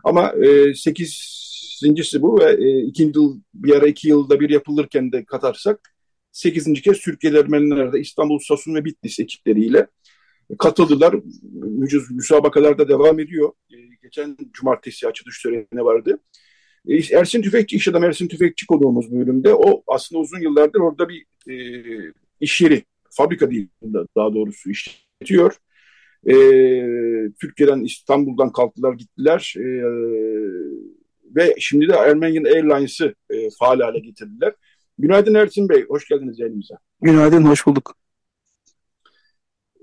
Ama 0.05 0.33
e, 0.33 0.75
sekizincisi 0.75 2.23
bu 2.23 2.41
ve 2.41 2.53
e, 2.65 2.83
ikinci 2.83 3.19
yıl 3.19 3.41
bir 3.55 3.77
ara 3.77 3.87
iki 3.87 4.09
yılda 4.09 4.41
bir 4.41 4.51
yapılırken 4.51 5.13
de 5.13 5.25
katarsak 5.25 5.95
sekizinci 6.33 6.83
kez 6.83 7.01
Türkiye'li 7.01 7.39
Ermeniler 7.39 7.93
de 7.93 8.01
İstanbul, 8.01 8.39
Sasun 8.39 8.75
ve 8.75 8.85
Bitlis 8.85 9.21
ekipleriyle 9.21 9.87
katıldılar. 10.59 11.15
Mücüz 11.53 12.11
müsabakalar 12.11 12.79
da 12.79 12.89
devam 12.89 13.21
ediyor. 13.21 13.53
E, 13.71 13.77
geçen 14.03 14.37
cumartesi 14.53 15.09
açılış 15.09 15.43
töreni 15.43 15.85
vardı. 15.85 16.19
E, 16.89 17.17
Ersin 17.17 17.43
Tüfekçi, 17.43 17.77
iş 17.77 17.89
adamı 17.89 18.07
Ersin 18.07 18.29
Tüfekçi 18.29 18.67
konuğumuz 18.67 19.13
bölümde. 19.13 19.55
O 19.55 19.83
aslında 19.87 20.21
uzun 20.21 20.41
yıllardır 20.41 20.81
orada 20.81 21.09
bir 21.09 21.25
e, 21.49 21.55
iş 22.41 22.61
yeri, 22.61 22.85
fabrika 23.11 23.51
değil 23.51 23.69
daha 24.17 24.35
doğrusu 24.35 24.71
işletiyor. 24.71 25.55
E, 26.27 26.35
Türkiye'den, 27.41 27.81
İstanbul'dan 27.81 28.53
kalktılar 28.53 28.95
gittiler 28.95 29.55
e, 29.57 29.65
ve 31.37 31.55
şimdi 31.59 31.89
de 31.89 31.97
Armenian 31.97 32.45
Airlines'ı 32.45 33.15
e, 33.31 33.49
faal 33.59 33.81
hale 33.81 33.99
getirdiler. 33.99 34.53
Günaydın 34.99 35.35
Ersin 35.35 35.69
Bey, 35.69 35.85
hoş 35.89 36.09
geldiniz 36.09 36.39
yayınımıza. 36.39 36.79
Günaydın, 37.03 37.45
hoş 37.45 37.67
bulduk. 37.67 37.97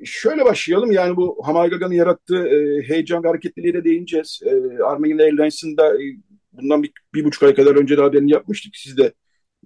Şöyle 0.03 0.45
başlayalım, 0.45 0.91
yani 0.91 1.15
bu 1.15 1.37
Hamaygagan'ın 1.43 1.93
yarattığı 1.93 2.47
e, 2.47 2.81
heyecan 2.81 3.23
ve 3.23 3.27
hareketliliğe 3.27 3.83
değineceğiz. 3.83 4.39
E, 4.45 4.83
Armenian 4.83 5.19
Airlines'ın 5.19 5.77
da 5.77 6.03
e, 6.03 6.05
bundan 6.51 6.83
bir, 6.83 6.91
bir 7.13 7.23
buçuk 7.23 7.43
ay 7.43 7.55
kadar 7.55 7.75
önce 7.75 7.97
de 7.97 8.01
haberini 8.01 8.31
yapmıştık. 8.31 8.75
Siz 8.75 8.97
de 8.97 9.13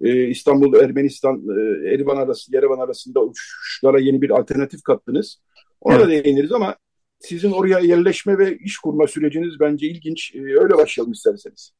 e, 0.02 0.28
İstanbul, 0.28 0.74
Ermenistan, 0.74 1.36
e, 1.36 1.94
Erivan 1.94 2.16
arası, 2.16 2.54
Yerevan 2.54 2.78
arasında 2.78 3.20
uçuşlara 3.20 3.98
yeni 3.98 4.22
bir 4.22 4.30
alternatif 4.30 4.82
kattınız. 4.82 5.40
Ona 5.80 5.94
evet. 5.94 6.06
da 6.06 6.10
değiniriz 6.10 6.52
ama 6.52 6.76
sizin 7.20 7.52
oraya 7.52 7.78
yerleşme 7.78 8.38
ve 8.38 8.58
iş 8.58 8.78
kurma 8.78 9.06
süreciniz 9.06 9.60
bence 9.60 9.86
ilginç. 9.86 10.34
E, 10.34 10.38
öyle 10.38 10.76
başlayalım 10.76 11.12
isterseniz. 11.12 11.72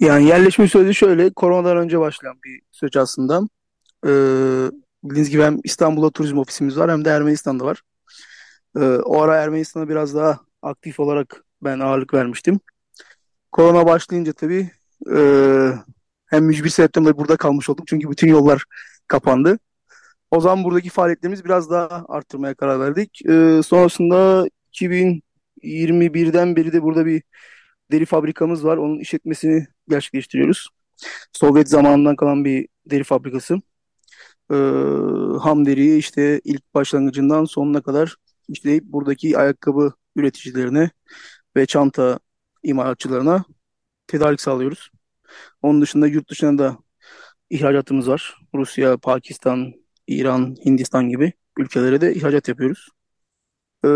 Yani 0.00 0.26
yerleşme 0.26 0.68
süreci 0.68 0.94
şöyle, 0.94 1.30
koronadan 1.30 1.76
önce 1.76 2.00
başlayan 2.00 2.36
bir 2.44 2.60
süreç 2.70 2.96
aslında. 2.96 3.42
Ee, 4.06 4.70
bildiğiniz 5.04 5.30
gibi 5.30 5.42
hem 5.42 5.58
İstanbul'da 5.64 6.10
turizm 6.10 6.38
ofisimiz 6.38 6.78
var 6.78 6.90
hem 6.90 7.04
de 7.04 7.10
Ermenistan'da 7.10 7.64
var. 7.64 7.82
Ee, 8.76 8.80
o 8.80 9.22
ara 9.22 9.36
Ermenistan'a 9.36 9.88
biraz 9.88 10.14
daha 10.14 10.40
aktif 10.62 11.00
olarak 11.00 11.44
ben 11.62 11.80
ağırlık 11.80 12.14
vermiştim. 12.14 12.60
Korona 13.52 13.86
başlayınca 13.86 14.32
tabii 14.32 14.70
e, 15.16 15.18
hem 16.26 16.44
mücbir 16.44 16.68
sebepten 16.68 17.02
dolayı 17.04 17.16
burada 17.16 17.36
kalmış 17.36 17.70
olduk. 17.70 17.86
Çünkü 17.88 18.10
bütün 18.10 18.28
yollar 18.28 18.64
kapandı. 19.08 19.58
O 20.30 20.40
zaman 20.40 20.64
buradaki 20.64 20.90
faaliyetlerimizi 20.90 21.44
biraz 21.44 21.70
daha 21.70 22.04
arttırmaya 22.08 22.54
karar 22.54 22.80
verdik. 22.80 23.20
Ee, 23.28 23.60
sonrasında 23.66 24.46
2021'den 24.72 26.56
beri 26.56 26.72
de 26.72 26.82
burada 26.82 27.06
bir 27.06 27.22
deri 27.92 28.06
fabrikamız 28.06 28.64
var. 28.64 28.76
Onun 28.76 28.98
işletmesini 28.98 29.66
gerçekleştiriyoruz. 29.88 30.68
Sovyet 31.32 31.68
zamanından 31.68 32.16
kalan 32.16 32.44
bir 32.44 32.68
deri 32.86 33.04
fabrikası. 33.04 33.54
Ee, 34.50 34.54
ham 35.40 35.66
deriyi 35.66 35.98
işte 35.98 36.40
ilk 36.44 36.74
başlangıcından 36.74 37.44
sonuna 37.44 37.82
kadar 37.82 38.16
işleyip 38.48 38.84
buradaki 38.84 39.38
ayakkabı 39.38 39.92
üreticilerine 40.16 40.90
ve 41.56 41.66
çanta 41.66 42.18
imalatçılarına 42.62 43.44
tedarik 44.06 44.40
sağlıyoruz. 44.40 44.90
Onun 45.62 45.82
dışında 45.82 46.06
yurt 46.06 46.30
dışına 46.30 46.58
da 46.58 46.78
ihracatımız 47.50 48.08
var. 48.08 48.36
Rusya, 48.54 48.96
Pakistan, 48.96 49.72
İran, 50.06 50.56
Hindistan 50.64 51.08
gibi 51.08 51.32
ülkelere 51.58 52.00
de 52.00 52.14
ihracat 52.14 52.48
yapıyoruz. 52.48 52.88
Ee, 53.84 53.88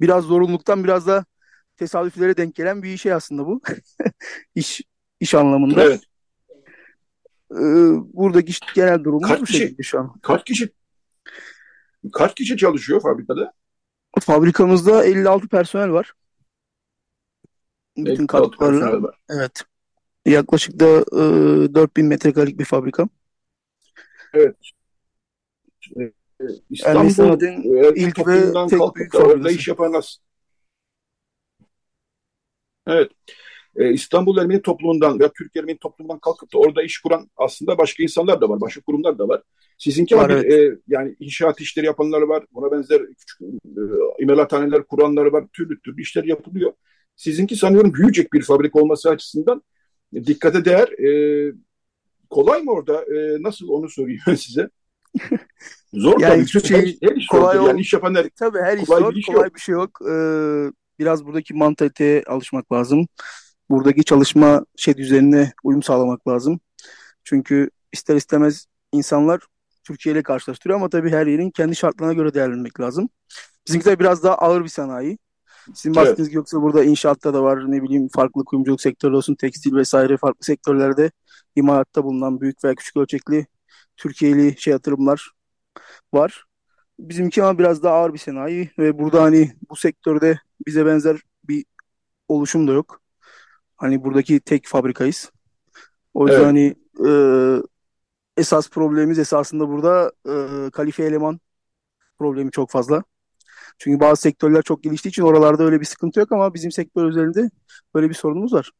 biraz 0.00 0.24
zorunluluktan 0.24 0.84
biraz 0.84 1.06
da 1.06 1.24
tesadüflere 1.76 2.36
denk 2.36 2.54
gelen 2.54 2.82
bir 2.82 2.96
şey 2.96 3.12
aslında 3.12 3.46
bu. 3.46 3.60
iş 4.54 4.80
iş 5.20 5.34
anlamında. 5.34 5.82
Evet. 5.84 6.00
Ee, 7.52 7.56
buradaki 8.12 8.52
genel 8.74 9.04
durum 9.04 9.20
kaç 9.20 9.46
kişi, 9.48 9.76
şu 9.82 9.98
an. 9.98 10.14
Kaç 10.22 10.44
kişi 10.44 10.70
kaç 12.12 12.34
kişi 12.34 12.56
çalışıyor 12.56 13.02
fabrikada? 13.02 13.52
Fabrikamızda 14.20 15.04
56 15.04 15.48
personel 15.48 15.90
var. 15.90 16.12
Bütün 17.96 18.26
katkılarla. 18.26 19.12
Evet. 19.28 19.62
Yaklaşık 20.26 20.80
da 20.80 20.86
e, 21.66 21.74
4000 21.74 22.06
metrekarelik 22.06 22.58
bir 22.58 22.64
fabrika. 22.64 23.08
Evet. 24.34 24.56
E, 26.00 26.12
İstanbul 26.70 27.42
e, 27.42 27.94
ilk 27.94 28.26
ve 28.26 28.68
tek 28.68 28.80
büyük 28.96 29.14
orada 29.14 29.50
iş 29.50 29.68
yapanlar. 29.68 30.16
Evet. 32.86 33.10
Ee, 33.78 33.92
İstanbul 33.92 34.38
Ermeni 34.38 34.62
toplumundan 34.62 35.20
veya 35.20 35.32
Türk 35.32 35.56
Ermeni 35.56 35.78
toplumundan 35.78 36.18
kalkıp 36.18 36.52
da 36.54 36.58
orada 36.58 36.82
iş 36.82 36.98
kuran 36.98 37.30
aslında 37.36 37.78
başka 37.78 38.02
insanlar 38.02 38.40
da 38.40 38.48
var, 38.48 38.60
başka 38.60 38.80
kurumlar 38.80 39.18
da 39.18 39.28
var. 39.28 39.42
Sizinki 39.78 40.16
var, 40.16 40.30
evet. 40.30 40.52
e, 40.52 40.78
yani 40.88 41.16
inşaat 41.20 41.60
işleri 41.60 41.86
yapanlar 41.86 42.22
var, 42.22 42.44
buna 42.54 42.72
benzer 42.72 43.02
küçük 43.18 43.40
e, 43.40 43.80
imalathaneler 44.22 44.82
kuranlar 44.82 45.26
var, 45.26 45.44
türlü 45.52 45.80
türlü 45.80 46.02
işler 46.02 46.24
yapılıyor. 46.24 46.72
Sizinki 47.16 47.56
sanıyorum 47.56 47.94
büyüyecek 47.94 48.32
bir 48.32 48.42
fabrika 48.42 48.80
olması 48.80 49.10
açısından 49.10 49.62
dikkate 50.14 50.64
değer. 50.64 50.88
E, 50.88 51.52
kolay 52.30 52.62
mı 52.62 52.72
orada? 52.72 53.02
E, 53.02 53.42
nasıl 53.42 53.68
onu 53.68 53.88
sorayım 53.88 54.20
size. 54.36 54.70
Zor 55.92 56.20
yani 56.20 56.46
tabii. 56.46 56.66
Şey, 56.66 56.76
her, 56.76 57.08
her 57.10 57.16
iş 57.16 57.26
kolay. 57.26 57.56
Yani 57.56 57.80
iş 57.80 57.92
yapan 57.92 58.14
her, 58.14 58.28
tabii 58.28 58.58
her 58.58 58.78
iş 58.78 58.84
kolay 58.84 59.00
zor. 59.00 59.14
Bir 59.14 59.20
iş 59.20 59.26
kolay 59.26 59.44
yok. 59.44 59.54
bir 59.54 59.60
şey 59.60 59.72
yok. 59.72 59.98
Ee, 60.10 60.72
biraz 60.98 61.24
buradaki 61.24 61.54
mantaliteye 61.54 62.22
alışmak 62.26 62.72
lazım. 62.72 63.08
Buradaki 63.70 64.04
çalışma 64.04 64.64
şey 64.76 64.96
düzenine 64.96 65.52
uyum 65.64 65.82
sağlamak 65.82 66.28
lazım. 66.28 66.60
Çünkü 67.24 67.70
ister 67.92 68.16
istemez 68.16 68.66
insanlar 68.92 69.40
Türkiye 69.84 70.14
ile 70.14 70.22
karşılaştırıyor 70.22 70.78
ama 70.78 70.88
tabii 70.88 71.10
her 71.10 71.26
yerin 71.26 71.50
kendi 71.50 71.76
şartlarına 71.76 72.12
göre 72.12 72.34
değerlendirmek 72.34 72.80
lazım. 72.80 73.08
Bizimki 73.68 73.86
de 73.86 73.98
biraz 73.98 74.22
daha 74.22 74.34
ağır 74.34 74.64
bir 74.64 74.68
sanayi. 74.68 75.18
Sizin 75.74 75.94
bahsettiğiniz 75.94 76.28
evet. 76.28 76.34
yoksa 76.34 76.62
burada 76.62 76.84
inşaatta 76.84 77.34
da 77.34 77.42
var 77.42 77.72
ne 77.72 77.82
bileyim 77.82 78.08
farklı 78.08 78.44
kuyumculuk 78.44 78.80
sektörü 78.80 79.14
olsun 79.14 79.34
tekstil 79.34 79.74
vesaire 79.74 80.16
farklı 80.16 80.44
sektörlerde 80.44 81.10
imalatta 81.56 82.04
bulunan 82.04 82.40
büyük 82.40 82.64
veya 82.64 82.74
küçük 82.74 82.96
ölçekli 82.96 83.46
Türkiye'li 83.96 84.60
şey 84.60 84.70
yatırımlar 84.70 85.30
var. 86.14 86.44
Bizimki 86.98 87.42
ama 87.42 87.58
biraz 87.58 87.82
daha 87.82 87.94
ağır 87.94 88.12
bir 88.12 88.18
sanayi 88.18 88.70
ve 88.78 88.98
burada 88.98 89.22
hani 89.22 89.52
bu 89.70 89.76
sektörde 89.76 90.40
bize 90.66 90.86
benzer 90.86 91.20
bir 91.44 91.64
oluşum 92.28 92.68
da 92.68 92.72
yok. 92.72 93.00
Hani 93.76 94.04
buradaki 94.04 94.40
tek 94.40 94.66
fabrikayız. 94.66 95.32
O 96.14 96.26
yüzden 96.26 96.38
evet. 96.38 96.46
hani 96.46 96.74
e, 97.08 97.12
esas 98.36 98.70
problemimiz 98.70 99.18
esasında 99.18 99.68
burada 99.68 100.12
e, 100.28 100.70
kalife 100.70 101.04
eleman 101.04 101.40
problemi 102.18 102.50
çok 102.50 102.70
fazla. 102.70 103.04
Çünkü 103.78 104.00
bazı 104.00 104.22
sektörler 104.22 104.62
çok 104.62 104.82
geliştiği 104.82 105.10
için 105.10 105.22
oralarda 105.22 105.64
öyle 105.64 105.80
bir 105.80 105.84
sıkıntı 105.84 106.20
yok 106.20 106.32
ama 106.32 106.54
bizim 106.54 106.72
sektör 106.72 107.08
üzerinde 107.08 107.50
böyle 107.94 108.08
bir 108.08 108.14
sorunumuz 108.14 108.52
var. 108.52 108.70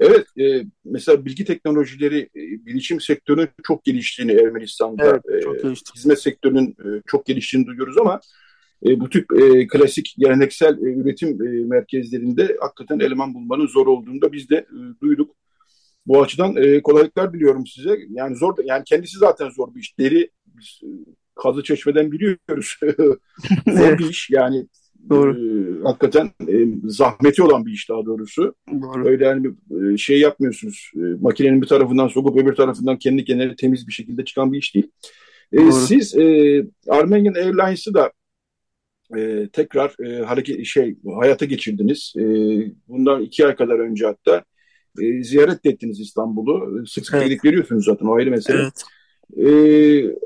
Evet, 0.00 0.26
e, 0.40 0.64
mesela 0.84 1.24
bilgi 1.24 1.44
teknolojileri, 1.44 2.18
e, 2.20 2.66
bilişim 2.66 3.00
sektörünün 3.00 3.48
çok 3.62 3.84
geliştiğini 3.84 4.32
Ermenistan'da, 4.32 5.20
evet, 5.28 5.42
çok 5.42 5.64
e, 5.64 5.74
hizmet 5.96 6.22
sektörünün 6.22 6.70
e, 6.70 7.02
çok 7.06 7.26
geliştiğini 7.26 7.66
duyuyoruz 7.66 7.98
ama 7.98 8.20
e, 8.86 9.00
bu 9.00 9.10
tip 9.10 9.26
e, 9.32 9.66
klasik 9.66 10.14
geleneksel 10.18 10.78
e, 10.78 10.94
üretim 10.94 11.28
e, 11.28 11.66
merkezlerinde 11.66 12.56
hakikaten 12.60 12.98
eleman 13.00 13.34
bulmanın 13.34 13.66
zor 13.66 13.86
olduğunu 13.86 14.22
da 14.22 14.32
biz 14.32 14.50
de 14.50 14.56
e, 14.56 15.00
duyduk. 15.02 15.36
Bu 16.06 16.22
açıdan 16.22 16.56
e, 16.56 16.82
kolaylıklar 16.82 17.32
diliyorum 17.32 17.66
size. 17.66 17.98
Yani 18.10 18.36
zor, 18.36 18.54
yani 18.64 18.84
kendisi 18.84 19.18
zaten 19.18 19.50
zor 19.50 19.74
bir 19.74 19.80
iş. 19.80 19.98
Deri 19.98 20.30
biz, 20.46 20.80
e, 20.82 20.88
kazı 21.42 21.62
çeşmeden 21.62 22.12
biliyoruz. 22.12 22.76
zor 23.78 23.98
bir 23.98 24.10
iş 24.10 24.30
yani. 24.30 24.66
Doğru. 25.10 25.32
E, 25.32 25.82
hakikaten 25.82 26.30
e, 26.48 26.54
zahmeti 26.84 27.42
olan 27.42 27.66
bir 27.66 27.72
iş 27.72 27.88
daha 27.88 28.06
doğrusu. 28.06 28.54
Doğru. 28.82 29.08
Öyle 29.08 29.24
yani 29.24 29.50
e, 29.92 29.96
şey 29.96 30.20
yapmıyorsunuz. 30.20 30.90
E, 30.96 31.00
makinenin 31.20 31.62
bir 31.62 31.66
tarafından 31.66 32.08
sokup 32.08 32.36
öbür 32.36 32.54
tarafından 32.54 32.98
kendi 32.98 33.24
kendine 33.24 33.56
temiz 33.56 33.88
bir 33.88 33.92
şekilde 33.92 34.24
çıkan 34.24 34.52
bir 34.52 34.58
iş 34.58 34.74
değil. 34.74 34.90
E, 35.52 35.72
siz 35.72 36.16
e, 36.16 36.64
Armenian 36.88 37.34
Airlines'ı 37.34 37.94
da 37.94 38.12
e, 39.16 39.48
tekrar 39.52 39.94
e, 40.04 40.24
hareket 40.24 40.66
şey 40.66 40.96
hayata 41.20 41.44
geçirdiniz. 41.44 42.14
E, 42.16 42.22
bundan 42.88 43.22
iki 43.22 43.46
ay 43.46 43.56
kadar 43.56 43.78
önce 43.78 44.06
hatta 44.06 44.44
e, 45.02 45.22
ziyaret 45.22 45.66
ettiniz 45.66 46.00
İstanbul'u. 46.00 46.86
Sık 46.86 47.06
sık 47.06 47.14
evet. 47.14 47.24
gidip 47.24 47.42
geliyorsunuz 47.42 47.84
zaten 47.84 48.06
o 48.06 48.14
ayrı 48.14 48.30
mesele. 48.30 48.58
Evet. 48.62 48.82
E, 49.36 49.46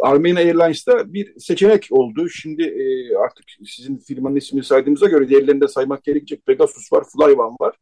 Armenia 0.00 0.42
Airlines'ta 0.42 1.12
bir 1.12 1.38
seçenek 1.38 1.88
oldu. 1.90 2.28
Şimdi 2.28 2.62
e, 2.62 3.16
artık 3.16 3.44
sizin 3.66 3.96
firmanın 3.96 4.36
ismini 4.36 4.64
saydığımıza 4.64 5.06
göre 5.06 5.28
diğerlerinde 5.28 5.68
saymak 5.68 6.04
gerekecek. 6.04 6.46
Pegasus 6.46 6.92
var, 6.92 7.04
Flyone 7.12 7.56
var. 7.60 7.76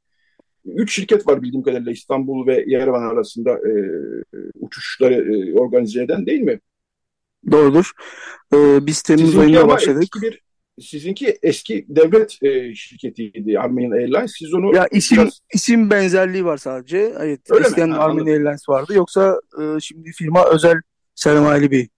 Üç 0.64 0.94
şirket 0.94 1.26
var 1.26 1.42
bildiğim 1.42 1.62
kadarıyla 1.62 1.92
İstanbul 1.92 2.46
ve 2.46 2.64
Yerevan 2.66 3.02
arasında 3.02 3.50
e, 3.50 3.72
uçuşları 4.60 5.14
e, 5.14 5.54
organize 5.54 6.02
eden 6.02 6.26
değil 6.26 6.40
mi? 6.40 6.60
Doğrudur. 7.50 7.90
Ee, 8.54 8.86
biz 8.86 9.02
Temmuz 9.02 9.38
ayında 9.38 9.68
başladık. 9.68 10.08
Bir, 10.22 10.42
sizinki 10.80 11.38
eski 11.42 11.86
devlet 11.88 12.42
e, 12.42 12.74
şirketiydi 12.74 13.58
Armenian 13.58 13.90
Airlines. 13.90 14.32
Siz 14.38 14.54
onu 14.54 14.76
ya 14.76 14.86
isim 14.90 15.18
biraz... 15.18 15.40
isim 15.54 15.90
benzerliği 15.90 16.44
var 16.44 16.56
sadece. 16.56 17.12
Evet. 17.20 17.40
Öyle 17.50 17.66
eskiden 17.66 17.88
mi? 17.88 17.96
Armenian 17.96 18.34
Airlines 18.34 18.68
vardı. 18.68 18.92
Yoksa 18.94 19.40
e, 19.60 19.80
şimdi 19.80 20.12
firma 20.12 20.50
özel 20.50 20.80
sermayeli 21.20 21.70
bir 21.70 21.88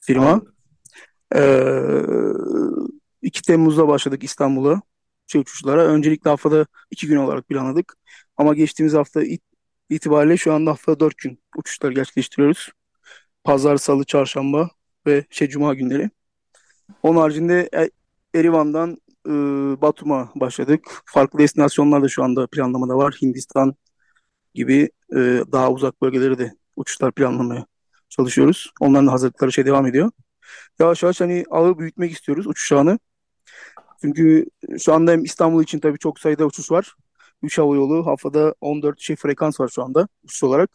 firma. 0.00 0.42
Ee, 1.34 1.92
2 3.22 3.42
Temmuz'da 3.42 3.88
başladık 3.88 4.24
İstanbul'a 4.24 4.82
şey 5.26 5.40
uçuşlara. 5.40 5.86
Öncelikle 5.86 6.30
haftada 6.30 6.66
2 6.90 7.06
gün 7.06 7.16
olarak 7.16 7.48
planladık. 7.48 7.96
Ama 8.36 8.54
geçtiğimiz 8.54 8.94
hafta 8.94 9.22
it 9.22 9.42
itibariyle 9.90 10.36
şu 10.36 10.52
anda 10.52 10.70
haftada 10.70 11.00
4 11.00 11.18
gün 11.18 11.42
uçuşlar 11.56 11.90
gerçekleştiriyoruz. 11.90 12.68
Pazar, 13.44 13.76
salı, 13.76 14.04
çarşamba 14.04 14.70
ve 15.06 15.24
şey 15.30 15.48
cuma 15.48 15.74
günleri. 15.74 16.10
Onun 17.02 17.20
haricinde 17.20 17.68
e, 17.74 17.90
Erivan'dan 18.38 19.00
e, 19.26 19.30
Batum'a 19.82 20.32
başladık. 20.34 21.02
Farklı 21.04 21.38
destinasyonlar 21.38 22.02
da 22.02 22.08
şu 22.08 22.24
anda 22.24 22.46
planlamada 22.46 22.96
var. 22.96 23.18
Hindistan 23.22 23.74
gibi 24.54 24.90
e, 25.12 25.18
daha 25.52 25.72
uzak 25.72 26.02
bölgeleri 26.02 26.38
de 26.38 26.54
uçuşlar 26.76 27.12
planlamaya 27.12 27.66
çalışıyoruz. 28.10 28.72
Onların 28.80 29.06
da 29.06 29.12
hazırlıkları 29.12 29.52
şey 29.52 29.66
devam 29.66 29.86
ediyor. 29.86 30.10
Yavaş 30.78 31.02
yavaş 31.02 31.20
hani 31.20 31.44
ağı 31.50 31.78
büyütmek 31.78 32.12
istiyoruz 32.12 32.46
uçuş. 32.46 32.72
Çünkü 34.02 34.46
şu 34.78 34.94
anda 34.94 35.12
hem 35.12 35.24
İstanbul 35.24 35.62
için 35.62 35.78
tabii 35.80 35.98
çok 35.98 36.20
sayıda 36.20 36.46
uçuş 36.46 36.70
var. 36.70 36.94
3 37.42 37.58
hava 37.58 37.76
yolu 37.76 38.06
haftada 38.06 38.54
14 38.60 39.00
şey 39.00 39.16
frekans 39.16 39.60
var 39.60 39.68
şu 39.68 39.84
anda 39.84 40.08
uçuş 40.24 40.42
olarak. 40.42 40.70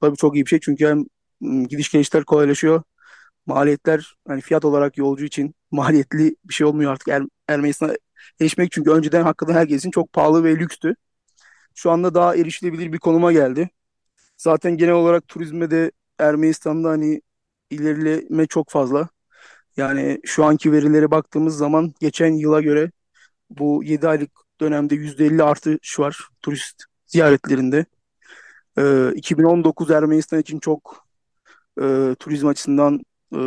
Tabii 0.00 0.16
çok 0.16 0.34
iyi 0.36 0.44
bir 0.44 0.50
şey 0.50 0.60
çünkü 0.60 0.86
hem 0.86 1.04
gidiş 1.68 1.90
gelişler 1.90 2.24
kolaylaşıyor 2.24 2.82
maliyetler 3.48 4.16
hani 4.28 4.40
fiyat 4.40 4.64
olarak 4.64 4.98
yolcu 4.98 5.24
için 5.24 5.54
maliyetli 5.70 6.36
bir 6.44 6.54
şey 6.54 6.66
olmuyor 6.66 6.92
artık 6.92 7.08
er, 7.08 7.22
Ermenistan'a 7.48 7.94
erişmek 8.40 8.72
çünkü 8.72 8.90
önceden 8.90 9.22
hakikaten 9.22 9.54
herkesin 9.54 9.90
çok 9.90 10.12
pahalı 10.12 10.44
ve 10.44 10.56
lükstü. 10.56 10.94
Şu 11.74 11.90
anda 11.90 12.14
daha 12.14 12.36
erişilebilir 12.36 12.92
bir 12.92 12.98
konuma 12.98 13.32
geldi. 13.32 13.70
Zaten 14.36 14.76
genel 14.76 14.94
olarak 14.94 15.28
turizme 15.28 15.70
de 15.70 15.92
Ermenistan'da 16.18 16.88
hani 16.90 17.22
ilerileme 17.70 18.46
çok 18.46 18.70
fazla. 18.70 19.08
Yani 19.76 20.20
şu 20.24 20.44
anki 20.44 20.72
verilere 20.72 21.10
baktığımız 21.10 21.56
zaman 21.58 21.94
geçen 22.00 22.32
yıla 22.32 22.60
göre 22.60 22.90
bu 23.50 23.84
7 23.84 24.08
aylık 24.08 24.30
dönemde 24.60 24.94
%50 24.94 25.42
artış 25.42 25.98
var 26.00 26.28
turist 26.42 26.84
ziyaretlerinde. 27.06 27.86
Ee, 28.78 29.12
2019 29.14 29.90
Ermenistan 29.90 30.40
için 30.40 30.58
çok 30.60 31.06
e, 31.82 32.14
turizm 32.20 32.46
açısından 32.46 33.00
e, 33.34 33.40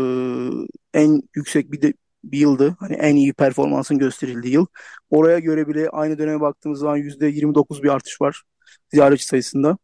en 0.93 1.21
yüksek 1.35 1.71
bir 1.71 1.81
de 1.81 1.93
bir 2.23 2.39
yıldı. 2.39 2.75
Hani 2.79 2.93
en 2.93 3.15
iyi 3.15 3.33
performansın 3.33 3.97
gösterildiği 3.97 4.53
yıl. 4.53 4.65
Oraya 5.09 5.39
göre 5.39 5.67
bile 5.67 5.89
aynı 5.89 6.17
döneme 6.17 6.41
baktığımız 6.41 6.79
zaman 6.79 6.97
%29 6.97 7.83
bir 7.83 7.89
artış 7.89 8.21
var 8.21 8.43
ziyaretçi 8.93 9.25
sayısında. 9.25 9.77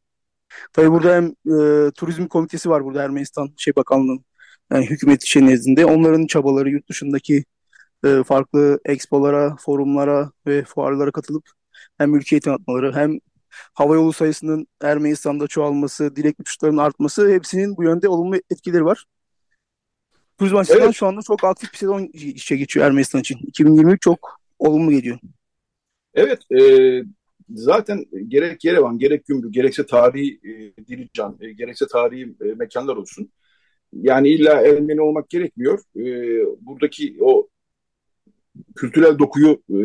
Tabii 0.73 0.91
burada 0.91 1.15
hem 1.15 1.25
e, 1.27 1.91
turizm 1.91 2.27
komitesi 2.27 2.69
var 2.69 2.83
burada 2.85 3.03
Ermenistan 3.03 3.49
şey 3.57 3.75
bakanlığının 3.75 4.25
yani 4.71 4.89
hükümet 4.89 5.25
şey 5.25 5.45
nezdinde. 5.45 5.85
Onların 5.85 6.27
çabaları 6.27 6.69
yurt 6.69 6.89
dışındaki 6.89 7.45
e, 8.05 8.23
farklı 8.23 8.79
expolara, 8.85 9.55
forumlara 9.59 10.31
ve 10.47 10.63
fuarlara 10.63 11.11
katılıp 11.11 11.43
hem 11.97 12.15
ülkeyi 12.15 12.41
tanıtmaları 12.41 12.95
hem 12.95 13.19
hava 13.73 13.95
yolu 13.95 14.13
sayısının 14.13 14.67
Ermenistan'da 14.81 15.47
çoğalması, 15.47 16.15
direkt 16.15 16.39
uçuşların 16.39 16.77
artması 16.77 17.29
hepsinin 17.29 17.77
bu 17.77 17.83
yönde 17.83 18.09
olumlu 18.09 18.35
etkileri 18.35 18.85
var. 18.85 19.05
Turizm 20.37 20.55
açısından 20.55 20.83
evet. 20.83 20.95
şu 20.95 21.07
anda 21.07 21.21
çok 21.21 21.43
aktif 21.43 21.73
bir 21.73 21.77
sezon 21.77 22.09
işe 22.13 22.57
geçiyor 22.57 22.85
Ermenistan 22.85 23.21
için. 23.21 23.39
2023 23.47 24.01
çok 24.01 24.39
olumlu 24.59 24.91
geliyor. 24.91 25.19
Evet, 26.13 26.39
e, 26.51 26.61
zaten 27.49 28.05
gerek 28.27 28.65
Yerevan, 28.65 28.99
gerek 28.99 29.25
Gümrük, 29.25 29.53
gerekse 29.53 29.85
tarihi 29.85 30.39
e, 30.43 30.87
Dilican, 30.87 31.37
e, 31.41 31.51
gerekse 31.51 31.85
tarihi 31.87 32.35
e, 32.41 32.45
mekanlar 32.45 32.95
olsun. 32.95 33.31
Yani 33.93 34.29
illa 34.29 34.61
Ermeni 34.61 35.01
olmak 35.01 35.29
gerekmiyor. 35.29 35.79
E, 35.95 36.03
buradaki 36.61 37.17
o 37.21 37.47
kültürel 38.75 39.19
dokuyu 39.19 39.51
e, 39.69 39.79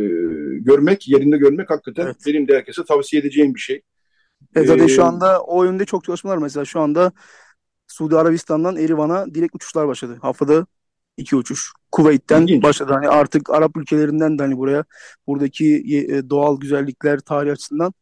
görmek, 0.58 1.08
yerinde 1.08 1.36
görmek 1.36 1.70
hakikaten 1.70 2.06
evet. 2.06 2.16
benim 2.26 2.48
de 2.48 2.56
herkese 2.56 2.84
tavsiye 2.84 3.22
edeceğim 3.22 3.54
bir 3.54 3.60
şey. 3.60 3.82
Evet, 4.54 4.68
zaten 4.68 4.84
ee, 4.84 4.88
şu 4.88 5.04
anda 5.04 5.42
o 5.42 5.64
yönde 5.64 5.84
çok 5.84 6.04
çalışmalar 6.04 6.38
mesela 6.38 6.64
şu 6.64 6.80
anda 6.80 7.12
Suudi 7.86 8.16
Arabistan'dan 8.16 8.76
Erivan'a 8.76 9.34
direkt 9.34 9.54
uçuşlar 9.54 9.88
başladı. 9.88 10.18
Haftada 10.22 10.66
iki 11.16 11.36
uçuş. 11.36 11.72
Kuveyt'ten 11.92 12.42
İlginç. 12.42 12.62
başladı. 12.62 12.92
Hani 12.92 13.08
artık 13.08 13.50
Arap 13.50 13.76
ülkelerinden 13.76 14.38
de 14.38 14.42
hani 14.42 14.58
buraya 14.58 14.84
buradaki 15.26 15.76
e, 15.76 16.30
doğal 16.30 16.60
güzellikler, 16.60 17.20
tarih 17.20 17.52
açısından 17.52 17.94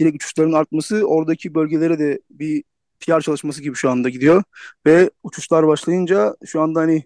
direkt 0.00 0.14
uçuşların 0.24 0.52
artması 0.52 1.04
oradaki 1.04 1.54
bölgelere 1.54 1.98
de 1.98 2.20
bir 2.30 2.64
PR 3.00 3.20
çalışması 3.20 3.62
gibi 3.62 3.74
şu 3.76 3.90
anda 3.90 4.08
gidiyor. 4.08 4.42
Ve 4.86 5.10
uçuşlar 5.22 5.66
başlayınca 5.66 6.36
şu 6.46 6.60
anda 6.60 6.80
hani 6.80 7.04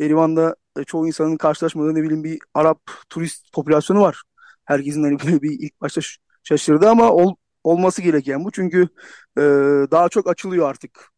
Erivan'da 0.00 0.56
e, 0.78 0.84
çoğu 0.84 1.06
insanın 1.06 1.36
karşılaşmadığı 1.36 1.94
ne 1.94 2.02
bileyim 2.02 2.24
bir 2.24 2.38
Arap 2.54 2.80
turist 3.10 3.52
popülasyonu 3.52 4.00
var. 4.00 4.22
Herkesin 4.64 5.02
hani 5.02 5.18
böyle 5.26 5.42
bir 5.42 5.50
ilk 5.50 5.80
başta 5.80 6.00
şaşırdı 6.42 6.88
ama 6.88 7.10
ol, 7.10 7.34
olması 7.64 8.02
gereken 8.02 8.44
bu. 8.44 8.50
Çünkü 8.50 8.88
e, 9.38 9.42
daha 9.90 10.08
çok 10.08 10.28
açılıyor 10.30 10.70
artık 10.70 11.10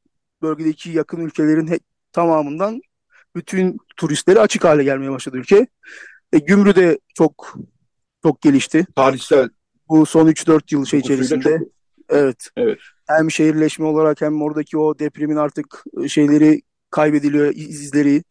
bölgedeki 0.43 0.91
yakın 0.91 1.21
ülkelerin 1.21 1.67
he, 1.67 1.79
tamamından 2.13 2.81
bütün 3.37 3.79
turistleri 3.97 4.41
açık 4.41 4.65
hale 4.65 4.85
gelmeye 4.85 5.11
başladı 5.11 5.37
ülke. 5.37 5.67
E, 6.33 6.39
gümrü 6.39 6.77
de 6.77 6.99
çok 7.15 7.59
çok 8.23 8.43
gelişti. 8.43 8.87
Tarihsel. 8.97 9.49
Bu 9.89 10.07
son 10.07 10.29
3-4 10.29 10.75
yıl 10.75 10.85
şey 10.85 11.01
içerisinde. 11.01 11.59
Çok... 11.59 11.69
Evet. 12.09 12.49
Evet. 12.57 12.79
Hem 13.07 13.31
şehirleşme 13.31 13.87
olarak 13.87 14.21
hem 14.21 14.43
oradaki 14.43 14.79
o 14.79 14.99
depremin 14.99 15.37
artık 15.37 15.85
e, 16.03 16.09
şeyleri 16.09 16.63
kaybediliyor, 16.91 17.53
izleri 17.55 18.23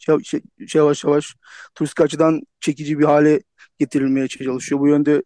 yavaş 0.74 1.04
yavaş 1.04 1.36
turistik 1.76 2.02
açıdan 2.02 2.42
çekici 2.60 3.00
bir 3.00 3.04
hale 3.04 3.42
getirilmeye 3.80 4.28
çalışıyor. 4.28 4.82
Bu 4.82 4.88
yönde 4.88 5.24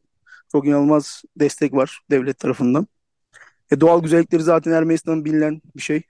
çok 0.52 0.68
inanılmaz 0.68 1.24
destek 1.36 1.74
var 1.74 2.00
devlet 2.12 2.40
tarafından. 2.40 2.88
E, 3.72 3.80
doğal 3.80 4.02
güzellikleri 4.02 4.44
zaten 4.44 4.72
Ermenistan'ın 4.72 5.26
bilinen 5.26 5.62
bir 5.76 5.82
şey 5.82 6.02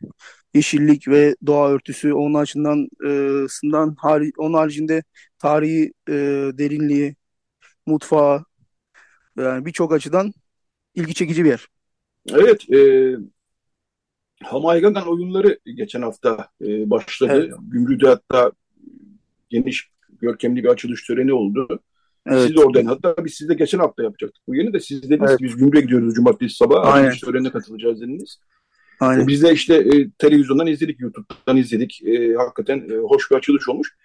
yeşillik 0.55 1.07
ve 1.07 1.35
doğa 1.45 1.69
örtüsü 1.69 2.13
onun 2.13 2.33
açısından 2.33 2.87
e, 3.07 3.39
sından 3.49 3.95
hari, 3.99 4.31
onun 4.37 4.53
haricinde 4.53 5.03
tarihi 5.39 5.93
e, 6.09 6.13
derinliği, 6.57 7.15
mutfağı 7.85 8.45
yani 9.37 9.65
birçok 9.65 9.93
açıdan 9.93 10.33
ilgi 10.95 11.13
çekici 11.13 11.43
bir 11.43 11.49
yer. 11.49 11.67
Evet, 12.33 12.73
e, 12.73 12.79
Hamaygagan 14.43 15.07
oyunları 15.07 15.59
geçen 15.65 16.01
hafta 16.01 16.49
e, 16.61 16.89
başladı. 16.89 17.31
Evet. 17.35 17.53
Gümrü'de 17.61 18.07
hatta 18.07 18.51
geniş, 19.49 19.89
görkemli 20.09 20.63
bir 20.63 20.69
açılış 20.69 21.07
töreni 21.07 21.33
oldu. 21.33 21.79
Evet. 22.27 22.47
Siz 22.47 22.55
de 22.55 22.59
oradayın. 22.59 22.87
Hatta 22.87 23.25
biz 23.25 23.33
sizde 23.33 23.53
geçen 23.53 23.79
hafta 23.79 24.03
yapacaktık 24.03 24.43
bu 24.47 24.55
yeni 24.55 24.73
de 24.73 24.79
siz 24.79 25.03
dediniz 25.03 25.29
evet. 25.29 25.37
ki 25.37 25.43
biz 25.43 25.55
Gümrü'ye 25.55 25.81
gidiyoruz 25.81 26.13
cumartesi 26.13 26.55
sabah. 26.55 26.93
Aynen. 26.93 27.07
Açılış 27.07 27.21
törenine 27.21 27.51
katılacağız 27.51 28.01
dediniz. 28.01 28.39
Aynen. 28.99 29.27
Biz 29.27 29.43
de 29.43 29.53
işte 29.53 29.75
e, 29.75 30.09
televizyondan 30.17 30.67
izledik, 30.67 30.99
YouTube'dan 30.99 31.57
izledik. 31.57 32.01
E, 32.05 32.33
hakikaten 32.33 32.89
e, 32.89 32.97
hoş 32.97 33.31
bir 33.31 33.35
açılış 33.35 33.69
olmuş. 33.69 33.95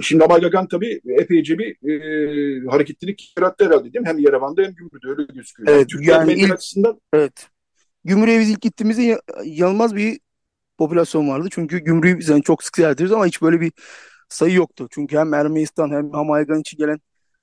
Şimdi 0.00 0.24
Abaygagan 0.24 0.68
tabii 0.68 1.00
epeyce 1.08 1.58
bir 1.58 1.88
e, 1.88 2.68
hareketlilik 2.68 3.34
yarattı 3.38 3.66
herhalde 3.66 3.92
değil 3.92 4.02
mi? 4.02 4.08
Hem 4.08 4.18
Yerevan'da 4.18 4.62
hem 4.62 4.74
Gümrü'de 4.74 5.08
öyle 5.08 5.32
gözüküyor. 5.32 5.68
Evet, 5.72 5.88
yani, 5.94 6.06
yani 6.06 6.32
ilk, 6.32 6.52
açısından... 6.52 7.00
Evet. 7.12 7.48
Gümrüğe 8.04 8.40
biz 8.40 8.50
ilk 8.50 8.60
gittiğimizde 8.60 9.20
yanılmaz 9.44 9.96
bir 9.96 10.20
popülasyon 10.78 11.28
vardı. 11.28 11.48
Çünkü 11.50 11.78
gümrüğü 11.78 12.18
biz 12.18 12.28
yani 12.28 12.42
çok 12.42 12.64
sık 12.64 12.76
ziyaret 12.76 12.94
ediyoruz 12.96 13.12
ama 13.12 13.26
hiç 13.26 13.42
böyle 13.42 13.60
bir 13.60 13.72
sayı 14.28 14.54
yoktu. 14.54 14.88
Çünkü 14.90 15.18
hem 15.18 15.34
Ermenistan 15.34 15.90
hem 15.90 16.10
Hamaygan 16.10 16.60
için 16.60 16.78
gelen 16.78 17.00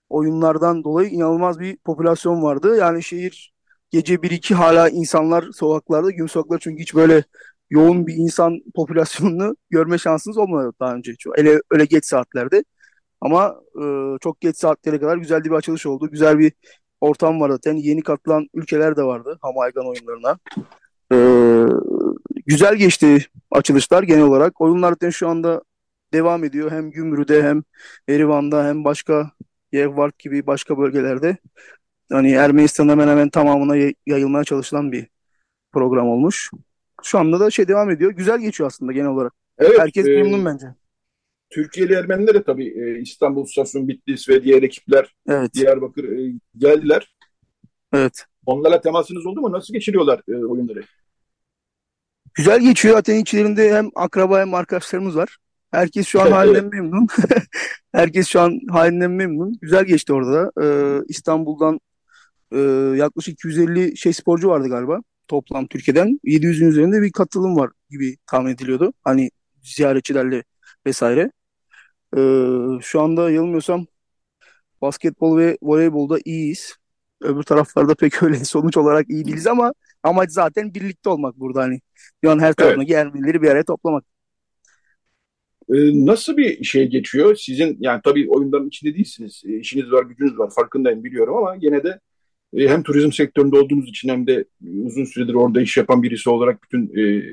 oyunlardan 0.10 0.84
dolayı 0.84 1.10
inanılmaz 1.10 1.60
bir 1.60 1.78
popülasyon 1.78 2.42
vardı. 2.44 2.78
Yani 2.78 3.04
şehir 3.04 3.54
gece 3.92 4.24
1-2 4.24 4.54
hala 4.54 4.90
insanlar 4.90 5.46
sokaklarda, 5.54 6.12
gün 6.12 6.28
sokaklar 6.28 6.60
çünkü 6.60 6.82
hiç 6.82 6.96
böyle 6.96 7.24
yoğun 7.70 8.08
bir 8.08 8.14
insan 8.16 8.60
popülasyonunu 8.76 9.56
görme 9.70 9.98
şansınız 9.98 10.38
olmadı 10.38 10.74
daha 10.80 10.96
önce. 10.96 11.14
Öyle, 11.38 11.62
öyle 11.72 11.86
geç 11.86 12.06
saatlerde. 12.06 12.64
Ama 13.22 13.56
e, 13.82 13.84
çok 14.22 14.42
geç 14.42 14.58
saatlere 14.58 15.00
kadar 15.00 15.18
güzel 15.18 15.44
bir 15.44 15.52
açılış 15.52 15.86
oldu. 15.86 16.12
Güzel 16.12 16.40
bir 16.40 16.52
ortam 17.02 17.42
var 17.42 17.50
zaten. 17.50 17.76
Yeni 17.76 18.02
katılan 18.02 18.48
ülkeler 18.54 18.98
de 18.98 19.04
vardı 19.04 19.38
Hamaygan 19.42 19.88
oyunlarına. 19.88 20.38
E, 21.14 21.18
güzel 22.46 22.76
geçti 22.76 23.26
açılışlar 23.52 24.04
genel 24.04 24.24
olarak. 24.24 24.62
Oyunlar 24.62 24.92
zaten 24.92 25.10
şu 25.10 25.30
anda 25.30 25.62
devam 26.14 26.44
ediyor. 26.44 26.72
Hem 26.72 26.92
Gümrü'de 26.92 27.44
hem 27.44 27.64
Erivan'da 28.10 28.66
hem 28.66 28.84
başka 28.84 29.32
Yevvart 29.72 30.20
gibi 30.20 30.48
başka 30.48 30.78
bölgelerde. 30.78 31.38
Hani 32.12 32.32
Ermenistan'ın 32.32 32.90
hemen 32.90 33.08
hemen 33.08 33.30
tamamına 33.30 33.92
yayılmaya 34.06 34.44
çalışılan 34.44 34.92
bir 34.92 35.08
program 35.72 36.08
olmuş. 36.08 36.52
Şu 37.04 37.20
anda 37.20 37.40
da 37.40 37.52
şey 37.52 37.68
devam 37.68 37.90
ediyor. 37.90 38.12
Güzel 38.12 38.40
geçiyor 38.40 38.68
aslında 38.68 38.92
genel 38.92 39.10
olarak. 39.10 39.34
Evet, 39.58 39.80
Herkes 39.80 40.08
e, 40.08 40.10
memnun 40.10 40.46
bence. 40.46 40.68
Türkiye'li 41.50 41.94
Ermeniler 41.94 42.34
de 42.34 42.44
tabii 42.44 42.68
e, 42.68 43.00
İstanbul, 43.00 43.46
Samsun, 43.46 43.88
Bitlis 43.88 44.30
ve 44.30 44.44
diğer 44.44 44.64
ekipler 44.64 45.16
evet. 45.30 45.54
Diyarbakır 45.54 46.04
e, 46.04 46.34
geldiler. 46.58 47.16
Evet. 47.94 48.26
Onlarla 48.46 48.82
temasınız 48.82 49.26
oldu 49.26 49.42
mu? 49.42 49.52
Nasıl 49.52 49.74
geçiriyorlar 49.74 50.22
e, 50.28 50.36
oyunları? 50.36 50.84
Güzel 52.34 52.60
geçiyor. 52.60 52.96
Zaten 52.96 53.16
içlerinde 53.16 53.74
hem 53.74 53.90
akraba 53.96 54.40
hem 54.40 54.54
arkadaşlarımız 54.54 55.16
var. 55.16 55.38
Herkes 55.72 56.08
şu 56.08 56.22
an 56.22 56.32
halinden 56.32 56.66
memnun. 56.66 57.08
Herkes 57.92 58.28
şu 58.28 58.42
an 58.42 58.60
halinden 58.70 59.12
memnun. 59.12 59.58
Güzel 59.62 59.86
geçti 59.86 60.14
orada 60.14 60.34
da. 60.34 60.64
Ee, 60.64 61.02
İstanbul'dan 61.08 61.80
e, 62.52 62.60
yaklaşık 62.98 63.34
250 63.34 63.98
şey 63.98 64.14
sporcu 64.14 64.50
vardı 64.50 64.70
galiba. 64.70 65.02
Toplam 65.28 65.68
Türkiye'den. 65.68 66.20
700'ün 66.24 66.68
üzerinde 66.68 67.02
bir 67.02 67.12
katılım 67.12 67.56
var 67.58 67.72
gibi 67.90 68.18
tahmin 68.28 68.52
ediliyordu. 68.54 68.94
Hani 69.04 69.32
ziyaretçilerle 69.64 70.44
vesaire. 70.86 71.32
Ee, 72.18 72.22
şu 72.82 73.02
anda 73.02 73.32
yanılmıyorsam 73.32 73.86
basketbol 74.82 75.38
ve 75.38 75.58
voleybolda 75.62 76.18
iyiyiz. 76.26 76.76
Öbür 77.22 77.44
taraflarda 77.44 77.96
pek 77.96 78.24
öyle 78.24 78.36
sonuç 78.46 78.78
olarak 78.78 79.10
iyi 79.10 79.26
değiliz 79.26 79.48
ama 79.48 79.74
amaç 80.04 80.32
zaten 80.32 80.74
birlikte 80.74 81.10
olmak 81.10 81.40
burada 81.40 81.62
hani. 81.62 81.80
An 82.28 82.40
her 82.40 82.54
tarafındaki 82.54 82.94
evet. 82.94 83.06
Ermenileri 83.06 83.42
bir 83.42 83.50
araya 83.50 83.64
toplamak. 83.64 84.04
Ee, 85.70 86.06
nasıl 86.06 86.38
bir 86.38 86.64
şey 86.64 86.88
geçiyor? 86.88 87.36
Sizin 87.36 87.78
yani 87.80 88.02
tabii 88.04 88.30
oyunların 88.30 88.68
içinde 88.68 88.94
değilsiniz. 88.96 89.44
E, 89.46 89.60
işiniz 89.60 89.92
var, 89.92 90.04
gücünüz 90.04 90.40
var. 90.40 90.50
Farkındayım 90.56 91.04
biliyorum 91.04 91.38
ama 91.38 91.56
yine 91.62 91.84
de 91.84 92.00
e, 92.54 92.68
hem 92.68 92.84
turizm 92.84 93.12
sektöründe 93.12 93.60
olduğunuz 93.60 93.90
için 93.90 94.10
hem 94.10 94.28
de 94.28 94.46
uzun 94.86 95.06
süredir 95.06 95.34
orada 95.34 95.62
iş 95.62 95.78
yapan 95.78 96.04
birisi 96.04 96.30
olarak 96.30 96.64
bütün 96.64 96.98
e, 96.98 97.24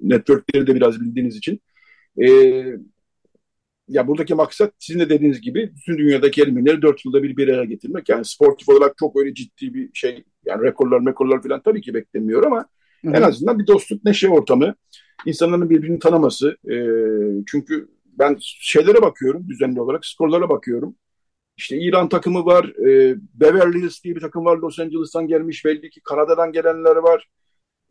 networkleri 0.00 0.66
de 0.66 0.74
biraz 0.74 1.00
bildiğiniz 1.00 1.36
için 1.36 1.60
e, 2.22 2.28
ya 3.88 4.08
buradaki 4.08 4.34
maksat 4.34 4.72
sizin 4.78 5.00
de 5.00 5.08
dediğiniz 5.08 5.40
gibi 5.40 5.72
bütün 5.76 5.98
dünyadaki 5.98 6.42
Ermenileri 6.42 6.82
dört 6.82 7.04
yılda 7.04 7.22
bir 7.22 7.36
bir 7.36 7.48
araya 7.48 7.64
getirmek. 7.64 8.08
Yani 8.08 8.24
sportif 8.24 8.68
olarak 8.68 8.96
çok 8.98 9.16
öyle 9.16 9.34
ciddi 9.34 9.74
bir 9.74 9.90
şey 9.94 10.24
yani 10.44 10.62
rekorlar 10.62 11.00
mekorlar 11.00 11.42
falan 11.42 11.62
tabii 11.62 11.80
ki 11.80 11.94
beklemiyor 11.94 12.44
ama 12.44 12.66
Hı-hı. 13.04 13.16
en 13.16 13.22
azından 13.22 13.58
bir 13.58 13.66
dostluk 13.66 14.04
neşe 14.04 14.28
ortamı 14.28 14.74
insanların 15.26 15.70
birbirini 15.70 15.98
tanıması. 15.98 16.56
E, 16.70 16.76
çünkü 17.46 17.88
ben 18.04 18.36
şeylere 18.40 19.02
bakıyorum 19.02 19.48
düzenli 19.48 19.80
olarak 19.80 20.06
skorlara 20.06 20.48
bakıyorum. 20.48 20.96
İşte 21.60 21.76
İran 21.76 22.08
takımı 22.08 22.44
var, 22.44 22.64
e, 22.64 23.16
Beverly 23.34 23.82
Hills 23.82 24.04
diye 24.04 24.16
bir 24.16 24.20
takım 24.20 24.44
var 24.44 24.56
Los 24.56 24.78
Angeles'tan 24.78 25.26
gelmiş 25.26 25.64
belli 25.64 25.90
ki 25.90 26.00
Kanada'dan 26.00 26.52
gelenler 26.52 26.96
var. 26.96 27.28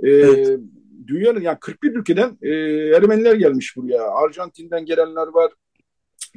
E, 0.04 0.10
evet. 0.10 0.60
Dünyanın 1.08 1.42
yani 1.42 1.58
41 1.62 1.96
ülkeden 1.96 2.38
e, 2.42 2.50
Ermeniler 2.96 3.36
gelmiş 3.36 3.78
buraya. 3.78 4.04
Arjantin'den 4.04 4.86
gelenler 4.86 5.28
var. 5.28 5.52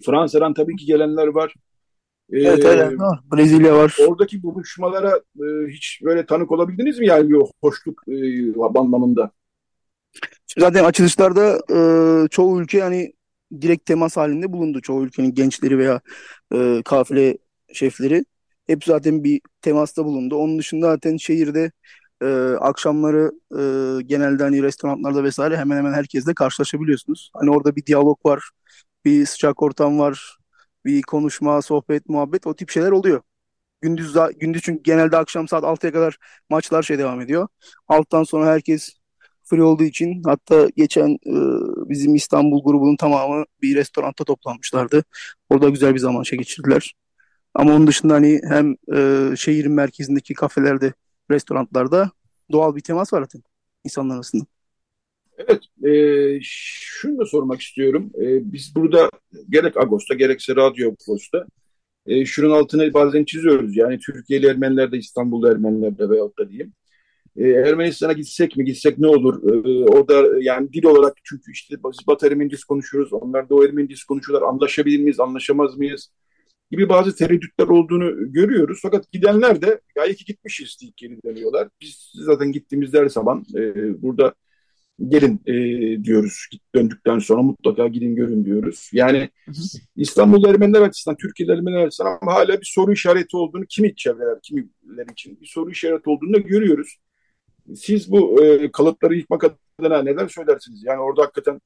Fransa'dan 0.07 0.55
tabii 0.55 0.77
ki 0.77 0.87
gelenler 0.87 1.27
var. 1.27 1.55
Evet, 2.33 2.65
evet. 2.65 2.93
Brezilya 3.33 3.77
var. 3.77 3.97
Oradaki 4.09 4.43
buluşmalara 4.43 5.21
e, 5.37 5.69
hiç 5.69 6.01
böyle 6.05 6.27
tanık 6.27 6.53
olabildiniz 6.53 6.99
mi 6.99 7.07
yani 7.07 7.31
bir 7.31 7.37
hoşluk 7.61 8.03
e, 8.09 8.79
anlamında? 8.79 9.31
Zaten 10.59 10.85
açılışlarda 10.85 11.59
e, 11.71 11.79
çoğu 12.29 12.61
ülke 12.61 12.81
hani 12.81 13.13
direkt 13.61 13.87
temas 13.87 14.17
halinde 14.17 14.53
bulundu. 14.53 14.81
Çoğu 14.81 15.05
ülkenin 15.05 15.35
gençleri 15.35 15.79
veya 15.79 16.01
e, 16.55 16.83
kafile 16.85 17.39
şefleri. 17.73 18.25
Hep 18.67 18.85
zaten 18.85 19.25
bir 19.25 19.41
temasta 19.63 20.05
bulundu. 20.05 20.37
Onun 20.37 20.59
dışında 20.59 20.87
zaten 20.87 21.17
şehirde 21.17 21.73
e, 22.23 22.27
akşamları 22.61 23.33
e, 24.01 24.03
genelde 24.03 24.43
hani 24.43 24.63
restoranlarda 24.63 25.25
vesaire 25.25 25.57
hemen 25.57 25.77
hemen 25.77 25.93
herkesle 25.93 26.35
karşılaşabiliyorsunuz. 26.35 27.31
Hani 27.35 27.51
orada 27.51 27.77
bir 27.77 27.87
diyalog 27.87 28.27
var, 28.27 28.51
bir 29.05 29.27
sıcak 29.27 29.63
ortam 29.63 29.99
var, 29.99 30.37
bir 30.85 31.03
konuşma, 31.03 31.63
sohbet, 31.63 32.09
muhabbet 32.09 32.47
o 32.47 32.57
tip 32.57 32.71
şeyler 32.71 32.91
oluyor. 32.91 33.23
Gündüz 33.83 34.15
gündüz 34.41 34.63
çünkü 34.63 34.83
genelde 34.83 35.17
akşam 35.17 35.49
saat 35.49 35.65
6'ya 35.65 35.93
kadar 35.93 36.19
maçlar 36.51 36.83
şey 36.83 36.99
devam 36.99 37.21
ediyor. 37.21 37.49
Alttan 37.89 38.25
sonra 38.25 38.47
herkes 38.47 38.91
free 39.45 39.63
olduğu 39.63 39.85
için 39.85 40.23
hatta 40.25 40.69
geçen 40.77 41.09
e, 41.11 41.35
bizim 41.89 42.15
İstanbul 42.15 42.65
grubunun 42.65 42.97
tamamı 42.97 43.45
bir 43.63 43.77
restoranda 43.77 44.25
toplanmışlardı. 44.27 45.05
Orada 45.51 45.69
güzel 45.69 45.95
bir 45.95 45.99
zaman 45.99 46.25
geçirdiler. 46.33 46.95
Ama 47.55 47.75
onun 47.75 47.87
dışında 47.87 48.15
hani 48.15 48.41
hem 48.49 48.77
e, 48.95 49.37
şehrin 49.37 49.73
merkezindeki 49.73 50.35
kafelerde, 50.35 50.93
restoranlarda 51.31 52.11
doğal 52.53 52.77
bir 52.77 52.81
temas 52.81 53.13
var 53.13 53.23
zaten 53.23 53.43
insanlar 53.85 54.15
arasında. 54.15 54.45
Evet, 55.39 55.63
e, 55.85 56.39
şunu 56.43 57.19
da 57.19 57.27
sormak 57.27 57.61
istiyorum. 57.61 58.11
E, 58.21 58.53
biz 58.53 58.73
burada 58.77 59.11
gerek 59.49 59.77
Agos'ta 59.77 60.15
gerekse 60.15 60.57
Radyo 60.57 60.95
Agos'ta 61.09 61.47
e, 62.07 62.25
şunun 62.25 62.51
altını 62.51 62.95
bazen 62.95 63.25
çiziyoruz. 63.25 63.77
Yani 63.77 63.99
Türkiye'li 63.99 64.47
Ermeniler 64.47 64.93
de 64.93 64.99
İstanbul'da 64.99 65.51
Ermeniler 65.51 65.99
de 65.99 66.11
veyahut 66.11 66.39
da 66.39 66.49
diyeyim. 66.49 66.73
E, 67.37 67.49
Ermenistan'a 67.49 68.13
gitsek 68.13 68.57
mi 68.57 68.65
gitsek 68.65 68.99
ne 68.99 69.07
olur? 69.07 69.43
E, 69.53 69.85
orada 69.85 70.39
yani 70.41 70.73
dil 70.73 70.85
olarak 70.85 71.17
çünkü 71.25 71.53
işte 71.53 71.77
biz 71.77 72.07
Batı 72.07 72.27
Ermenicesi 72.27 72.67
konuşuyoruz. 72.67 73.13
Onlar 73.13 73.49
da 73.49 73.55
o 73.55 73.65
Ermenicesi 73.65 74.07
konuşuyorlar. 74.07 74.49
Anlaşabilir 74.49 74.99
miyiz, 74.99 75.21
anlaşamaz 75.21 75.77
mıyız? 75.77 76.11
gibi 76.73 76.89
bazı 76.89 77.17
tereddütler 77.17 77.67
olduğunu 77.67 78.33
görüyoruz. 78.33 78.79
Fakat 78.83 79.13
gidenler 79.13 79.63
de 79.63 79.81
ya 79.97 80.05
iyi 80.05 80.15
ki 80.15 80.25
gitmişiz 80.25 80.77
diye 80.81 80.93
geri 80.97 81.23
dönüyorlar. 81.23 81.69
Biz 81.81 82.13
zaten 82.15 82.53
gittiğimizde 82.53 82.99
her 82.99 83.09
zaman 83.09 83.45
e, 83.57 83.63
burada 84.03 84.35
gelin 85.09 85.41
e, 85.47 85.55
diyoruz. 86.05 86.47
Döndükten 86.75 87.19
sonra 87.19 87.43
mutlaka 87.43 87.89
gidin 87.89 88.17
görün 88.17 88.45
diyoruz. 88.45 88.91
Yani 88.93 89.31
İstanbul 89.97 90.49
Ermeniler 90.49 90.81
açısından, 90.81 91.17
Türkiye 91.17 91.53
Ermeniler 91.53 91.87
açısından 91.87 92.19
hala 92.25 92.61
bir 92.61 92.71
soru 92.75 92.93
işareti 92.93 93.37
olduğunu 93.37 93.65
kimi 93.69 93.97
çevreler, 93.97 94.39
kimiler 94.43 95.07
için 95.13 95.41
bir 95.41 95.47
soru 95.47 95.71
işareti 95.71 96.11
olduğunu 96.11 96.35
da 96.35 96.39
görüyoruz. 96.39 96.97
Siz 97.77 98.13
bu 98.13 98.45
e, 98.45 98.73
kalıpları 98.73 99.15
yıkmak 99.15 99.45
adına 99.45 100.03
neler 100.03 100.29
söylersiniz? 100.29 100.85
Yani 100.85 101.01
orada 101.01 101.23
hakikaten 101.23 101.61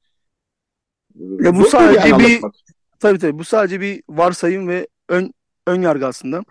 e, 1.15 1.23
ya 1.41 1.57
bu 1.57 1.65
sadece 1.65 2.09
yani 2.09 2.25
bir 2.25 2.41
tabii 3.01 3.19
tabii 3.19 3.39
bu 3.39 3.45
sadece 3.45 3.81
bir 3.81 4.03
varsayım 4.09 4.69
ve 4.69 4.89
ön 5.09 5.33
ön 5.67 5.83
yargı 5.83 6.07
aslında. 6.07 6.45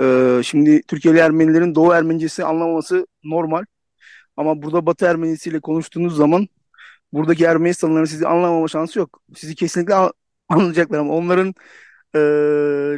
Ee, 0.00 0.40
şimdi 0.44 0.82
Türkiye'li 0.82 1.18
Ermenilerin 1.18 1.74
Doğu 1.74 1.92
Ermenicesi 1.92 2.44
anlamaması 2.44 3.06
normal. 3.24 3.64
Ama 4.36 4.62
burada 4.62 4.86
Batı 4.86 5.06
Ermenisi 5.06 5.50
ile 5.50 5.60
konuştuğunuz 5.60 6.16
zaman 6.16 6.48
buradaki 7.12 7.44
Ermenistanlıların 7.44 8.04
sizi 8.04 8.26
anlamama 8.26 8.68
şansı 8.68 8.98
yok. 8.98 9.20
Sizi 9.36 9.54
kesinlikle 9.54 9.94
anlayacaklar 10.48 10.98
ama 10.98 11.14
onların 11.14 11.54
e, 12.14 12.18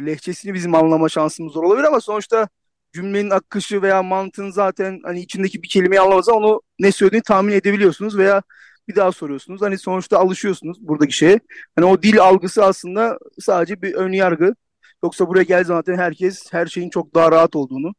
lehçesini 0.05 0.53
bizim 0.53 0.75
anlama 0.75 1.09
şansımız 1.09 1.53
zor 1.53 1.63
olabilir 1.63 1.83
ama 1.87 1.99
sonuçta 2.01 2.49
cümlenin 2.95 3.29
akışı 3.29 3.81
veya 3.81 4.03
mantığın 4.03 4.51
zaten 4.51 4.99
hani 5.03 5.21
içindeki 5.21 5.63
bir 5.63 5.69
kelimeyi 5.69 6.01
anlamazsa 6.01 6.31
onu 6.33 6.61
ne 6.79 6.91
söylediğini 6.91 7.23
tahmin 7.23 7.53
edebiliyorsunuz 7.53 8.17
veya 8.17 8.41
bir 8.87 8.95
daha 8.95 9.11
soruyorsunuz. 9.11 9.61
Hani 9.61 9.77
sonuçta 9.77 10.19
alışıyorsunuz 10.19 10.77
buradaki 10.87 11.13
şeye. 11.13 11.39
Hani 11.75 11.85
o 11.85 12.01
dil 12.01 12.19
algısı 12.21 12.65
aslında 12.65 13.17
sadece 13.39 13.81
bir 13.81 13.93
ön 13.93 14.11
yargı. 14.11 14.55
Yoksa 15.03 15.27
buraya 15.27 15.43
geldiği 15.43 15.67
zaman 15.67 15.83
herkes 15.87 16.53
her 16.53 16.65
şeyin 16.67 16.89
çok 16.89 17.15
daha 17.15 17.31
rahat 17.31 17.55
olduğunu 17.55 17.93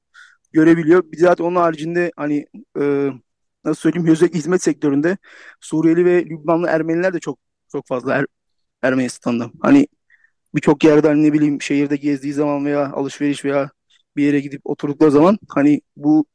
görebiliyor. 0.53 1.03
Bir 1.13 1.19
zaten 1.19 1.45
onun 1.45 1.57
haricinde 1.57 2.13
hani 2.17 2.47
e, 2.81 3.11
nasıl 3.65 3.81
söyleyeyim 3.81 4.09
özellikle 4.09 4.39
hizmet 4.39 4.63
sektöründe 4.63 5.19
Suriyeli 5.61 6.05
ve 6.05 6.25
Lübnanlı 6.25 6.69
Ermeniler 6.69 7.15
de 7.15 7.21
çok 7.21 7.39
çok 7.73 7.87
fazla 7.87 8.15
er, 8.15 8.27
Ermenistan'da. 8.83 9.51
Hani 9.63 9.87
birçok 10.55 10.85
yerden 10.85 11.09
hani 11.09 11.23
ne 11.23 11.33
bileyim 11.33 11.63
şehirde 11.63 11.97
gezdiği 11.97 12.33
zaman 12.33 12.67
veya 12.67 12.93
alışveriş 12.93 13.45
veya 13.45 13.71
bir 14.17 14.25
yere 14.25 14.41
gidip 14.41 14.61
oturdukları 14.65 15.11
zaman 15.11 15.39
hani 15.49 15.81
bu 15.97 16.27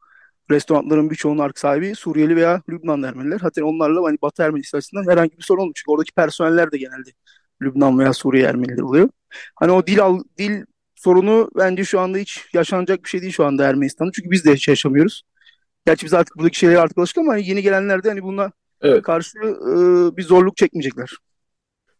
restoranların 0.52 1.10
birçoğunun 1.10 1.40
arka 1.40 1.60
sahibi 1.60 1.96
Suriyeli 1.96 2.36
veya 2.36 2.62
Lübnanlı 2.70 3.08
Ermeniler. 3.08 3.40
Hatta 3.40 3.66
onlarla 3.66 4.04
hani 4.04 4.18
Batı 4.22 4.44
Ermenisi 4.44 4.78
açısından 4.78 5.12
herhangi 5.12 5.38
bir 5.38 5.44
sorun 5.44 5.60
olmuyor. 5.60 5.74
Çünkü 5.76 5.92
oradaki 5.92 6.12
personeller 6.12 6.72
de 6.72 6.78
genelde 6.78 7.10
Lübnan 7.62 8.00
veya 8.00 8.14
Suriye 8.14 8.46
Ermenileri 8.46 8.84
oluyor. 8.84 9.10
Hani 9.56 9.72
o 9.72 9.88
dil 9.88 10.02
al, 10.02 10.20
dil 10.38 10.66
sorunu 10.96 11.50
bence 11.58 11.84
şu 11.84 12.00
anda 12.00 12.18
hiç 12.18 12.46
yaşanacak 12.54 13.04
bir 13.04 13.10
şey 13.10 13.22
değil 13.22 13.34
şu 13.34 13.46
anda 13.46 13.68
Ermenistan'da. 13.68 14.12
Çünkü 14.12 14.32
biz 14.32 14.46
de 14.46 14.54
hiç 14.54 14.68
yaşamıyoruz. 14.68 15.24
Gerçi 15.86 16.06
biz 16.06 16.14
artık 16.14 16.38
buradaki 16.38 16.58
şeylere 16.58 16.80
artık 16.80 16.98
alıştık 16.98 17.18
ama 17.18 17.34
hani 17.34 17.48
yeni 17.48 17.62
gelenler 17.62 18.04
de 18.04 18.10
hani 18.10 18.24
buna 18.24 18.52
evet. 18.82 19.04
karşı 19.04 19.38
e, 19.40 20.18
bir 20.18 20.24
zorluk 20.24 20.58
çekmeyecekler. 20.58 21.10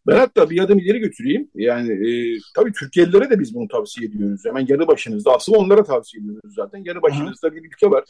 Ben 0.06 0.16
hatta 0.16 0.50
bir 0.50 0.58
adım 0.58 0.78
ileri 0.78 0.98
götüreyim. 0.98 1.50
Yani 1.54 1.92
e, 1.92 2.38
tabii 2.54 2.72
Türkiye'lilere 2.72 3.30
de 3.30 3.40
biz 3.40 3.54
bunu 3.54 3.68
tavsiye 3.68 4.08
ediyoruz. 4.08 4.42
Hemen 4.44 4.66
yanı 4.68 4.86
başınızda. 4.86 5.34
Asıl 5.34 5.54
onlara 5.54 5.84
tavsiye 5.84 6.24
ediyoruz 6.24 6.54
zaten. 6.54 6.82
Yanı 6.84 7.02
başınızda 7.02 7.48
Hı. 7.48 7.54
bir 7.54 7.64
ülke 7.64 7.90
var. 7.90 8.04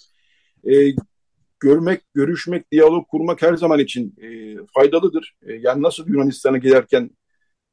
E, 0.65 0.73
görmek, 1.61 2.01
görüşmek, 2.15 2.73
diyalog 2.73 3.09
kurmak 3.09 3.43
her 3.43 3.55
zaman 3.55 3.79
için 3.79 4.15
e, 4.23 4.57
faydalıdır. 4.75 5.37
E, 5.43 5.53
yani 5.53 5.83
nasıl 5.83 6.09
Yunanistan'a 6.09 6.59
giderken 6.59 7.11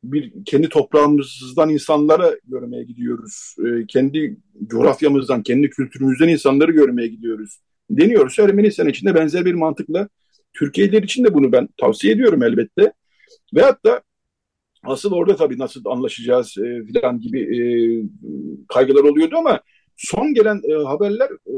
bir 0.03 0.33
kendi 0.45 0.69
toprağımızdan 0.69 1.69
insanlara 1.69 2.35
görmeye 2.47 2.83
gidiyoruz. 2.83 3.55
E, 3.65 3.85
kendi 3.87 4.37
coğrafyamızdan, 4.67 5.43
kendi 5.43 5.69
kültürümüzden 5.69 6.27
insanları 6.27 6.71
görmeye 6.71 7.07
gidiyoruz. 7.07 7.59
Deniyoruz. 7.89 8.39
Ermenistan 8.39 8.87
için 8.87 9.07
de 9.07 9.15
benzer 9.15 9.45
bir 9.45 9.53
mantıkla 9.53 10.09
Türkiye'liler 10.53 11.03
için 11.03 11.23
de 11.23 11.33
bunu 11.33 11.51
ben 11.51 11.69
tavsiye 11.77 12.13
ediyorum 12.13 12.43
elbette. 12.43 12.93
Ve 13.55 13.61
hatta 13.61 14.01
asıl 14.83 15.11
orada 15.11 15.35
tabii 15.35 15.59
nasıl 15.59 15.85
anlaşacağız 15.85 16.57
e, 16.57 16.85
filan 16.85 17.19
gibi 17.19 17.39
e, 17.41 17.61
kaygılar 18.67 19.03
oluyordu 19.03 19.35
ama 19.37 19.61
son 19.97 20.33
gelen 20.33 20.61
e, 20.69 20.83
haberler 20.83 21.29
e, 21.29 21.55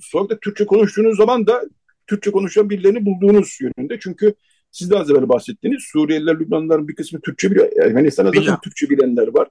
sokakta 0.00 0.38
Türkçe 0.38 0.66
konuştuğunuz 0.66 1.16
zaman 1.16 1.46
da 1.46 1.62
Türkçe 2.06 2.30
konuşan 2.30 2.70
birilerini 2.70 3.06
bulduğunuz 3.06 3.58
yönünde. 3.60 3.98
Çünkü 4.00 4.34
siz 4.70 4.90
de 4.90 4.98
az 4.98 5.10
evvel 5.10 5.28
bahsettiniz. 5.28 5.82
Suriyeliler, 5.92 6.40
Lübnanlıların 6.40 6.88
bir 6.88 6.94
kısmı 6.94 7.20
Türkçe 7.20 7.50
biliyor. 7.50 7.72
Ermenistan'da 7.76 8.30
zaten 8.34 8.60
Türkçe 8.60 8.90
bilenler 8.90 9.28
var. 9.34 9.48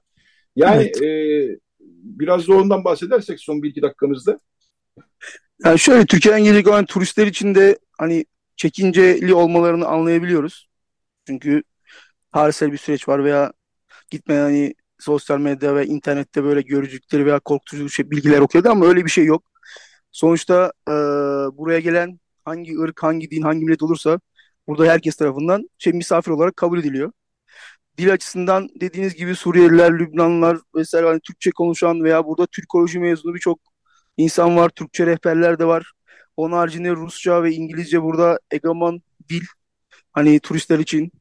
Yani 0.56 0.82
evet. 0.82 1.02
e, 1.02 1.58
biraz 2.02 2.48
da 2.48 2.54
ondan 2.54 2.84
bahsedersek 2.84 3.40
son 3.40 3.62
bir 3.62 3.70
iki 3.70 3.82
dakikamızda. 3.82 4.38
Yani 5.64 5.78
şöyle 5.78 6.06
Türkiye'den 6.06 6.44
gelecek 6.44 6.68
olan 6.68 6.84
turistler 6.84 7.26
için 7.26 7.54
de 7.54 7.78
hani 7.98 8.24
çekinceli 8.56 9.34
olmalarını 9.34 9.86
anlayabiliyoruz. 9.86 10.68
Çünkü 11.26 11.62
tarihsel 12.32 12.72
bir 12.72 12.78
süreç 12.78 13.08
var 13.08 13.24
veya 13.24 13.52
gitmeden 14.10 14.42
hani 14.42 14.74
sosyal 14.98 15.38
medya 15.38 15.76
ve 15.76 15.86
internette 15.86 16.44
böyle 16.44 16.62
görücükleri 16.62 17.26
veya 17.26 17.40
korkutucu 17.40 17.90
şey, 17.90 18.10
bilgiler 18.10 18.40
okuyordu 18.40 18.68
ama 18.70 18.86
öyle 18.86 19.04
bir 19.04 19.10
şey 19.10 19.24
yok. 19.24 19.44
Sonuçta 20.12 20.72
e, 20.88 20.92
buraya 21.58 21.80
gelen 21.80 22.20
hangi 22.44 22.78
ırk, 22.78 23.02
hangi 23.02 23.30
din, 23.30 23.42
hangi 23.42 23.64
millet 23.64 23.82
olursa 23.82 24.20
burada 24.66 24.86
herkes 24.92 25.16
tarafından 25.16 25.70
şey 25.78 25.92
misafir 25.92 26.30
olarak 26.30 26.56
kabul 26.56 26.78
ediliyor. 26.78 27.12
Dil 27.98 28.12
açısından 28.12 28.68
dediğiniz 28.80 29.14
gibi 29.14 29.36
Suriyeliler, 29.36 29.98
Lübnanlılar 29.98 30.58
vesaire 30.74 31.06
hani 31.06 31.20
Türkçe 31.20 31.50
konuşan 31.50 32.04
veya 32.04 32.26
burada 32.26 32.46
Türkoloji 32.46 32.98
mezunu 32.98 33.34
birçok 33.34 33.60
insan 34.16 34.56
var. 34.56 34.68
Türkçe 34.68 35.06
rehberler 35.06 35.58
de 35.58 35.64
var. 35.64 35.92
Onun 36.36 36.56
haricinde 36.56 36.90
Rusça 36.90 37.42
ve 37.42 37.52
İngilizce 37.52 38.02
burada 38.02 38.38
egemen 38.50 39.02
dil. 39.28 39.42
Hani 40.12 40.40
turistler 40.40 40.78
için 40.78 41.12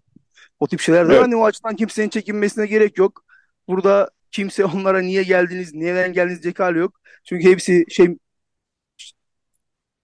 o 0.59 0.67
tip 0.67 0.79
şeyler 0.79 1.09
de 1.09 1.13
evet. 1.13 1.23
Hani 1.23 1.35
o 1.35 1.45
açıdan 1.45 1.75
kimsenin 1.75 2.09
çekinmesine 2.09 2.65
gerek 2.65 2.97
yok. 2.97 3.25
Burada 3.67 4.09
kimse 4.31 4.65
onlara 4.65 5.01
niye 5.01 5.23
geldiniz, 5.23 5.73
neden 5.73 6.13
geldiniz 6.13 6.43
diyecek 6.43 6.59
hali 6.59 6.77
yok. 6.77 6.99
Çünkü 7.23 7.49
hepsi 7.49 7.85
şey 7.89 8.17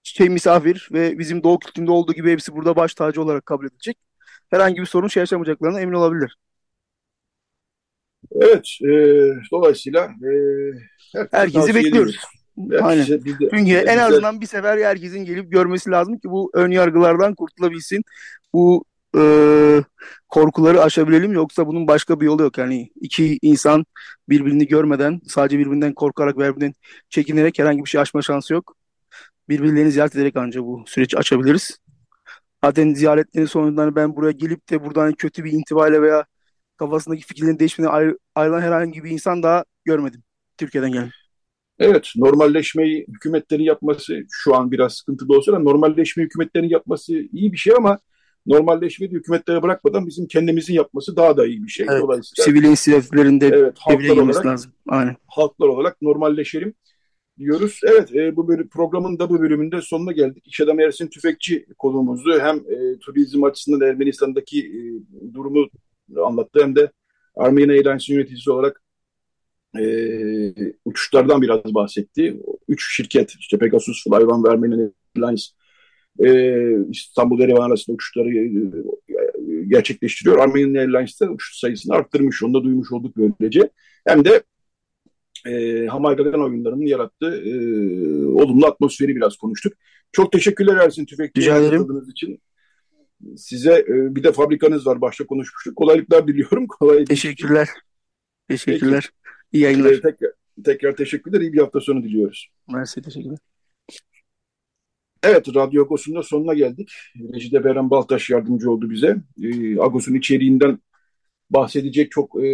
şey 0.02 0.28
misafir 0.28 0.88
ve 0.92 1.18
bizim 1.18 1.42
doğu 1.42 1.58
kültüründe 1.58 1.90
olduğu 1.90 2.12
gibi 2.12 2.32
hepsi 2.32 2.52
burada 2.52 2.76
baş 2.76 2.94
tacı 2.94 3.22
olarak 3.22 3.46
kabul 3.46 3.66
edilecek. 3.66 3.98
Herhangi 4.50 4.80
bir 4.80 4.86
sorun 4.86 5.08
şey 5.08 5.20
yaşamayacaklarına 5.20 5.80
emin 5.80 5.92
olabilir. 5.92 6.36
Evet, 8.32 8.68
e, 8.82 8.90
dolayısıyla 9.50 10.04
e, 10.04 10.30
herkesi 11.30 11.74
bekliyoruz. 11.74 12.16
Aynen. 12.80 13.04
Çünkü 13.50 13.72
en 13.72 13.98
azından 13.98 14.40
bir 14.40 14.46
sefer 14.46 14.78
herkesin 14.78 15.24
gelip 15.24 15.52
görmesi 15.52 15.90
lazım 15.90 16.18
ki 16.18 16.30
bu 16.30 16.50
ön 16.54 16.70
yargılardan 16.70 17.34
kurtulabilsin. 17.34 18.02
Bu 18.52 18.84
e, 19.16 19.22
korkuları 20.28 20.82
aşabilelim 20.82 21.32
yoksa 21.32 21.66
bunun 21.66 21.88
başka 21.88 22.20
bir 22.20 22.26
yolu 22.26 22.42
yok. 22.42 22.58
Yani 22.58 22.90
iki 23.00 23.38
insan 23.42 23.84
birbirini 24.28 24.66
görmeden 24.66 25.20
sadece 25.26 25.58
birbirinden 25.58 25.94
korkarak 25.94 26.38
ve 26.38 26.48
birbirinden 26.48 26.74
çekinerek 27.08 27.58
herhangi 27.58 27.84
bir 27.84 27.90
şey 27.90 28.00
aşma 28.00 28.22
şansı 28.22 28.54
yok. 28.54 28.76
Birbirlerini 29.48 29.90
ziyaret 29.92 30.16
ederek 30.16 30.36
ancak 30.36 30.62
bu 30.62 30.84
süreci 30.86 31.18
açabiliriz. 31.18 31.78
Zaten 32.64 32.94
ziyaretlerin 32.94 33.46
sonunda 33.46 33.96
ben 33.96 34.16
buraya 34.16 34.32
gelip 34.32 34.70
de 34.70 34.84
buradan 34.84 35.12
kötü 35.12 35.44
bir 35.44 35.52
intibayla 35.52 36.02
veya 36.02 36.24
kafasındaki 36.76 37.26
fikirlerin 37.26 37.58
değişmeden 37.58 38.14
ayrılan 38.34 38.60
herhangi 38.60 39.04
bir 39.04 39.10
insan 39.10 39.42
daha 39.42 39.64
görmedim. 39.84 40.22
Türkiye'den 40.58 40.92
gelen. 40.92 41.10
Evet, 41.78 42.12
normalleşmeyi 42.16 43.06
hükümetlerin 43.08 43.62
yapması 43.62 44.20
şu 44.30 44.54
an 44.54 44.70
biraz 44.70 44.94
sıkıntılı 44.94 45.36
olsa 45.36 45.52
da 45.52 45.58
normalleşme 45.58 46.22
hükümetlerin 46.22 46.68
yapması 46.68 47.12
iyi 47.12 47.52
bir 47.52 47.56
şey 47.56 47.74
ama 47.76 47.98
normalleşmeyi 48.46 49.12
hükümetlere 49.12 49.62
bırakmadan 49.62 50.06
bizim 50.06 50.26
kendimizin 50.26 50.74
yapması 50.74 51.16
daha 51.16 51.36
da 51.36 51.46
iyi 51.46 51.64
bir 51.64 51.68
şey. 51.68 51.86
Evet, 51.90 52.02
Dolayısıyla 52.02 52.44
sivil 52.44 52.64
inisiyatiflerinde 52.64 53.46
evet, 53.46 53.74
halklar 53.78 54.16
olarak, 54.16 54.46
lazım. 54.46 54.72
Aynen. 54.88 55.16
Halklar 55.26 55.68
olarak 55.68 56.02
normalleşelim 56.02 56.74
diyoruz. 57.38 57.80
Evet, 57.86 58.14
e, 58.14 58.36
bu 58.36 58.68
programın 58.70 59.18
da 59.18 59.30
bu 59.30 59.40
bölümünde 59.40 59.80
sonuna 59.80 60.12
geldik. 60.12 60.46
İş 60.46 60.60
adamı 60.60 60.82
Ersin 60.82 61.08
Tüfekçi 61.08 61.66
konuğumuzdu. 61.78 62.40
Hem 62.40 62.56
e, 62.56 62.98
turizm 62.98 63.44
açısından 63.44 63.88
Ermenistan'daki 63.88 64.60
e, 64.60 64.80
durumu 65.34 65.68
anlattı 66.24 66.60
hem 66.62 66.76
de 66.76 66.90
Armenia 67.36 67.74
Airlines 67.74 68.08
yöneticisi 68.08 68.50
olarak 68.50 68.82
e, 69.78 69.84
uçuşlardan 70.84 71.42
biraz 71.42 71.74
bahsetti. 71.74 72.40
Üç 72.68 72.96
şirket 72.96 73.34
işte 73.40 73.58
Pegasus, 73.58 74.04
Flyone 74.04 74.48
ve 74.48 74.52
Armenia 74.52 74.88
Airlines 75.16 75.50
e, 76.20 76.88
İstanbul 76.90 77.40
Erivan 77.40 77.70
arasında 77.70 77.94
uçuşları 77.94 78.28
e, 78.28 79.64
gerçekleştiriyor. 79.68 80.38
Armenian 80.38 80.74
Airlines 80.74 81.20
de 81.20 81.28
uçuş 81.28 81.58
sayısını 81.58 81.94
arttırmış. 81.94 82.42
Onu 82.42 82.54
da 82.54 82.64
duymuş 82.64 82.92
olduk 82.92 83.16
böylece. 83.16 83.70
Hem 84.06 84.24
de 84.24 84.42
e, 85.46 85.86
Hamaygadan 85.86 86.44
oyunlarının 86.44 86.86
yarattığı 86.86 87.36
e, 87.36 87.54
olumlu 88.26 88.66
atmosferi 88.66 89.16
biraz 89.16 89.36
konuştuk. 89.36 89.72
Çok 90.12 90.32
teşekkürler 90.32 90.76
Ersin 90.76 91.06
Tüfekçi. 91.06 91.40
Rica 91.40 91.58
ederim. 91.58 92.10
için. 92.10 92.40
Size 93.36 93.84
e, 93.88 94.14
bir 94.14 94.22
de 94.22 94.32
fabrikanız 94.32 94.86
var. 94.86 95.00
Başta 95.00 95.26
konuşmuştuk. 95.26 95.76
Kolaylıklar 95.76 96.28
diliyorum. 96.28 96.66
Kolay 96.80 97.04
Teşekkürler. 97.04 97.68
Teşekkürler. 98.48 99.10
Peki. 99.12 99.34
İyi 99.52 99.62
yayınlar. 99.62 99.94
Tekrar, 99.94 100.32
tekrar 100.64 100.96
teşekkürler. 100.96 101.40
İyi 101.40 101.52
bir 101.52 101.58
hafta 101.58 101.80
sonu 101.80 102.02
diliyoruz. 102.02 102.48
Mersi 102.72 103.02
teşekkürler. 103.02 103.38
Evet, 105.26 105.54
Radyo 105.54 105.84
Agos'un 105.84 106.14
da 106.14 106.22
sonuna 106.22 106.54
geldik. 106.54 106.92
Recide 107.34 107.64
Beren 107.64 107.90
Baltaş 107.90 108.30
yardımcı 108.30 108.70
oldu 108.70 108.90
bize. 108.90 109.16
E, 109.42 109.80
Agos'un 109.80 110.14
içeriğinden 110.14 110.78
bahsedecek 111.50 112.10
çok 112.10 112.44
e, 112.44 112.48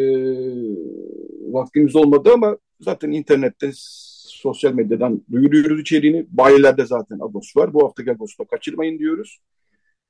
vaktimiz 1.53 1.97
olmadı 1.97 2.31
ama 2.35 2.59
zaten 2.81 3.11
internette, 3.11 3.71
sosyal 3.75 4.75
medyadan 4.75 5.23
duyuruyoruz 5.33 5.81
içeriğini. 5.81 6.27
Bayilerde 6.31 6.87
zaten 6.87 7.19
Agos 7.21 7.57
var. 7.57 7.75
Bu 7.75 7.85
haftaki 7.85 8.11
Agos'u 8.11 8.45
kaçırmayın 8.45 8.99
diyoruz. 8.99 9.41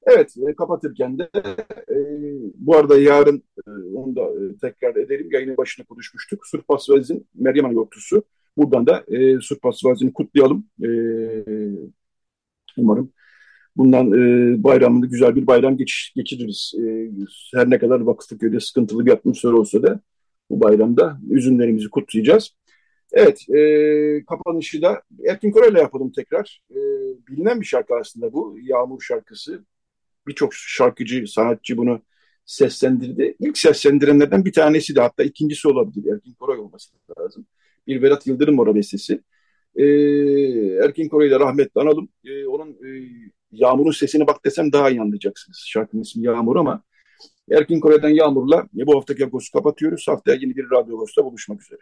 Evet, 0.02 0.34
e, 0.48 0.54
kapatırken 0.54 1.18
de 1.18 1.30
e, 1.90 1.96
bu 2.54 2.76
arada 2.76 2.98
yarın 2.98 3.42
e, 3.66 3.70
onu 3.94 4.16
da 4.16 4.22
e, 4.22 4.56
tekrar 4.61 4.96
edelim. 4.96 5.28
Yayının 5.32 5.56
başına 5.56 5.86
konuşmuştuk. 5.86 6.46
Surpas 6.46 6.90
Vezin 6.90 7.26
Meryem 7.34 7.64
Ana 7.64 7.72
Yortusu. 7.72 8.22
Buradan 8.56 8.86
da 8.86 9.04
e, 9.08 9.40
Surpas 9.40 9.84
Vezin'i 9.84 10.12
kutlayalım. 10.12 10.66
E, 10.82 10.88
umarım 12.80 13.12
bundan 13.76 14.12
e, 14.12 14.64
bayramını 14.64 15.06
güzel 15.06 15.36
bir 15.36 15.46
bayram 15.46 15.76
geç, 15.76 16.12
geçiririz. 16.16 16.74
E, 16.78 17.10
her 17.58 17.70
ne 17.70 17.78
kadar 17.78 18.00
Vakıfköy'de 18.00 18.60
sıkıntılı 18.60 19.06
bir 19.06 19.12
atmosfer 19.12 19.52
olsa 19.52 19.82
da 19.82 20.00
bu 20.50 20.60
bayramda 20.60 21.20
üzümlerimizi 21.30 21.90
kutlayacağız. 21.90 22.50
Evet, 23.12 23.50
e, 23.50 24.24
kapanışı 24.24 24.82
da 24.82 25.02
Erkin 25.28 25.50
Koray'la 25.50 25.78
yapalım 25.78 26.12
tekrar. 26.12 26.62
E, 26.70 26.78
bilinen 27.28 27.60
bir 27.60 27.66
şarkı 27.66 27.94
aslında 27.94 28.32
bu, 28.32 28.58
Yağmur 28.62 29.00
şarkısı 29.00 29.64
birçok 30.26 30.54
şarkıcı, 30.54 31.24
sanatçı 31.26 31.76
bunu 31.76 32.02
seslendirdi. 32.46 33.36
İlk 33.40 33.58
seslendirenlerden 33.58 34.44
bir 34.44 34.52
tanesi 34.52 34.96
de 34.96 35.00
hatta 35.00 35.22
ikincisi 35.22 35.68
olabilir. 35.68 36.12
Erkin 36.12 36.34
Koray 36.34 36.58
olması 36.58 36.90
lazım. 37.18 37.46
Bir 37.86 38.02
Vedat 38.02 38.26
Yıldırım 38.26 38.54
Mora 38.54 38.74
bestesi. 38.74 39.20
Ee, 39.76 39.84
Erkin 40.84 41.08
Koray'ı 41.08 41.30
da 41.30 41.40
rahmetle 41.40 41.80
analım. 41.80 42.08
Ee, 42.24 42.46
onun 42.46 42.70
e, 42.70 42.88
Yağmur'un 43.52 43.90
sesini 43.90 44.26
bak 44.26 44.44
desem 44.44 44.72
daha 44.72 44.90
iyi 44.90 45.00
anlayacaksınız. 45.00 45.64
Şarkının 45.66 46.02
ismi 46.02 46.26
Yağmur 46.26 46.56
ama 46.56 46.82
Erkin 47.50 47.80
Koray'dan 47.80 48.08
Yağmur'la 48.08 48.68
bu 48.72 48.96
haftaki 48.96 49.24
Agos'u 49.24 49.52
kapatıyoruz. 49.52 50.08
Haftaya 50.08 50.38
yeni 50.40 50.56
bir 50.56 50.70
Radyo 50.70 50.96
Agos'ta 50.96 51.24
buluşmak 51.24 51.62
üzere. 51.62 51.80